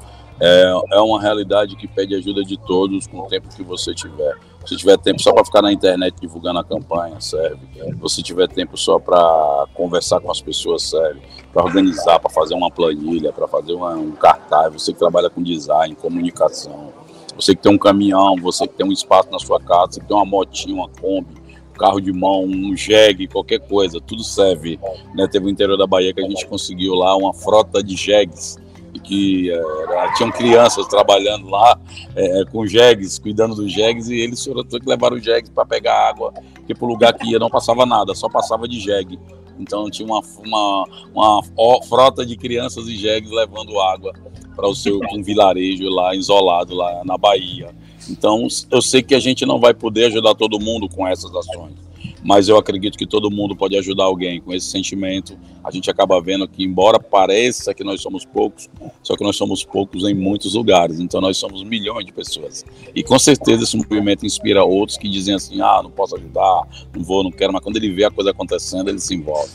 é, 0.43 0.73
é 0.93 0.99
uma 0.99 1.21
realidade 1.21 1.75
que 1.75 1.87
pede 1.87 2.15
ajuda 2.15 2.43
de 2.43 2.57
todos 2.57 3.05
com 3.05 3.19
o 3.19 3.27
tempo 3.27 3.47
que 3.55 3.61
você 3.61 3.93
tiver. 3.93 4.35
Se 4.65 4.75
tiver 4.75 4.97
tempo 4.97 5.21
só 5.21 5.31
para 5.31 5.45
ficar 5.45 5.61
na 5.61 5.71
internet 5.71 6.15
divulgando 6.19 6.57
a 6.57 6.63
campanha, 6.63 7.21
serve. 7.21 7.59
Se 8.07 8.23
tiver 8.23 8.47
tempo 8.47 8.75
só 8.75 8.97
para 8.97 9.67
conversar 9.75 10.19
com 10.19 10.31
as 10.31 10.41
pessoas, 10.41 10.81
serve. 10.81 11.21
Para 11.53 11.63
organizar, 11.63 12.19
para 12.19 12.29
fazer 12.31 12.55
uma 12.55 12.71
planilha, 12.71 13.31
para 13.31 13.47
fazer 13.47 13.73
uma, 13.73 13.91
um 13.91 14.13
cartaz, 14.13 14.73
você 14.73 14.91
que 14.91 14.97
trabalha 14.97 15.29
com 15.29 15.43
design, 15.43 15.93
comunicação, 15.93 16.91
você 17.35 17.55
que 17.55 17.61
tem 17.61 17.71
um 17.71 17.77
caminhão, 17.77 18.35
você 18.41 18.67
que 18.67 18.73
tem 18.73 18.87
um 18.87 18.91
espaço 18.91 19.29
na 19.31 19.37
sua 19.37 19.59
casa, 19.59 19.91
você 19.91 19.99
que 19.99 20.07
tem 20.07 20.17
uma 20.17 20.25
motinha, 20.25 20.73
uma 20.73 20.89
Kombi, 20.89 21.40
carro 21.71 21.99
de 21.99 22.11
mão, 22.11 22.43
um 22.43 22.75
jegue, 22.75 23.27
qualquer 23.27 23.59
coisa, 23.59 23.99
tudo 23.99 24.23
serve. 24.23 24.79
Né? 25.15 25.27
Teve 25.27 25.47
o 25.47 25.49
interior 25.49 25.77
da 25.77 25.87
Bahia 25.87 26.13
que 26.13 26.21
a 26.21 26.27
gente 26.27 26.45
conseguiu 26.45 26.93
lá 26.93 27.15
uma 27.15 27.33
frota 27.33 27.83
de 27.83 27.95
jegues 27.95 28.57
que 29.03 29.51
é, 29.51 30.13
tinham 30.15 30.31
crianças 30.31 30.87
trabalhando 30.87 31.49
lá 31.49 31.79
é, 32.15 32.43
com 32.51 32.65
jegues, 32.65 33.17
cuidando 33.17 33.55
dos 33.55 33.71
jegues, 33.71 34.09
e 34.09 34.19
eles 34.19 34.43
foram 34.43 34.63
que 34.63 34.79
levaram 34.85 35.17
os 35.17 35.23
jegues 35.23 35.49
para 35.49 35.65
pegar 35.65 36.09
água, 36.09 36.33
porque 36.53 36.73
o 36.79 36.85
lugar 36.85 37.13
que 37.13 37.29
ia 37.29 37.39
não 37.39 37.49
passava 37.49 37.85
nada, 37.85 38.13
só 38.13 38.29
passava 38.29 38.67
de 38.67 38.79
jegue. 38.79 39.19
Então 39.59 39.89
tinha 39.89 40.07
uma, 40.07 40.21
uma, 40.43 40.85
uma 41.15 41.83
frota 41.83 42.25
de 42.25 42.35
crianças 42.35 42.87
e 42.87 42.95
jegues 42.95 43.31
levando 43.31 43.79
água 43.79 44.13
para 44.55 44.67
o 44.67 44.75
seu 44.75 44.99
um 45.13 45.21
vilarejo 45.21 45.87
lá 45.89 46.15
isolado 46.15 46.75
lá 46.75 47.01
na 47.05 47.17
Bahia. 47.17 47.73
Então 48.11 48.47
eu 48.69 48.81
sei 48.81 49.01
que 49.01 49.15
a 49.15 49.19
gente 49.19 49.45
não 49.45 49.59
vai 49.59 49.73
poder 49.73 50.05
ajudar 50.05 50.35
todo 50.35 50.59
mundo 50.59 50.89
com 50.89 51.07
essas 51.07 51.33
ações 51.35 51.91
mas 52.23 52.47
eu 52.47 52.57
acredito 52.57 52.97
que 52.97 53.05
todo 53.05 53.31
mundo 53.31 53.55
pode 53.55 53.77
ajudar 53.77 54.03
alguém 54.03 54.39
com 54.39 54.53
esse 54.53 54.67
sentimento. 54.67 55.37
A 55.63 55.71
gente 55.71 55.89
acaba 55.89 56.21
vendo 56.21 56.47
que, 56.47 56.63
embora 56.63 56.99
pareça 56.99 57.73
que 57.73 57.83
nós 57.83 58.01
somos 58.01 58.25
poucos, 58.25 58.69
só 59.01 59.15
que 59.15 59.23
nós 59.23 59.35
somos 59.35 59.63
poucos 59.63 60.03
em 60.03 60.13
muitos 60.13 60.53
lugares, 60.53 60.99
então 60.99 61.19
nós 61.19 61.37
somos 61.37 61.63
milhões 61.63 62.05
de 62.05 62.11
pessoas. 62.11 62.63
E 62.95 63.03
com 63.03 63.17
certeza 63.17 63.63
esse 63.63 63.75
movimento 63.75 64.25
inspira 64.25 64.63
outros 64.63 64.97
que 64.97 65.09
dizem 65.09 65.35
assim: 65.35 65.61
ah, 65.61 65.81
não 65.83 65.91
posso 65.91 66.15
ajudar, 66.15 66.63
não 66.95 67.03
vou, 67.03 67.23
não 67.23 67.31
quero, 67.31 67.51
mas 67.51 67.63
quando 67.63 67.77
ele 67.77 67.91
vê 67.91 68.03
a 68.03 68.11
coisa 68.11 68.31
acontecendo, 68.31 68.89
ele 68.89 68.99
se 68.99 69.15
envolve. 69.15 69.51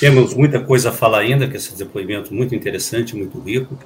Temos 0.00 0.34
muita 0.34 0.60
coisa 0.60 0.88
a 0.88 0.92
falar 0.92 1.18
ainda, 1.18 1.46
que 1.46 1.56
esse 1.56 1.76
depoimento 1.76 2.34
muito 2.34 2.54
interessante, 2.54 3.14
muito 3.14 3.38
rico, 3.38 3.78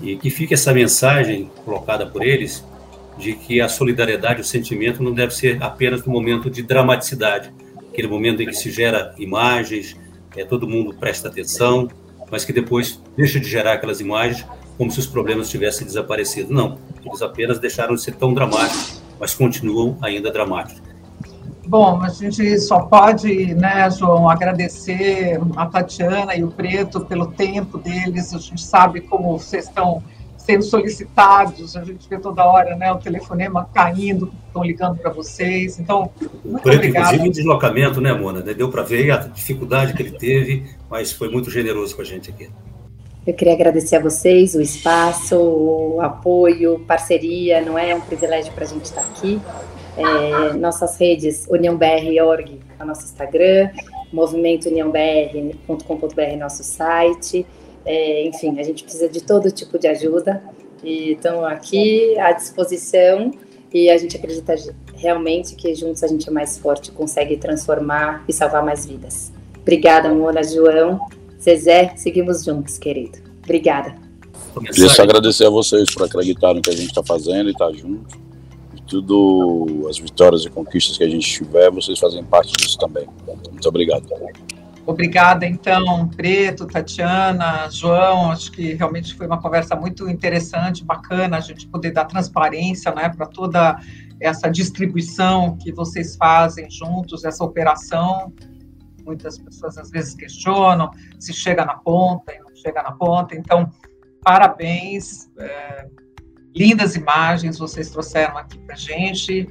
e 0.00 0.16
que 0.16 0.28
fica 0.28 0.54
essa 0.54 0.72
mensagem 0.72 1.50
colocada 1.64 2.06
por 2.06 2.22
eles 2.22 2.64
de 3.18 3.34
que 3.34 3.60
a 3.60 3.68
solidariedade, 3.68 4.40
o 4.40 4.44
sentimento 4.44 5.02
não 5.02 5.12
deve 5.12 5.34
ser 5.34 5.62
apenas 5.62 6.04
no 6.04 6.12
momento 6.12 6.50
de 6.50 6.62
dramaticidade, 6.62 7.52
aquele 7.88 8.08
momento 8.08 8.42
em 8.42 8.46
que 8.46 8.52
se 8.52 8.70
gera 8.70 9.14
imagens, 9.18 9.96
é, 10.36 10.44
todo 10.44 10.68
mundo 10.68 10.94
presta 10.94 11.28
atenção, 11.28 11.88
mas 12.30 12.44
que 12.44 12.52
depois 12.52 13.00
deixa 13.16 13.40
de 13.40 13.48
gerar 13.48 13.74
aquelas 13.74 14.00
imagens 14.00 14.46
como 14.76 14.90
se 14.90 14.98
os 14.98 15.06
problemas 15.06 15.48
tivessem 15.48 15.86
desaparecido. 15.86 16.52
Não, 16.52 16.78
eles 17.04 17.22
apenas 17.22 17.58
deixaram 17.58 17.94
de 17.94 18.02
ser 18.02 18.14
tão 18.16 18.34
dramáticos, 18.34 19.02
mas 19.18 19.34
continuam 19.34 19.96
ainda 20.02 20.30
dramáticos. 20.30 20.82
Bom, 21.66 22.00
a 22.00 22.08
gente 22.10 22.60
só 22.60 22.80
pode, 22.80 23.54
né, 23.54 23.90
João, 23.90 24.28
agradecer 24.28 25.40
a 25.56 25.66
Tatiana 25.66 26.36
e 26.36 26.44
o 26.44 26.48
Preto 26.48 27.04
pelo 27.06 27.26
tempo 27.26 27.76
deles. 27.76 28.32
A 28.32 28.38
gente 28.38 28.62
sabe 28.62 29.00
como 29.00 29.36
vocês 29.36 29.64
estão 29.64 30.00
sendo 30.46 30.62
solicitados, 30.62 31.76
a 31.76 31.82
gente 31.82 32.08
vê 32.08 32.18
toda 32.18 32.44
hora 32.44 32.76
né, 32.76 32.92
o 32.92 32.98
telefonema 32.98 33.68
caindo, 33.74 34.32
estão 34.46 34.62
ligando 34.62 34.96
para 34.96 35.10
vocês. 35.10 35.80
Então, 35.80 36.08
muito 36.44 36.62
Por 36.62 36.72
obrigada. 36.72 37.08
Inclusive, 37.08 37.28
o 37.28 37.32
deslocamento, 37.32 38.00
né, 38.00 38.12
Mona? 38.12 38.40
Deu 38.40 38.70
para 38.70 38.82
ver 38.82 39.10
a 39.10 39.16
dificuldade 39.16 39.92
que 39.92 40.02
ele 40.02 40.12
teve, 40.12 40.64
mas 40.88 41.10
foi 41.10 41.28
muito 41.28 41.50
generoso 41.50 41.96
com 41.96 42.02
a 42.02 42.04
gente 42.04 42.30
aqui. 42.30 42.48
Eu 43.26 43.34
queria 43.34 43.54
agradecer 43.54 43.96
a 43.96 44.00
vocês 44.00 44.54
o 44.54 44.60
espaço, 44.60 45.36
o 45.36 46.00
apoio, 46.00 46.78
parceria, 46.86 47.60
não 47.60 47.76
é? 47.76 47.90
é 47.90 47.96
um 47.96 48.00
privilégio 48.00 48.52
para 48.52 48.64
a 48.64 48.68
gente 48.68 48.84
estar 48.84 49.00
aqui. 49.00 49.40
É, 49.96 50.52
nossas 50.52 50.96
redes, 50.96 51.44
uniãobr.org, 51.50 52.60
é 52.78 52.84
o 52.84 52.86
nosso 52.86 53.04
Instagram, 53.04 53.70
movimento 54.12 54.68
uniãobr.com.br, 54.68 56.36
nosso 56.38 56.62
site. 56.62 57.44
É, 57.86 58.26
enfim, 58.26 58.58
a 58.58 58.64
gente 58.64 58.82
precisa 58.82 59.08
de 59.08 59.22
todo 59.22 59.48
tipo 59.50 59.78
de 59.78 59.86
ajuda 59.86 60.42
e 60.82 61.12
estamos 61.12 61.44
aqui 61.44 62.18
à 62.18 62.32
disposição 62.32 63.30
e 63.72 63.88
a 63.88 63.96
gente 63.96 64.16
acredita 64.16 64.54
realmente 64.96 65.54
que 65.54 65.72
juntos 65.74 66.02
a 66.02 66.08
gente 66.08 66.28
é 66.28 66.32
mais 66.32 66.58
forte, 66.58 66.90
consegue 66.90 67.36
transformar 67.36 68.24
e 68.28 68.32
salvar 68.32 68.64
mais 68.64 68.84
vidas. 68.86 69.32
Obrigada, 69.60 70.12
Mona, 70.12 70.42
João. 70.42 71.00
Zezé, 71.40 71.94
seguimos 71.96 72.44
juntos, 72.44 72.76
querido. 72.76 73.18
Obrigada. 73.44 73.94
Queria 74.72 74.88
só 74.88 75.02
agradecer 75.02 75.46
a 75.46 75.50
vocês 75.50 75.92
por 75.94 76.04
acreditarem 76.04 76.62
que 76.62 76.70
a 76.70 76.72
gente 76.72 76.88
está 76.88 77.04
fazendo 77.04 77.48
e 77.48 77.52
estar 77.52 77.66
tá 77.66 77.72
junto. 77.72 78.16
E 78.74 78.80
tudo, 78.82 79.86
as 79.88 79.98
vitórias 79.98 80.44
e 80.44 80.50
conquistas 80.50 80.96
que 80.96 81.04
a 81.04 81.08
gente 81.08 81.28
tiver, 81.30 81.70
vocês 81.70 81.98
fazem 81.98 82.24
parte 82.24 82.52
disso 82.52 82.78
também. 82.78 83.06
Muito 83.26 83.68
obrigado. 83.68 84.08
Obrigada, 84.86 85.44
então, 85.44 86.06
Preto, 86.08 86.64
Tatiana, 86.64 87.68
João. 87.68 88.30
Acho 88.30 88.52
que 88.52 88.74
realmente 88.74 89.16
foi 89.16 89.26
uma 89.26 89.42
conversa 89.42 89.74
muito 89.74 90.08
interessante, 90.08 90.84
bacana 90.84 91.38
a 91.38 91.40
gente 91.40 91.66
poder 91.66 91.90
dar 91.90 92.04
transparência 92.04 92.94
né, 92.94 93.08
para 93.08 93.26
toda 93.26 93.80
essa 94.20 94.48
distribuição 94.48 95.56
que 95.56 95.72
vocês 95.72 96.14
fazem 96.14 96.70
juntos, 96.70 97.24
essa 97.24 97.42
operação. 97.42 98.32
Muitas 99.04 99.36
pessoas 99.38 99.76
às 99.76 99.90
vezes 99.90 100.14
questionam 100.14 100.92
se 101.18 101.32
chega 101.32 101.64
na 101.64 101.74
ponta 101.74 102.32
e 102.32 102.38
não 102.38 102.54
chega 102.54 102.80
na 102.80 102.92
ponta. 102.92 103.34
Então, 103.34 103.68
parabéns. 104.22 105.28
É, 105.36 105.88
lindas 106.54 106.94
imagens 106.94 107.58
vocês 107.58 107.90
trouxeram 107.90 108.38
aqui 108.38 108.56
para 108.60 108.76
gente 108.76 109.48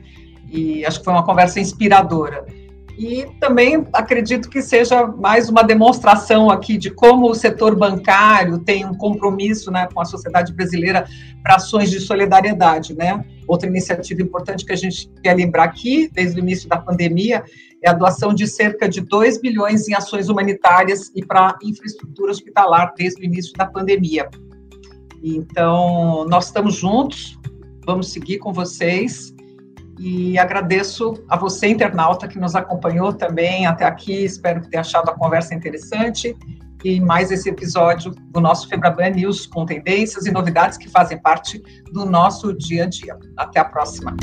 e 0.50 0.86
acho 0.86 1.00
que 1.00 1.04
foi 1.04 1.14
uma 1.14 1.26
conversa 1.26 1.60
inspiradora. 1.60 2.46
E 2.98 3.26
também 3.42 3.86
acredito 3.92 4.50
que 4.50 4.62
seja 4.62 5.06
mais 5.06 5.50
uma 5.50 5.64
demonstração 5.64 6.50
aqui 6.50 6.78
de 6.78 6.90
como 6.90 7.30
o 7.30 7.36
setor 7.36 7.76
bancário 7.76 8.60
tem 8.60 8.86
um 8.86 8.94
compromisso 8.94 9.70
né, 9.70 9.88
com 9.94 10.00
a 10.00 10.06
sociedade 10.06 10.54
brasileira 10.54 11.06
para 11.44 11.56
ações 11.56 11.92
de 11.92 12.00
solidariedade. 12.00 12.96
Né? 12.96 13.26
Outra 13.48 13.68
iniciativa 13.68 14.22
importante 14.22 14.66
que 14.66 14.72
a 14.72 14.78
gente 14.78 15.12
quer 15.22 15.36
lembrar 15.36 15.66
aqui, 15.66 16.10
desde 16.14 16.40
o 16.40 16.42
início 16.42 16.70
da 16.70 16.78
pandemia, 16.78 17.44
é 17.84 17.90
a 17.90 17.94
doação 17.94 18.34
de 18.34 18.48
cerca 18.48 18.88
de 18.88 19.02
2 19.02 19.42
bilhões 19.42 19.90
em 19.90 19.94
ações 19.94 20.30
humanitárias 20.30 21.12
e 21.14 21.24
para 21.24 21.58
infraestrutura 21.62 22.32
hospitalar 22.32 22.94
desde 22.98 23.22
o 23.22 23.26
início 23.26 23.52
da 23.58 23.66
pandemia. 23.66 24.30
Então, 25.22 26.26
nós 26.30 26.46
estamos 26.46 26.76
juntos, 26.76 27.38
vamos 27.86 28.12
seguir 28.12 28.38
com 28.38 28.54
vocês 28.54 29.36
e 29.98 30.38
agradeço 30.38 31.14
a 31.30 31.38
você, 31.38 31.68
internauta, 31.68 32.28
que 32.28 32.40
nos 32.40 32.56
acompanhou 32.56 33.14
também 33.14 33.66
até 33.66 33.86
aqui. 33.86 34.26
Espero 34.26 34.62
que 34.62 34.70
tenha 34.70 34.82
achado 34.82 35.10
a 35.10 35.14
conversa 35.14 35.54
interessante. 35.54 36.36
E 36.84 37.00
mais 37.00 37.32
esse 37.32 37.50
episódio 37.50 38.12
do 38.32 38.40
nosso 38.40 38.68
Febraban 38.68 39.10
News 39.12 39.48
com 39.48 39.66
tendências 39.66 40.26
e 40.26 40.32
novidades 40.32 40.78
que 40.78 40.90
fazem 40.90 41.20
parte 41.20 41.64
do 41.92 42.06
nosso 42.06 42.54
dia 42.54 42.84
a 42.84 42.88
dia. 42.88 43.18
Até 43.38 43.60
a 43.60 43.66
próxima. 43.66 44.16